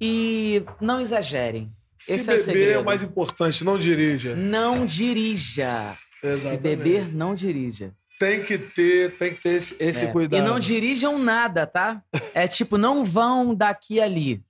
e 0.00 0.64
não 0.80 1.00
exagerem. 1.00 1.70
Se 2.00 2.12
Esse 2.14 2.28
é 2.30 2.34
o 2.34 2.36
beber 2.38 2.40
é 2.40 2.44
segredo. 2.58 2.80
o 2.80 2.84
mais 2.84 3.02
importante, 3.04 3.64
não 3.64 3.78
dirija. 3.78 4.34
Não 4.34 4.84
dirija. 4.84 5.96
Se 6.24 6.28
Exatamente. 6.46 6.62
beber, 6.62 7.14
não 7.14 7.34
dirija. 7.34 7.94
Tem 8.18 8.44
que 8.44 8.56
ter, 8.56 9.16
tem 9.18 9.34
que 9.34 9.42
ter 9.42 9.54
esse, 9.54 9.76
esse 9.78 10.06
É. 10.06 10.12
cuidado. 10.12 10.40
E 10.40 10.42
não 10.42 10.58
dirijam 10.58 11.18
nada, 11.18 11.66
tá? 11.66 12.02
É 12.32 12.46
tipo, 12.48 12.78
não 12.78 13.04
vão 13.04 13.54
daqui 13.54 14.00
ali. 14.00 14.42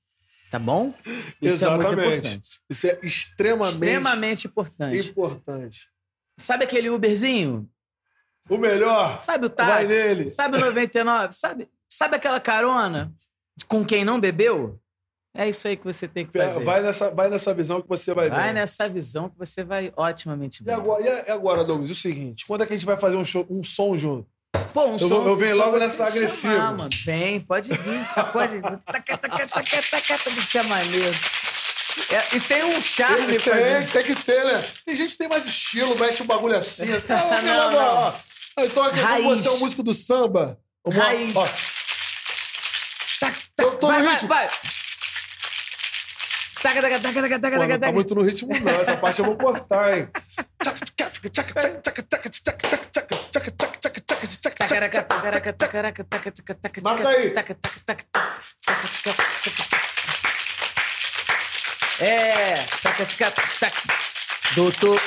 Tá 0.51 0.59
bom? 0.59 0.95
Isso 1.43 1.65
é 1.65 1.71
muito 1.71 1.83
Exatamente. 1.87 2.09
importante. 2.19 2.49
Isso 2.71 2.87
é 2.87 2.99
extremamente, 3.03 3.73
Extremamente 3.75 4.47
importante. 4.47 5.09
importante. 5.09 5.89
Sabe 6.39 6.65
aquele 6.65 6.91
Uberzinho? 6.91 7.69
O 8.49 8.57
melhor, 8.59 9.19
Sabe 9.19 9.47
o 9.47 9.51
táxi? 9.51 10.29
Sabe 10.31 10.59
o 10.59 10.61
99? 10.61 11.33
Sabe, 11.35 11.69
sabe 11.89 12.17
aquela 12.17 12.39
carona 12.39 13.13
com 13.67 13.85
quem 13.85 14.05
não 14.05 14.21
bebeu? 14.21 14.79
É 15.37 15.49
isso 15.49 15.67
aí 15.67 15.77
que 15.77 15.85
você 15.85 16.07
tem 16.07 16.25
que 16.25 16.39
fazer. 16.39 16.63
vai 16.65 16.81
nessa, 16.81 17.11
vai 17.11 17.29
nessa 17.29 17.53
visão 17.53 17.83
que 17.83 17.89
você 17.89 18.15
vai, 18.15 18.31
Vai 18.31 18.49
ver. 18.49 18.53
nessa 18.55 18.89
visão 18.89 19.29
que 19.29 19.37
você 19.37 19.65
vai 19.65 19.93
otimamente 19.97 20.63
bem. 20.63 20.73
agora, 20.75 21.03
e 21.03 21.09
a- 21.09 21.25
e 21.27 21.31
agora, 21.33 21.65
Douglas, 21.65 21.91
o 21.91 21.95
seguinte: 21.95 22.45
quando 22.47 22.63
é 22.63 22.67
que 22.67 22.73
a 22.73 22.77
gente 22.77 22.87
vai 22.87 22.97
fazer 22.99 23.17
um, 23.17 23.25
show, 23.25 23.45
um 23.51 23.63
som 23.65 23.97
junto? 23.97 24.29
Pô, 24.73 24.85
um 24.87 24.93
Eu 24.93 25.09
som, 25.09 25.27
eu 25.27 25.37
venho 25.37 25.57
um 25.57 25.59
logo 25.59 25.73
você 25.73 25.79
nessa 25.81 26.05
agressiva. 26.07 26.71
mano. 26.73 26.89
Vem, 27.05 27.41
pode 27.41 27.69
vir. 27.71 28.07
Você 28.07 28.23
pode. 28.33 28.61
Taca, 28.61 29.19
taca, 29.19 29.47
taca, 29.49 29.83
taca, 29.91 30.31
Isso 30.31 30.59
é 30.59 30.63
maneiro. 30.63 31.15
É, 32.11 32.37
e 32.37 32.41
tem 32.41 32.65
um 32.65 32.81
charme 32.83 33.27
Tem, 33.27 33.39
fazendo. 33.41 33.93
tem 33.93 34.03
que 34.05 34.15
ter, 34.17 34.45
né? 34.45 34.65
Tem 34.87 34.95
gente 34.97 35.13
que 35.13 35.19
tem 35.19 35.29
mais 35.29 35.45
estilo, 35.45 35.97
mexe 35.99 36.23
o 36.23 36.27
bagulho 36.27 36.57
assim. 36.57 36.93
assim. 36.93 37.07
Não, 37.13 37.17
Ah, 37.33 37.43
não, 37.43 37.85
ó. 37.97 38.13
Ah, 38.57 38.65
Então, 38.65 38.83
aqui, 38.85 39.01
Raiz. 39.01 39.25
você 39.27 39.49
é 39.49 39.51
um 39.51 39.59
músico 39.59 39.83
do 39.83 39.93
samba. 39.95 40.59
lá, 40.87 41.05
Raiz. 41.05 41.35
ó. 41.35 41.45
Tac, 43.21 43.35
Tô- 43.57 43.65
tac, 43.71 43.79
tô 43.81 43.87
vai, 43.89 44.03
vai, 44.03 44.17
vai. 44.27 44.51
Taca, 46.65 46.81
taca, 46.81 46.99
taca, 46.99 47.21
taca, 47.21 47.39
taca, 47.41 47.57
Pô, 47.57 47.63
não 47.63 47.69
taca, 47.69 47.73
tá 47.75 47.79
taca. 47.79 47.93
muito 47.93 48.15
no 48.15 48.23
ritmo, 48.23 48.59
não. 48.59 48.81
Essa 48.81 48.97
parte 48.97 49.19
eu 49.19 49.27
vou 49.27 49.37
cortar, 49.37 49.99
hein? 49.99 50.09
Taca, 50.57 50.81
taca, 50.97 51.21
taca, 51.21 51.31
taca, 51.31 51.69
aí. 51.69 51.73
taca, 51.83 52.03
taca, 52.03 52.31
taca, 52.33 52.55
taca, 52.55 52.75
taca, 52.75 52.95
taca, 56.57 56.83
taca. 57.87 59.85
É, 62.01 62.55
taca, 62.83 63.05
taca, 63.05 63.43
taca. 63.61 63.83
Doutor, 64.55 64.99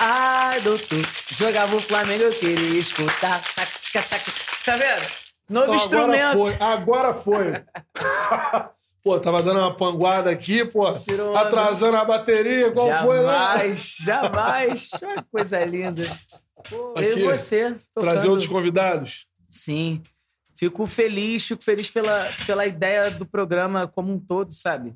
ai, 0.00 0.60
doutor, 0.62 1.06
jogava 1.38 1.76
o 1.76 1.80
Flamengo, 1.80 2.24
eu 2.24 2.32
queria 2.32 2.80
escutar. 2.80 3.40
Taca, 3.54 3.70
taca, 3.92 4.08
taca. 4.08 4.32
Tá 4.64 4.76
vendo? 4.76 5.06
Novo 5.48 5.64
Então, 5.66 5.74
instrumento. 5.76 6.60
Agora 6.60 7.14
foi, 7.14 7.54
agora 7.54 7.62
foi. 7.62 8.66
Pô, 9.06 9.20
tava 9.20 9.40
dando 9.40 9.60
uma 9.60 9.72
panguada 9.72 10.32
aqui, 10.32 10.64
pô. 10.64 10.92
Tirou. 10.92 11.36
Atrasando 11.36 11.96
a 11.96 12.04
bateria, 12.04 12.72
qual 12.72 12.92
foi 13.04 13.20
lá? 13.20 13.56
Jamais, 13.56 13.96
jamais. 14.00 14.88
Olha 15.00 15.22
que 15.22 15.30
coisa 15.30 15.64
linda. 15.64 16.02
Pô, 16.68 16.94
eu 16.96 17.12
Aqui, 17.12 17.20
e 17.20 17.24
você. 17.24 17.76
Trazer 17.94 18.16
tocando. 18.16 18.30
outros 18.30 18.48
convidados? 18.48 19.28
Sim. 19.48 20.02
Fico 20.56 20.84
feliz, 20.86 21.46
fico 21.46 21.62
feliz 21.62 21.88
pela, 21.88 22.26
pela 22.48 22.66
ideia 22.66 23.08
do 23.12 23.24
programa 23.24 23.86
como 23.86 24.12
um 24.12 24.18
todo, 24.18 24.52
sabe? 24.52 24.92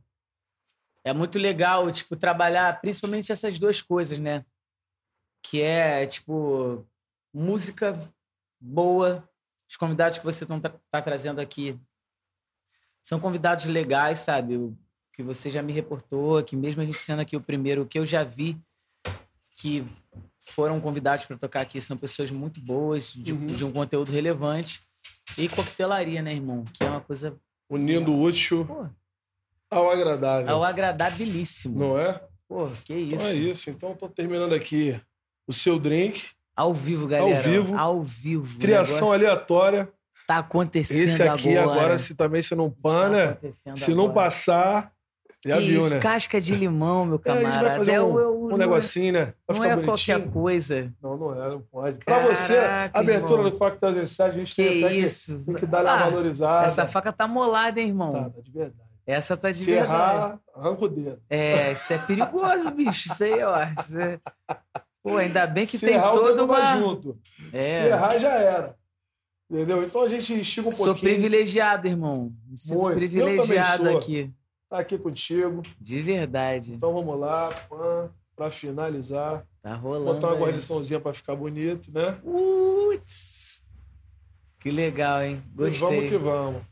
É 1.04 1.12
muito 1.12 1.38
legal, 1.38 1.88
tipo, 1.92 2.16
trabalhar 2.16 2.80
principalmente 2.80 3.30
essas 3.30 3.60
duas 3.60 3.80
coisas, 3.80 4.18
né? 4.18 4.44
Que 5.40 5.62
é, 5.62 6.04
tipo, 6.04 6.84
música 7.32 8.12
boa. 8.60 9.22
Os 9.70 9.76
convidados 9.76 10.18
que 10.18 10.24
você 10.24 10.44
tá, 10.44 10.74
tá 10.90 11.00
trazendo 11.00 11.40
aqui 11.40 11.78
são 13.02 13.18
convidados 13.20 13.66
legais, 13.66 14.20
sabe? 14.20 14.56
O, 14.56 14.76
que 15.12 15.22
você 15.22 15.50
já 15.50 15.62
me 15.62 15.72
reportou, 15.72 16.42
que 16.42 16.56
mesmo 16.56 16.80
a 16.80 16.84
gente 16.84 16.98
sendo 16.98 17.20
aqui 17.20 17.36
o 17.36 17.40
primeiro, 17.40 17.82
o 17.82 17.86
que 17.86 17.98
eu 17.98 18.06
já 18.06 18.24
vi 18.24 18.56
que 19.56 19.84
foram 20.40 20.80
convidados 20.80 21.26
para 21.26 21.36
tocar 21.36 21.60
aqui 21.60 21.80
são 21.80 21.96
pessoas 21.96 22.30
muito 22.30 22.60
boas, 22.60 23.12
de, 23.12 23.32
Uhum. 23.32 23.46
de 23.46 23.64
um 23.64 23.70
conteúdo 23.72 24.10
relevante. 24.10 24.80
E 25.36 25.48
coquetelaria, 25.48 26.22
né, 26.22 26.32
irmão? 26.32 26.64
Que 26.72 26.82
é 26.82 26.88
uma 26.88 27.00
coisa. 27.00 27.36
Unindo 27.68 28.12
o 28.12 28.20
útil 28.20 28.64
Pô, 28.64 28.86
Ao 29.70 29.90
agradável. 29.90 30.48
Ao 30.48 30.64
agradabilíssimo. 30.64 31.78
Não 31.78 31.98
é? 31.98 32.20
Pô, 32.48 32.68
que 32.84 32.94
isso. 32.94 33.14
Então 33.14 33.26
é 33.28 33.34
isso. 33.34 33.70
Então 33.70 33.94
tô 33.94 34.08
terminando 34.08 34.54
aqui 34.54 34.98
o 35.46 35.52
seu 35.52 35.78
drink. 35.78 36.24
Ao 36.56 36.74
vivo, 36.74 37.06
galera. 37.06 37.36
Ao 37.36 37.42
vivo. 37.42 37.78
Ao 37.78 38.02
vivo. 38.02 38.58
Criação 38.58 38.94
negócio 39.10 39.14
aleatória. 39.14 39.92
Tá 40.30 40.38
acontecendo 40.38 41.06
Esse 41.06 41.22
aqui 41.24 41.56
agora, 41.58 41.78
agora 41.80 41.98
se 41.98 42.14
também 42.14 42.40
se 42.40 42.54
não 42.54 42.70
Tá 42.70 42.76
pana, 42.80 43.24
acontecendo 43.30 43.76
se 43.76 43.94
não 43.94 44.04
agora. 44.04 44.14
passar, 44.14 44.92
já 45.44 45.56
que 45.56 45.66
viu, 45.66 45.78
isso, 45.80 45.94
né? 45.94 45.98
casca 46.00 46.40
de 46.40 46.54
limão, 46.54 47.04
meu 47.04 47.20
É, 47.24 47.30
a 47.30 47.34
gente 47.34 47.42
camarada. 47.44 47.68
vai 47.68 47.78
fazer 47.78 47.92
É 47.94 48.00
um, 48.02 48.20
é 48.20 48.28
um 48.28 48.48
não 48.50 48.56
negocinho, 48.56 49.12
né? 49.12 49.34
Vai 49.48 49.56
Não 49.58 49.64
é 49.64 49.68
bonitinho. 49.76 49.86
qualquer 49.86 50.30
coisa. 50.32 50.92
Não, 51.02 51.16
não 51.16 51.44
é, 51.44 51.48
não 51.48 51.60
pode. 51.62 52.04
Pra 52.04 52.20
você, 52.28 52.54
Caraca, 52.56 53.00
abertura 53.00 53.32
irmão. 53.42 53.50
do 53.50 53.58
Coquetel 53.58 53.92
17, 53.92 54.22
a 54.30 54.38
gente 54.38 54.54
Que 54.54 54.62
tem 54.68 54.84
até 54.84 54.94
isso. 54.94 55.44
tem 55.44 55.54
que 55.56 55.66
dar 55.66 55.82
uma 55.82 55.92
Ah, 55.94 56.10
valorizada. 56.10 56.64
Essa 56.66 56.86
faca 56.86 57.12
tá 57.12 57.26
molada, 57.26 57.80
hein, 57.80 57.88
irmão? 57.88 58.12
Tá, 58.12 58.30
tá 58.30 58.40
de 58.40 58.52
verdade. 58.52 58.88
Essa 59.06 59.36
tá 59.36 59.50
de 59.50 59.58
Se 59.58 59.64
verdade. 59.72 59.90
errar, 59.92 60.38
arranca 60.54 60.84
o 60.84 60.88
dedo. 60.88 61.18
É, 61.28 61.72
isso 61.72 61.92
é 61.92 61.98
perigoso, 61.98 62.70
bicho. 62.70 63.08
Isso 63.12 63.24
aí, 63.24 63.42
ó. 63.42 63.56
Isso 63.80 63.98
é- 63.98 64.20
Pô, 65.02 65.16
ainda 65.16 65.44
bem 65.46 65.66
que 65.66 65.76
Se 65.78 65.86
tem 65.86 65.94
errar, 65.96 66.10
o 66.10 66.12
toda 66.12 66.44
uma. 66.44 66.76
junto. 66.76 67.18
Se 67.50 67.56
É, 67.56 67.88
errar, 67.88 68.16
já 68.18 68.32
era. 68.34 68.78
Entendeu? 69.50 69.82
Então 69.82 70.04
a 70.04 70.08
gente 70.08 70.40
estica 70.40 70.68
um 70.68 70.72
sou 70.72 70.86
pouquinho. 70.86 71.12
privilegiado, 71.14 71.88
irmão. 71.88 72.32
Me 72.46 72.56
sinto 72.56 72.78
Muito. 72.82 72.94
Privilegiado 72.96 73.84
sou. 73.88 73.98
aqui. 73.98 74.32
Tá 74.68 74.78
aqui 74.78 74.96
contigo. 74.96 75.62
De 75.80 76.00
verdade. 76.00 76.74
Então 76.74 76.92
vamos 76.94 77.18
lá, 77.18 77.48
pã, 77.68 78.08
pra 78.36 78.48
finalizar. 78.50 79.44
Tá 79.60 79.74
rolando. 79.74 80.14
Botar 80.14 80.28
uma 80.28 80.36
guarniçãozinha 80.46 81.00
pra 81.00 81.12
ficar 81.12 81.34
bonito, 81.34 81.90
né? 81.92 82.12
Putz. 82.22 83.60
Que 84.60 84.70
legal, 84.70 85.22
hein? 85.22 85.42
E 85.52 85.56
Gostei. 85.56 85.80
vamos 85.88 86.08
que 86.08 86.16
vamos. 86.18 86.62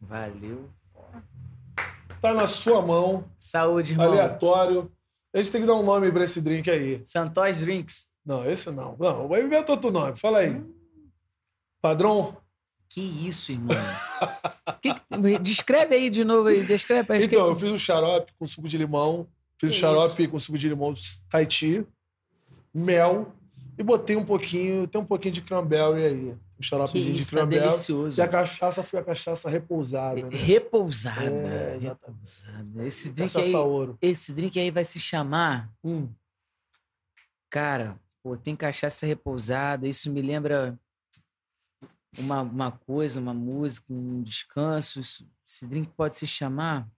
Valeu. 0.00 0.68
Tá 2.20 2.34
na 2.34 2.46
sua 2.46 2.82
mão, 2.82 3.24
Saúde, 3.38 3.92
irmão. 3.92 4.08
aleatório. 4.10 4.90
A 5.32 5.38
gente 5.38 5.52
tem 5.52 5.60
que 5.60 5.66
dar 5.66 5.74
um 5.74 5.82
nome 5.84 6.10
pra 6.10 6.24
esse 6.24 6.42
drink 6.42 6.68
aí. 6.68 7.02
Santos 7.06 7.58
Drinks. 7.58 8.08
Não, 8.26 8.50
esse 8.50 8.70
não. 8.72 8.96
Não, 8.98 9.28
vai 9.28 9.42
inventar 9.42 9.70
outro 9.70 9.90
nome. 9.92 10.18
Fala 10.18 10.40
aí. 10.40 10.60
Padrão? 11.80 12.36
Que 12.88 13.00
isso, 13.00 13.52
irmão? 13.52 13.76
Que- 14.82 15.38
Descreve 15.38 15.94
aí 15.94 16.10
de 16.10 16.24
novo 16.24 16.48
aí. 16.48 16.64
Descreve. 16.64 17.24
Então, 17.24 17.46
eu 17.48 17.56
fiz 17.58 17.70
um 17.70 17.78
xarope 17.78 18.32
com 18.38 18.46
suco 18.48 18.68
de 18.68 18.76
limão. 18.76 19.28
Fiz 19.58 19.70
Que 19.70 19.76
o 19.76 19.78
xarope 19.78 20.26
com 20.26 20.38
suco 20.38 20.58
de 20.58 20.68
limão 20.68 20.92
Tahiti, 21.28 21.86
mel 22.74 23.32
e 23.78 23.82
botei 23.82 24.16
um 24.16 24.24
pouquinho, 24.24 24.86
tem 24.88 25.00
um 25.00 25.04
pouquinho 25.04 25.32
de 25.34 25.42
cranberry 25.42 26.04
aí. 26.04 26.30
Um 26.32 26.38
Que 26.60 26.66
xaropezinho 26.66 27.14
de 27.14 27.20
isso, 27.20 27.30
tá 27.30 27.36
cranberry. 27.38 27.62
delicioso. 27.62 28.20
e 28.20 28.22
a 28.22 28.28
cachaça 28.28 28.82
foi 28.82 28.98
a 29.00 29.04
cachaça 29.04 29.48
repousada, 29.48 30.22
né? 30.22 30.28
Repousada. 30.36 31.24
É, 31.30 31.78
repousada. 31.80 32.86
Esse 32.86 33.10
drink, 33.10 33.32
Cachaça 33.32 33.48
aí, 33.48 33.54
ouro. 33.64 33.98
esse 34.02 34.32
drink 34.32 34.58
aí 34.58 34.70
vai 34.70 34.84
se 34.84 34.98
chamar. 34.98 35.70
Hum. 35.84 36.08
Cara, 37.48 37.98
pô, 38.22 38.36
tem 38.36 38.54
cachaça 38.56 39.06
repousada. 39.06 39.86
Isso 39.88 40.10
me 40.10 40.20
lembra 40.22 40.78
uma, 42.18 42.42
uma 42.42 42.72
coisa, 42.72 43.20
uma 43.20 43.34
música, 43.34 43.92
um 43.92 44.22
descanso. 44.22 45.00
Esse 45.46 45.66
drink 45.66 45.90
pode 45.96 46.16
se 46.16 46.26
chamar. 46.26 46.88